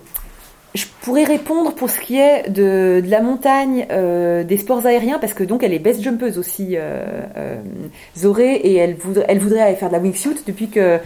je 0.74 0.84
pourrais 1.00 1.24
répondre 1.24 1.72
pour 1.74 1.88
ce 1.88 1.98
qui 1.98 2.18
est 2.18 2.50
de, 2.50 3.00
de 3.04 3.10
la 3.10 3.22
montagne, 3.22 3.86
euh, 3.90 4.44
des 4.44 4.58
sports 4.58 4.84
aériens, 4.84 5.18
parce 5.18 5.32
que 5.32 5.42
donc 5.42 5.62
elle 5.62 5.72
est 5.72 5.78
best 5.78 6.02
jumpeuse 6.02 6.38
aussi, 6.38 6.76
euh, 6.76 7.04
euh, 7.36 7.56
Zoré, 8.16 8.54
et 8.56 8.76
elle 8.76 8.94
voudrait, 8.94 9.24
elle 9.28 9.38
voudrait 9.38 9.60
aller 9.60 9.76
faire 9.76 9.88
de 9.88 9.94
la 9.94 10.00
wingsuit 10.00 10.42
depuis 10.46 10.68
que 10.68 10.98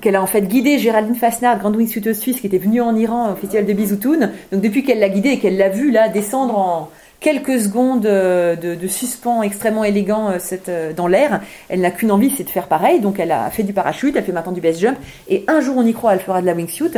qu'elle 0.00 0.16
a 0.16 0.22
en 0.22 0.26
fait 0.26 0.42
guidé 0.42 0.78
Géraldine 0.78 1.16
Fasnard, 1.16 1.58
grande 1.58 1.76
wingsuiteuse 1.76 2.18
suisse, 2.18 2.40
qui 2.40 2.46
était 2.46 2.58
venue 2.58 2.80
en 2.80 2.94
Iran 2.94 3.32
au 3.32 3.36
festival 3.36 3.66
de 3.66 3.72
Bisoutoun. 3.72 4.30
Donc 4.52 4.60
depuis 4.60 4.84
qu'elle 4.84 5.00
l'a 5.00 5.08
guidée 5.08 5.30
et 5.30 5.38
qu'elle 5.38 5.56
l'a 5.56 5.68
vue 5.68 5.90
là 5.90 6.08
descendre 6.08 6.56
en 6.56 6.88
quelques 7.20 7.60
secondes 7.60 8.06
euh, 8.06 8.56
de, 8.56 8.86
suspens 8.86 9.42
extrêmement 9.42 9.84
élégant 9.84 10.30
euh, 10.30 10.38
euh, 10.68 10.92
dans 10.92 11.06
l'air, 11.06 11.40
elle 11.68 11.80
n'a 11.80 11.90
qu'une 11.90 12.10
envie, 12.10 12.32
c'est 12.36 12.44
de 12.44 12.50
faire 12.50 12.68
pareil. 12.68 13.00
Donc 13.00 13.18
elle 13.18 13.32
a 13.32 13.50
fait 13.50 13.62
du 13.62 13.72
parachute, 13.72 14.14
elle 14.16 14.24
fait 14.24 14.32
maintenant 14.32 14.52
du 14.52 14.60
base 14.60 14.78
jump, 14.78 14.96
et 15.28 15.44
un 15.48 15.60
jour 15.60 15.76
on 15.76 15.84
y 15.84 15.92
croit, 15.92 16.14
elle 16.14 16.20
fera 16.20 16.40
de 16.40 16.46
la 16.46 16.54
wingsuit. 16.54 16.90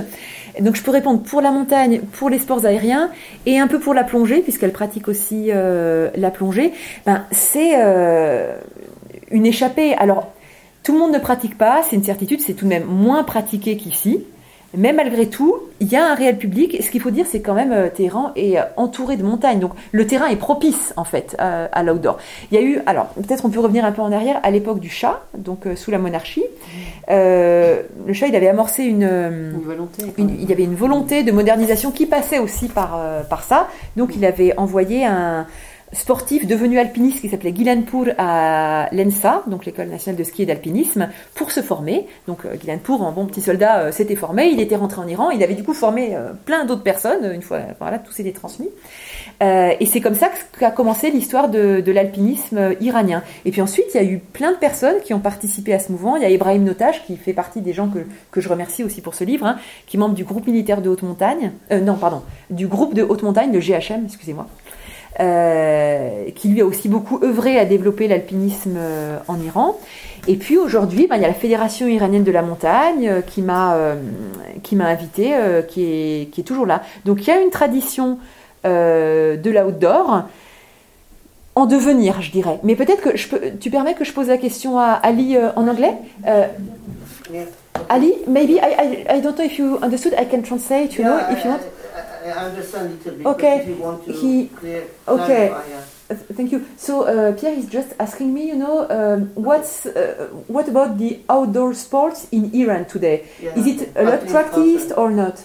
Donc 0.61 0.77
je 0.77 0.83
peux 0.83 0.91
répondre 0.91 1.23
pour 1.23 1.41
la 1.41 1.51
montagne, 1.51 2.01
pour 2.13 2.29
les 2.29 2.39
sports 2.39 2.65
aériens 2.67 3.11
et 3.47 3.59
un 3.59 3.67
peu 3.67 3.79
pour 3.79 3.95
la 3.95 4.05
plongée 4.05 4.41
puisqu'elle 4.41 4.73
pratique 4.73 5.09
aussi 5.09 5.51
la 5.51 6.31
plongée. 6.31 6.73
Ben, 7.07 7.25
c'est 7.31 7.75
une 9.31 9.47
échappée. 9.47 9.95
Alors 9.95 10.33
tout 10.83 10.93
le 10.93 10.99
monde 10.99 11.13
ne 11.13 11.19
pratique 11.19 11.57
pas, 11.57 11.83
c'est 11.89 11.97
une 11.97 12.05
certitude, 12.05 12.41
c'est 12.41 12.55
tout 12.55 12.65
de 12.65 12.71
même 12.71 12.85
moins 12.85 13.23
pratiqué 13.23 13.77
qu'ici. 13.77 14.25
Mais 14.77 14.93
malgré 14.93 15.27
tout, 15.27 15.57
il 15.81 15.89
y 15.89 15.97
a 15.97 16.07
un 16.13 16.15
réel 16.15 16.39
public. 16.39 16.75
Et 16.79 16.83
ce 16.83 16.91
qu'il 16.91 17.01
faut 17.01 17.11
dire, 17.11 17.27
c'est 17.29 17.41
quand 17.41 17.55
même 17.55 17.73
euh, 17.73 17.89
Téhéran 17.89 18.31
est 18.37 18.57
euh, 18.59 18.63
entouré 18.77 19.17
de 19.17 19.25
montagnes. 19.25 19.59
Donc 19.59 19.73
le 19.91 20.07
terrain 20.07 20.29
est 20.29 20.37
propice 20.37 20.95
en 20.97 21.03
fait 21.05 21.37
euh, 21.41 21.67
à 21.73 21.83
l'outdoor. 21.83 22.19
Il 22.53 22.55
y 22.55 22.59
a 22.59 22.65
eu, 22.65 22.81
alors 22.87 23.07
peut-être 23.09 23.45
on 23.45 23.51
peut 23.51 23.59
revenir 23.61 23.85
un 23.85 23.91
peu 23.93 24.01
en 24.03 24.13
arrière, 24.13 24.39
à 24.45 24.51
l'époque 24.53 24.79
du 24.79 24.89
Shah, 24.89 25.23
donc 25.37 25.67
euh, 25.67 25.75
sous 25.75 25.91
la 25.91 25.99
monarchie. 25.99 26.45
Euh, 27.11 27.83
le 28.07 28.13
Shah, 28.13 28.29
il 28.29 28.37
avait 28.37 28.49
amorcé 28.49 28.85
une, 28.85 29.03
Une 29.03 29.61
volonté. 29.65 30.05
une- 30.19 30.31
il 30.41 30.49
y 30.49 30.53
avait 30.53 30.65
une 30.65 30.77
volonté 30.77 31.23
de 31.25 31.33
modernisation 31.33 31.91
qui 31.91 32.07
passait 32.07 32.39
aussi 32.39 32.69
par, 32.69 32.97
euh, 32.97 33.23
par 33.23 33.43
ça. 33.43 33.67
Donc 33.97 34.15
il 34.15 34.25
avait 34.25 34.57
envoyé 34.57 35.05
un 35.05 35.47
sportif 35.93 36.47
devenu 36.47 36.79
alpiniste 36.79 37.21
qui 37.21 37.29
s'appelait 37.29 37.55
Gilanpour 37.55 38.07
à 38.19 38.89
l'ENSA, 38.93 39.43
donc 39.49 39.67
l'école 39.67 39.89
nationale 39.89 40.19
de 40.19 40.25
ski 40.25 40.43
et 40.43 40.47
d'alpinisme, 40.47 41.09
pour 41.35 41.51
se 41.51 41.61
former. 41.61 42.07
Donc 42.27 42.45
euh, 42.45 42.57
Gilanpour, 42.61 43.03
en 43.03 43.13
bon 43.13 43.27
petit 43.27 43.41
soldat, 43.41 43.81
euh, 43.81 43.93
s'était 43.93 44.17
formé. 44.17 44.51
Il 44.53 44.61
était 44.61 44.77
rentré 44.77 45.01
en 45.01 45.09
Iran. 45.09 45.31
Il 45.31 45.43
avait 45.43 45.55
du 45.55 45.65
coup 45.65 45.75
formé 45.75 46.15
euh, 46.15 46.33
plein 46.45 46.65
d'autres 46.65 46.83
personnes. 46.83 47.33
Une 47.35 47.43
fois, 47.43 47.61
voilà, 47.81 47.99
tout 47.99 48.13
s'était 48.13 48.33
transmis. 48.33 48.69
Et 49.43 49.87
c'est 49.87 50.03
comme 50.03 50.15
ça 50.15 50.31
qu'a 50.59 50.71
commencé 50.71 51.11
l'histoire 51.11 51.49
de, 51.49 51.81
de 51.81 51.93
l'alpinisme 51.93 52.75
iranien. 52.81 53.23
Et 53.47 53.51
puis 53.51 53.63
ensuite, 53.63 53.87
il 53.95 53.97
y 53.97 54.01
a 54.01 54.05
eu 54.05 54.19
plein 54.19 54.53
de 54.53 54.59
personnes 54.59 55.01
qui 55.03 55.15
ont 55.15 55.19
participé 55.19 55.73
à 55.73 55.79
ce 55.79 55.91
mouvement. 55.91 56.17
Il 56.17 56.23
y 56.23 56.27
a 56.27 56.31
Ibrahim 56.31 56.63
Notage, 56.63 57.03
qui 57.07 57.17
fait 57.17 57.33
partie 57.33 57.63
des 57.63 57.73
gens 57.73 57.89
que, 57.89 58.01
que 58.31 58.43
je 58.43 58.49
remercie 58.51 58.85
aussi 58.85 59.01
pour 59.01 59.15
ce 59.15 59.25
livre, 59.25 59.47
hein, 59.47 59.57
qui 59.87 59.97
est 59.97 60.01
membre 60.01 60.15
du 60.15 60.25
groupe 60.25 60.47
militaire 60.47 60.83
de 60.83 60.91
haute 60.91 61.03
montagne, 61.03 61.53
non, 61.71 61.95
pardon, 61.95 62.23
du 62.51 62.67
groupe 62.67 62.93
de 62.93 63.03
haute 63.03 63.23
montagne, 63.23 63.51
le 63.51 63.61
GHM, 63.61 64.05
excusez-moi, 64.05 64.47
euh, 65.19 66.31
qui 66.35 66.49
lui 66.49 66.61
a 66.61 66.65
aussi 66.65 66.89
beaucoup 66.89 67.19
œuvré 67.23 67.59
à 67.59 67.65
développer 67.65 68.07
l'alpinisme 68.07 68.77
euh, 68.77 69.19
en 69.27 69.41
Iran. 69.41 69.79
Et 70.29 70.37
puis 70.37 70.57
aujourd'hui, 70.57 71.07
ben, 71.09 71.17
il 71.17 71.23
y 71.23 71.25
a 71.25 71.29
la 71.29 71.35
Fédération 71.35 71.89
iranienne 71.89 72.25
de 72.25 72.31
la 72.31 72.43
montagne 72.43 73.09
euh, 73.09 73.21
qui 73.21 73.43
m'a 73.43 73.77
qui 74.63 74.77
m'a 74.77 74.87
invité, 74.87 75.35
qui, 75.69 75.83
est, 75.85 76.31
qui 76.31 76.41
est 76.43 76.45
toujours 76.45 76.67
là. 76.67 76.83
Donc 77.05 77.23
il 77.23 77.29
y 77.29 77.31
a 77.31 77.41
une 77.41 77.51
tradition 77.51 78.19
de 78.65 79.51
l'outdoor 79.51 80.25
en 81.55 81.67
devenir, 81.67 82.23
je 82.23 82.31
dirais. 82.31 82.59
Mais 82.63 82.77
peut-être 82.77 83.03
que 83.03 83.17
je 83.17 83.29
peux, 83.29 83.41
tu 83.61 83.71
permets 83.71 83.95
que 83.95 84.05
je 84.05 84.13
pose 84.13 84.29
la 84.29 84.39
question 84.39 84.79
à 84.79 84.93
Ali 84.93 85.37
euh, 85.37 85.51
en 85.57 85.67
anglais? 85.69 85.95
Ali, 87.89 88.15
maybe 88.27 88.53
I, 88.53 88.61
I, 88.61 89.17
I 89.17 89.21
don't 89.21 89.37
know 89.37 89.45
if 89.45 89.59
you 89.59 89.79
understood. 89.83 90.15
I 90.19 90.27
can 90.27 90.43
translate, 90.43 90.97
you 90.97 91.05
know, 91.05 91.17
Yeah, 91.17 91.33
if 91.33 91.45
you 91.45 91.51
want. 91.51 91.61
I, 92.25 92.47
understand 92.47 92.87
a 92.89 92.91
little 92.95 93.13
bit. 93.17 93.27
Okay, 93.27 93.61
if 93.61 93.69
you 93.69 93.77
want 93.77 94.05
to 94.07 94.13
he- 94.13 94.49
clear, 94.49 94.85
okay. 95.09 95.49
clarify, 95.49 95.69
yeah. 95.69 95.85
Uh, 96.11 96.15
Thank 96.35 96.51
you. 96.53 96.67
So 96.77 97.05
uh, 97.05 97.33
Pierre 97.39 97.55
is 97.55 97.67
just 97.69 97.95
asking 97.99 98.35
me, 98.35 98.47
you 98.49 98.57
know, 98.57 98.89
um, 98.91 99.31
what's 99.35 99.87
uh, 99.87 100.29
what 100.49 100.69
about 100.69 100.99
the 100.99 101.21
outdoor 101.29 101.75
sports 101.75 102.27
in 102.33 102.53
Iran 102.53 102.85
today? 102.87 103.29
Yeah. 103.41 103.59
Is 103.59 103.67
it 103.67 103.93
a 103.97 104.03
lot 104.03 104.27
practiced 104.27 104.93
or 104.97 105.11
not? 105.11 105.45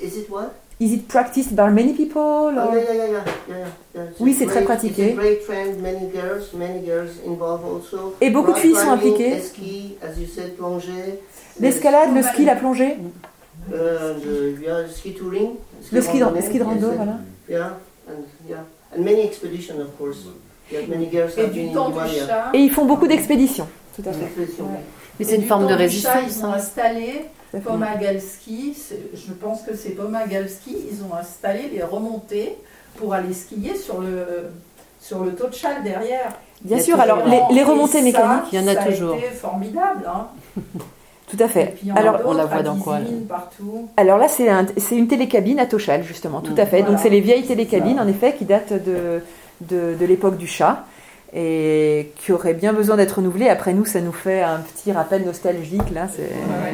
Is 0.00 0.16
it 0.16 0.30
what? 0.30 0.54
Is 0.80 0.92
it 0.92 1.08
practiced 1.08 1.56
by 1.56 1.70
many 1.70 1.92
people? 1.92 2.22
Oh, 2.22 2.68
Or? 2.68 2.78
yeah, 2.78 2.84
yeah, 2.84 2.92
yeah, 2.92 3.06
yeah, 3.06 3.24
yeah, 3.48 3.56
yeah, 3.56 3.66
yeah. 3.94 4.02
It's 4.10 4.20
a 4.20 4.22
Oui, 4.22 4.32
c'est 4.32 4.46
très 4.46 4.62
pratiqué. 4.62 5.08
It's 5.08 5.18
a 5.18 5.20
great 5.20 5.44
trend. 5.44 5.82
Many 5.82 6.08
girls, 6.12 6.52
many 6.54 6.86
girls 6.86 7.18
involved 7.26 7.64
also. 7.64 8.14
Et 8.20 8.30
beaucoup 8.30 8.52
de 8.52 8.58
filles 8.58 8.76
sont 8.76 8.90
impliquées. 8.92 9.40
Ski, 9.40 9.98
as 10.00 10.18
you 10.20 10.28
said, 10.28 10.56
plongée. 10.56 11.20
L'escalade, 11.58 12.14
le 12.14 12.22
ski, 12.22 12.44
la 12.44 12.54
plongée, 12.54 12.96
Uh, 13.70 14.18
the, 14.20 14.60
yeah, 14.62 14.82
the 14.82 14.90
ski 14.90 15.12
touring. 15.12 15.56
le 15.92 16.00
ski 16.00 16.22
randonnée, 16.22 16.42
ski 16.42 16.58
de 16.58 16.64
rando, 16.64 16.90
voilà. 16.92 17.18
Yeah, 17.48 17.78
and 18.08 18.24
yeah, 18.48 18.64
and 18.96 19.02
many 19.04 19.22
expeditions, 19.22 19.78
of 19.80 19.96
course. 19.98 20.26
Yeah, 20.70 20.86
many 20.86 21.10
girls 21.10 21.32
Et 21.38 21.46
du 21.48 21.72
temps 21.72 21.90
du 21.90 21.98
chat. 22.26 22.50
Et 22.54 22.58
ils 22.58 22.70
font 22.70 22.84
beaucoup 22.84 23.06
d'expéditions. 23.06 23.66
Tout 23.96 24.02
à 24.08 24.12
fait. 24.12 24.24
Expedition. 24.24 24.64
Ouais. 24.64 24.80
Mais 25.18 25.24
c'est 25.24 25.36
une 25.36 25.42
du 25.42 25.48
forme 25.48 25.62
temps 25.64 25.70
de 25.70 25.76
du 25.76 25.82
résistance. 25.82 26.12
chat, 26.14 26.22
Ils 26.28 26.44
ont 26.44 26.52
hein. 26.52 26.56
installé 26.56 27.24
Tout 27.50 27.56
à 27.56 27.60
fait. 27.60 27.66
Pomagalski, 27.66 28.74
je 29.14 29.32
pense 29.32 29.62
que 29.62 29.74
c'est 29.74 29.90
Pomagalski, 29.90 30.76
ils 30.92 31.02
ont 31.02 31.14
installé 31.14 31.70
les 31.72 31.82
remontées 31.82 32.56
pour 32.96 33.14
aller 33.14 33.32
skier 33.32 33.76
sur 33.76 34.00
le, 34.00 34.50
sur 35.00 35.24
le 35.24 35.34
taux 35.34 35.48
de 35.48 35.84
derrière. 35.84 36.38
Bien 36.62 36.80
sûr. 36.80 37.00
Alors 37.00 37.26
les, 37.26 37.40
les 37.54 37.62
remontées 37.62 37.98
ça, 37.98 38.02
mécaniques, 38.04 38.44
il 38.52 38.60
y 38.60 38.62
en 38.62 38.68
a 38.68 38.74
ça 38.74 38.84
toujours. 38.84 39.16
été 39.16 39.28
formidable. 39.28 40.04
Hein. 40.06 40.28
tout 41.28 41.36
à 41.40 41.44
Et 41.44 41.48
fait. 41.48 41.74
puis 41.80 41.90
Alors 41.94 42.20
on 42.24 42.32
la 42.32 42.44
voit 42.46 42.62
dans 42.62 42.76
quoi, 42.76 42.98
là 42.98 43.06
partout. 43.28 43.88
Alors 43.96 44.18
là, 44.18 44.28
c'est 44.28 44.48
un- 44.48 44.66
c'est 44.76 44.96
une 44.96 45.08
télécabine 45.08 45.58
à 45.60 45.66
Tochal, 45.66 46.02
justement, 46.02 46.40
tout 46.40 46.54
Mm. 46.54 46.60
à 46.60 46.66
fait. 46.66 46.82
Donc 46.82 46.98
c'est 46.98 47.10
les 47.10 47.20
vieilles 47.20 47.44
télécabines, 47.46 48.00
en 48.00 48.08
effet, 48.08 48.34
qui 48.38 48.44
datent 48.44 48.72
de, 48.72 49.20
de, 49.60 49.94
de 49.98 50.06
l'époque 50.06 50.36
du 50.38 50.46
chat. 50.46 50.84
et 51.34 52.10
qui 52.16 52.32
aurait 52.32 52.54
bien 52.54 52.72
besoin 52.72 52.96
d'être 52.96 53.16
renouvelé. 53.16 53.50
Après 53.50 53.74
nous, 53.74 53.84
ça 53.84 54.00
nous 54.00 54.12
fait 54.14 54.40
un 54.42 54.60
petit 54.60 54.92
rappel 54.92 55.26
nostalgique 55.26 55.90
là. 55.92 56.06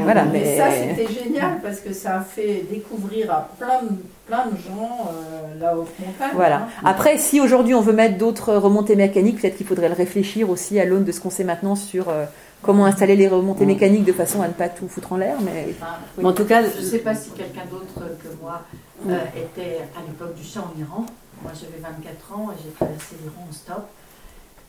voilà, 0.03 0.25
mais 0.27 0.41
mais 0.43 0.57
ça 0.57 0.67
c'était 0.71 1.13
génial 1.13 1.59
parce 1.61 1.81
que 1.81 1.93
ça 1.93 2.19
a 2.19 2.21
fait 2.21 2.65
découvrir 2.71 3.33
à 3.33 3.49
plein 3.59 3.83
de, 3.83 3.97
plein 4.29 4.45
de 4.47 4.57
gens 4.57 5.09
euh, 5.11 5.61
la 5.61 5.77
haute 5.77 5.89
montagne. 5.99 6.31
Voilà. 6.37 6.57
hein. 6.59 6.67
Après, 6.85 7.19
si 7.19 7.41
aujourd'hui 7.41 7.75
on 7.75 7.81
veut 7.81 7.93
mettre 7.93 8.17
d'autres 8.17 8.55
remontées 8.55 8.95
mécaniques, 8.95 9.41
peut-être 9.41 9.57
qu'il 9.57 9.67
faudrait 9.67 9.89
le 9.89 9.95
réfléchir 9.97 10.49
aussi 10.49 10.79
à 10.79 10.85
l'aune 10.85 11.03
de 11.03 11.11
ce 11.11 11.21
qu'on 11.21 11.31
sait 11.31 11.43
maintenant 11.43 11.75
sur 11.75 12.09
euh, 12.09 12.25
comment 12.65 12.87
installer 12.87 13.17
les 13.17 13.29
remontées 13.29 13.67
mécaniques 13.67 14.05
de 14.05 14.13
façon 14.13 14.43
à 14.43 14.49
ne 14.49 14.53
pas 14.53 14.69
tout 14.69 14.89
foutre 14.89 15.13
en 15.13 15.17
l'air. 15.17 15.37
Mais 15.43 15.69
Enfin, 15.81 15.93
Mais 16.19 16.25
en 16.25 16.33
tout 16.33 16.45
cas, 16.45 16.63
Je 16.63 16.81
ne 16.81 16.85
sais 16.85 16.99
pas 16.99 17.15
si 17.15 17.31
quelqu'un 17.31 17.65
d'autre 17.71 18.01
que 18.23 18.29
moi 18.43 18.63
euh, 19.09 19.19
était 19.37 19.81
à 19.97 20.01
l'époque 20.07 20.35
du 20.35 20.43
chat 20.45 20.61
en 20.61 20.79
Iran. 20.81 21.07
Moi 21.43 21.53
j'avais 21.55 21.79
24 21.83 22.33
ans 22.39 22.51
et 22.53 22.63
j'ai 22.63 22.71
traversé 22.71 23.17
l'Iran 23.23 23.47
en 23.49 23.53
stop. 23.53 23.85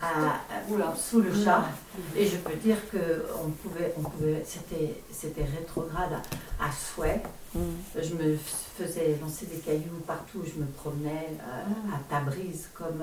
À, 0.01 0.07
à- 0.07 0.69
oula, 0.71 0.93
sous 0.97 1.21
le 1.21 1.31
chat. 1.33 1.63
Et 2.17 2.25
je 2.27 2.35
peux 2.37 2.55
dire 2.55 2.75
que 2.91 3.25
on 3.43 3.49
pouvait, 3.49 3.93
on 3.97 4.01
pouvait, 4.01 4.43
c'était, 4.45 4.93
c'était 5.11 5.45
rétrograde 5.57 6.11
à, 6.59 6.65
à 6.65 6.69
souhait. 6.71 7.21
Je 7.95 8.13
me 8.15 8.35
faisais 8.77 9.17
lancer 9.21 9.45
des 9.45 9.59
cailloux 9.59 10.01
partout 10.05 10.39
où 10.39 10.45
je 10.45 10.59
me 10.59 10.65
promenais, 10.67 11.29
euh, 11.39 11.95
à 11.95 11.99
Tabriz 12.09 12.67
comme 12.73 13.01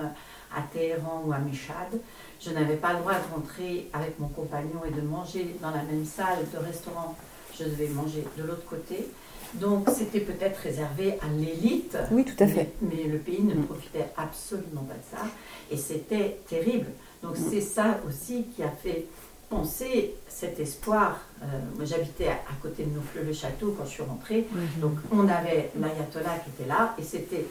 à 0.55 0.61
Téhéran 0.71 1.23
ou 1.25 1.33
à 1.33 1.39
Meshad. 1.39 1.99
Je 2.45 2.51
n'avais 2.51 2.77
pas 2.77 2.93
le 2.95 2.99
droit 3.01 3.15
de 3.15 3.35
rentrer 3.35 3.89
avec 3.93 4.19
mon 4.19 4.29
compagnon 4.29 4.81
et 4.87 4.91
de 4.91 5.01
manger 5.01 5.55
dans 5.63 5.71
la 5.71 5.83
même 5.83 6.05
salle 6.05 6.39
de 6.53 6.59
restaurant. 6.59 7.15
Je 7.59 7.65
devais 7.65 7.89
manger 7.89 8.25
de 8.37 8.43
l'autre 8.43 8.65
côté. 8.65 9.07
Donc 9.55 9.89
c'était 9.95 10.21
peut-être 10.21 10.57
réservé 10.59 11.19
à 11.21 11.29
l'élite. 11.29 11.97
oui, 12.11 12.25
tout 12.25 12.43
à 12.43 12.47
fait. 12.47 12.73
Mais, 12.81 12.97
mais 12.97 13.03
le 13.05 13.19
pays 13.19 13.43
ne 13.43 13.55
profitait 13.63 14.07
absolument 14.17 14.83
pas 14.83 14.95
de 14.95 15.17
ça. 15.19 15.25
Et 15.71 15.77
c'était 15.77 16.39
terrible. 16.49 16.87
Donc 17.23 17.37
c'est 17.37 17.61
ça 17.61 18.01
aussi 18.09 18.45
qui 18.57 18.63
a 18.63 18.71
fait 18.71 19.07
penser 19.51 20.15
cet 20.27 20.59
espoir. 20.59 21.21
Euh, 21.43 21.47
moi 21.77 21.85
j'habitais 21.85 22.29
à, 22.29 22.33
à 22.33 22.55
côté 22.63 22.85
de 22.85 22.91
Neaufle-le-Château 22.91 23.75
quand 23.79 23.85
je 23.85 23.91
suis 23.91 24.03
rentrée. 24.03 24.47
Donc 24.79 24.95
on 25.13 25.29
avait 25.29 25.71
l'ayatollah 25.79 26.39
qui 26.43 26.51
était 26.63 26.69
là 26.69 26.95
et 26.99 27.03
c'était 27.03 27.45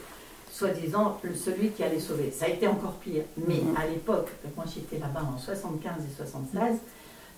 soi-disant 0.52 1.18
celui 1.34 1.70
qui 1.70 1.82
allait 1.82 2.00
sauver. 2.00 2.30
Ça 2.30 2.44
a 2.44 2.48
été 2.48 2.68
encore 2.68 2.94
pire. 2.94 3.24
Mais 3.46 3.60
à 3.76 3.86
l'époque, 3.86 4.28
moi 4.54 4.64
j'étais 4.72 4.98
là-bas 4.98 5.26
en 5.34 5.38
75 5.38 5.92
et 5.98 6.16
76, 6.16 6.78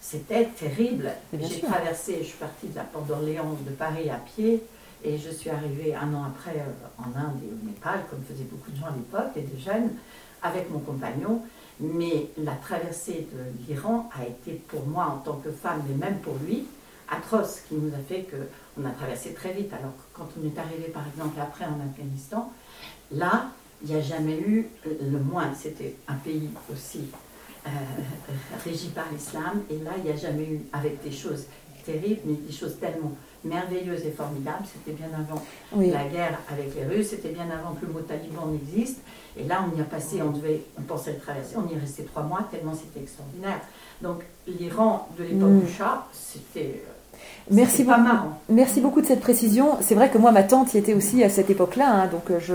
c'était 0.01 0.47
terrible. 0.47 1.11
J'ai 1.33 1.61
traversé, 1.61 2.19
je 2.19 2.25
suis 2.25 2.39
partie 2.39 2.69
de 2.69 2.77
la 2.77 2.83
porte 2.83 3.07
d'Orléans 3.07 3.57
de 3.67 3.71
Paris 3.71 4.11
à 4.11 4.17
pied 4.17 4.63
et 5.05 5.17
je 5.17 5.31
suis 5.31 5.51
arrivée 5.51 5.95
un 5.95 6.13
an 6.15 6.25
après 6.25 6.59
euh, 6.59 7.03
en 7.03 7.17
Inde 7.19 7.39
et 7.43 7.53
au 7.53 7.67
Népal, 7.67 8.01
comme 8.11 8.23
faisaient 8.29 8.49
beaucoup 8.51 8.71
de 8.71 8.77
gens 8.77 8.87
à 8.87 8.97
l'époque 8.97 9.33
et 9.37 9.43
des 9.43 9.61
jeunes, 9.61 9.91
avec 10.43 10.71
mon 10.71 10.81
compagnon. 10.81 11.43
Mais 11.81 12.29
la 12.39 12.53
traversée 12.53 13.29
de 13.33 13.67
l'Iran 13.67 14.11
a 14.19 14.25
été 14.27 14.53
pour 14.69 14.87
moi 14.87 15.07
en 15.07 15.19
tant 15.19 15.37
que 15.37 15.51
femme, 15.51 15.83
mais 15.89 15.95
même 15.95 16.19
pour 16.19 16.35
lui, 16.47 16.67
atroce, 17.11 17.61
qui 17.69 17.75
nous 17.75 17.95
a 17.95 17.99
fait 18.09 18.23
que 18.23 18.37
on 18.81 18.85
a 18.85 18.91
traversé 18.91 19.35
très 19.35 19.53
vite. 19.53 19.73
Alors 19.73 19.93
que 19.93 20.03
quand 20.19 20.29
on 20.41 20.47
est 20.47 20.59
arrivé 20.59 20.89
par 20.89 21.07
exemple 21.07 21.39
après 21.41 21.65
en 21.65 21.79
Afghanistan, 21.81 22.53
là, 23.13 23.47
il 23.83 23.91
n'y 23.91 23.97
a 23.97 24.03
jamais 24.03 24.39
eu 24.39 24.67
le 24.85 25.19
moins. 25.19 25.53
C'était 25.55 25.95
un 26.09 26.15
pays 26.15 26.49
aussi 26.73 27.05
euh, 27.67 27.71
régi 28.65 28.89
par 28.89 29.07
l'islam, 29.13 29.63
et 29.71 29.79
là, 29.85 29.93
il 29.99 30.05
n'y 30.05 30.11
a 30.11 30.17
jamais 30.17 30.45
eu, 30.45 30.61
avec 30.73 31.03
des 31.03 31.11
choses 31.13 31.45
terribles, 31.85 32.21
mais 32.25 32.35
des 32.35 32.53
choses 32.53 32.79
tellement 32.79 33.13
merveilleuses 33.45 34.07
et 34.07 34.11
formidables. 34.11 34.65
C'était 34.73 34.97
bien 34.97 35.09
avant 35.19 35.43
Oui. 35.73 35.91
la 35.91 36.05
guerre 36.05 36.39
avec 36.51 36.75
les 36.75 36.85
Russes, 36.87 37.09
c'était 37.11 37.29
bien 37.29 37.47
avant 37.51 37.75
que 37.75 37.85
le 37.85 37.93
mot 37.93 38.01
taliban 38.01 38.47
n'existe. 38.47 39.01
Et 39.37 39.45
là, 39.45 39.67
on 39.71 39.77
y 39.77 39.81
a 39.81 39.85
passé, 39.85 40.23
on 40.23 40.31
devait, 40.31 40.63
on 40.79 40.83
pensait 40.83 41.13
le 41.13 41.19
traverser, 41.19 41.57
on 41.57 41.69
y 41.69 41.75
est 41.75 41.79
resté 41.79 42.05
trois 42.05 42.23
mois, 42.23 42.49
tellement 42.51 42.73
c'était 42.75 43.01
extraordinaire. 43.01 43.61
Donc, 44.01 44.23
l'Iran 44.47 45.09
de 45.19 45.25
l'époque 45.25 45.51
Mm. 45.51 45.61
du 45.61 45.73
Shah, 45.73 46.07
c'était 46.13 46.83
euh, 46.87 46.93
Merci 47.51 47.85
beaucoup. 47.85 48.01
marrant. 48.01 48.39
Merci 48.49 48.81
beaucoup 48.81 49.01
de 49.03 49.07
cette 49.07 49.21
précision. 49.21 49.77
C'est 49.81 49.95
vrai 49.95 50.09
que 50.09 50.17
moi, 50.19 50.33
ma 50.33 50.43
tante 50.43 50.73
y 50.75 50.79
était 50.79 50.95
aussi 50.95 51.23
à 51.23 51.29
cette 51.29 51.51
époque-là, 51.51 51.87
hein, 51.89 52.09
donc 52.11 52.31
euh, 52.31 52.39
je, 52.41 52.55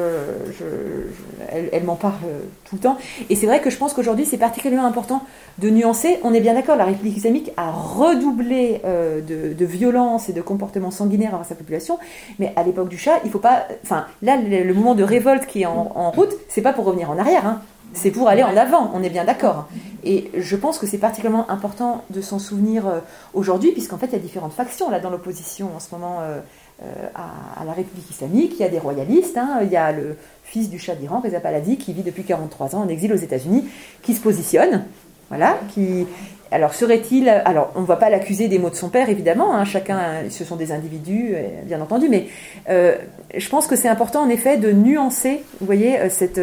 je- 0.51 0.53
je- 0.53 1.45
elle, 1.51 1.69
elle 1.71 1.83
m'en 1.83 1.95
parle 1.95 2.13
euh, 2.25 2.39
tout 2.67 2.75
le 2.75 2.81
temps. 2.81 2.97
Et 3.29 3.35
c'est 3.35 3.45
vrai 3.45 3.61
que 3.61 3.69
je 3.69 3.77
pense 3.77 3.93
qu'aujourd'hui, 3.93 4.25
c'est 4.25 4.37
particulièrement 4.37 4.87
important 4.87 5.21
de 5.59 5.69
nuancer. 5.69 6.17
On 6.23 6.33
est 6.33 6.39
bien 6.41 6.53
d'accord, 6.55 6.75
la 6.75 6.85
République 6.85 7.17
islamique 7.17 7.51
a 7.57 7.69
redoublé 7.71 8.81
euh, 8.85 9.21
de, 9.21 9.53
de 9.53 9.65
violence 9.65 10.27
et 10.29 10.33
de 10.33 10.41
comportements 10.41 10.91
sanguinaires 10.91 11.33
envers 11.35 11.45
sa 11.45 11.55
population, 11.55 11.99
mais 12.39 12.51
à 12.55 12.63
l'époque 12.63 12.89
du 12.89 12.97
Shah, 12.97 13.19
il 13.25 13.31
faut 13.31 13.39
pas. 13.39 13.67
Enfin, 13.83 14.05
là, 14.23 14.37
le, 14.37 14.63
le 14.63 14.73
mouvement 14.73 14.95
de 14.95 15.03
révolte 15.03 15.45
qui 15.45 15.61
est 15.61 15.65
en, 15.67 15.91
en 15.95 16.11
route, 16.11 16.33
c'est 16.47 16.61
pas 16.61 16.73
pour 16.73 16.85
revenir 16.85 17.11
en 17.11 17.17
arrière. 17.19 17.45
hein. 17.45 17.61
C'est 17.93 18.11
pour 18.11 18.29
aller 18.29 18.43
en 18.43 18.55
avant, 18.55 18.91
on 18.93 19.01
est 19.01 19.09
bien 19.09 19.25
d'accord. 19.25 19.67
Et 20.03 20.31
je 20.37 20.55
pense 20.55 20.77
que 20.77 20.87
c'est 20.87 20.97
particulièrement 20.97 21.49
important 21.49 22.03
de 22.09 22.21
s'en 22.21 22.39
souvenir 22.39 22.87
euh, 22.87 22.99
aujourd'hui, 23.33 23.71
puisqu'en 23.71 23.97
fait, 23.97 24.07
il 24.07 24.13
y 24.13 24.15
a 24.15 24.19
différentes 24.19 24.53
factions 24.53 24.89
là 24.89 24.99
dans 24.99 25.09
l'opposition 25.09 25.71
en 25.75 25.79
ce 25.79 25.87
moment 25.93 26.19
euh, 26.21 26.39
euh, 26.83 27.07
à, 27.15 27.65
la 27.65 27.73
République 27.73 28.09
islamique. 28.09 28.53
Il 28.55 28.61
y 28.61 28.65
a 28.65 28.69
des 28.69 28.79
royalistes, 28.79 29.37
hein, 29.37 29.59
il 29.63 29.69
y 29.69 29.77
a 29.77 29.91
le 29.91 30.17
fils 30.43 30.69
du 30.69 30.79
Shah 30.79 30.95
d'Iran, 30.95 31.19
Reza 31.19 31.39
Pahlavi, 31.39 31.77
qui 31.77 31.93
vit 31.93 32.03
depuis 32.03 32.23
43 32.23 32.75
ans 32.75 32.81
en 32.81 32.87
exil 32.87 33.11
aux 33.11 33.17
États-Unis, 33.17 33.65
qui 34.01 34.13
se 34.13 34.21
positionne. 34.21 34.85
Voilà, 35.29 35.59
qui. 35.73 36.07
Alors 36.51 36.73
serait-il. 36.73 37.29
Alors 37.29 37.71
on 37.75 37.81
ne 37.81 37.85
va 37.85 37.95
pas 37.95 38.09
l'accuser 38.09 38.47
des 38.47 38.57
mots 38.57 38.71
de 38.71 38.75
son 38.75 38.89
père, 38.89 39.09
évidemment, 39.09 39.53
hein, 39.53 39.65
chacun, 39.65 40.29
ce 40.31 40.43
sont 40.43 40.55
des 40.55 40.71
individus, 40.71 41.35
bien 41.65 41.79
entendu, 41.79 42.09
mais 42.09 42.25
je 42.67 43.49
pense 43.49 43.67
que 43.67 43.75
c'est 43.75 43.87
important 43.87 44.23
en 44.23 44.29
effet 44.29 44.57
de 44.57 44.71
nuancer, 44.71 45.43
vous 45.59 45.67
voyez, 45.67 46.09
cette, 46.09 46.41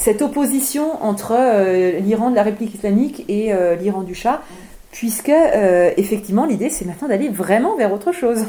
cette 0.00 0.22
opposition 0.22 1.04
entre 1.04 1.32
euh, 1.32 1.98
l'Iran 1.98 2.30
de 2.30 2.34
la 2.34 2.42
République 2.42 2.74
islamique 2.74 3.26
et 3.28 3.52
euh, 3.52 3.76
l'Iran 3.76 4.02
du 4.02 4.14
Shah, 4.14 4.40
puisque 4.92 5.28
euh, 5.28 5.92
effectivement 5.98 6.46
l'idée 6.46 6.70
c'est 6.70 6.86
maintenant 6.86 7.08
d'aller 7.08 7.28
vraiment 7.28 7.76
vers 7.76 7.92
autre 7.92 8.10
chose. 8.10 8.46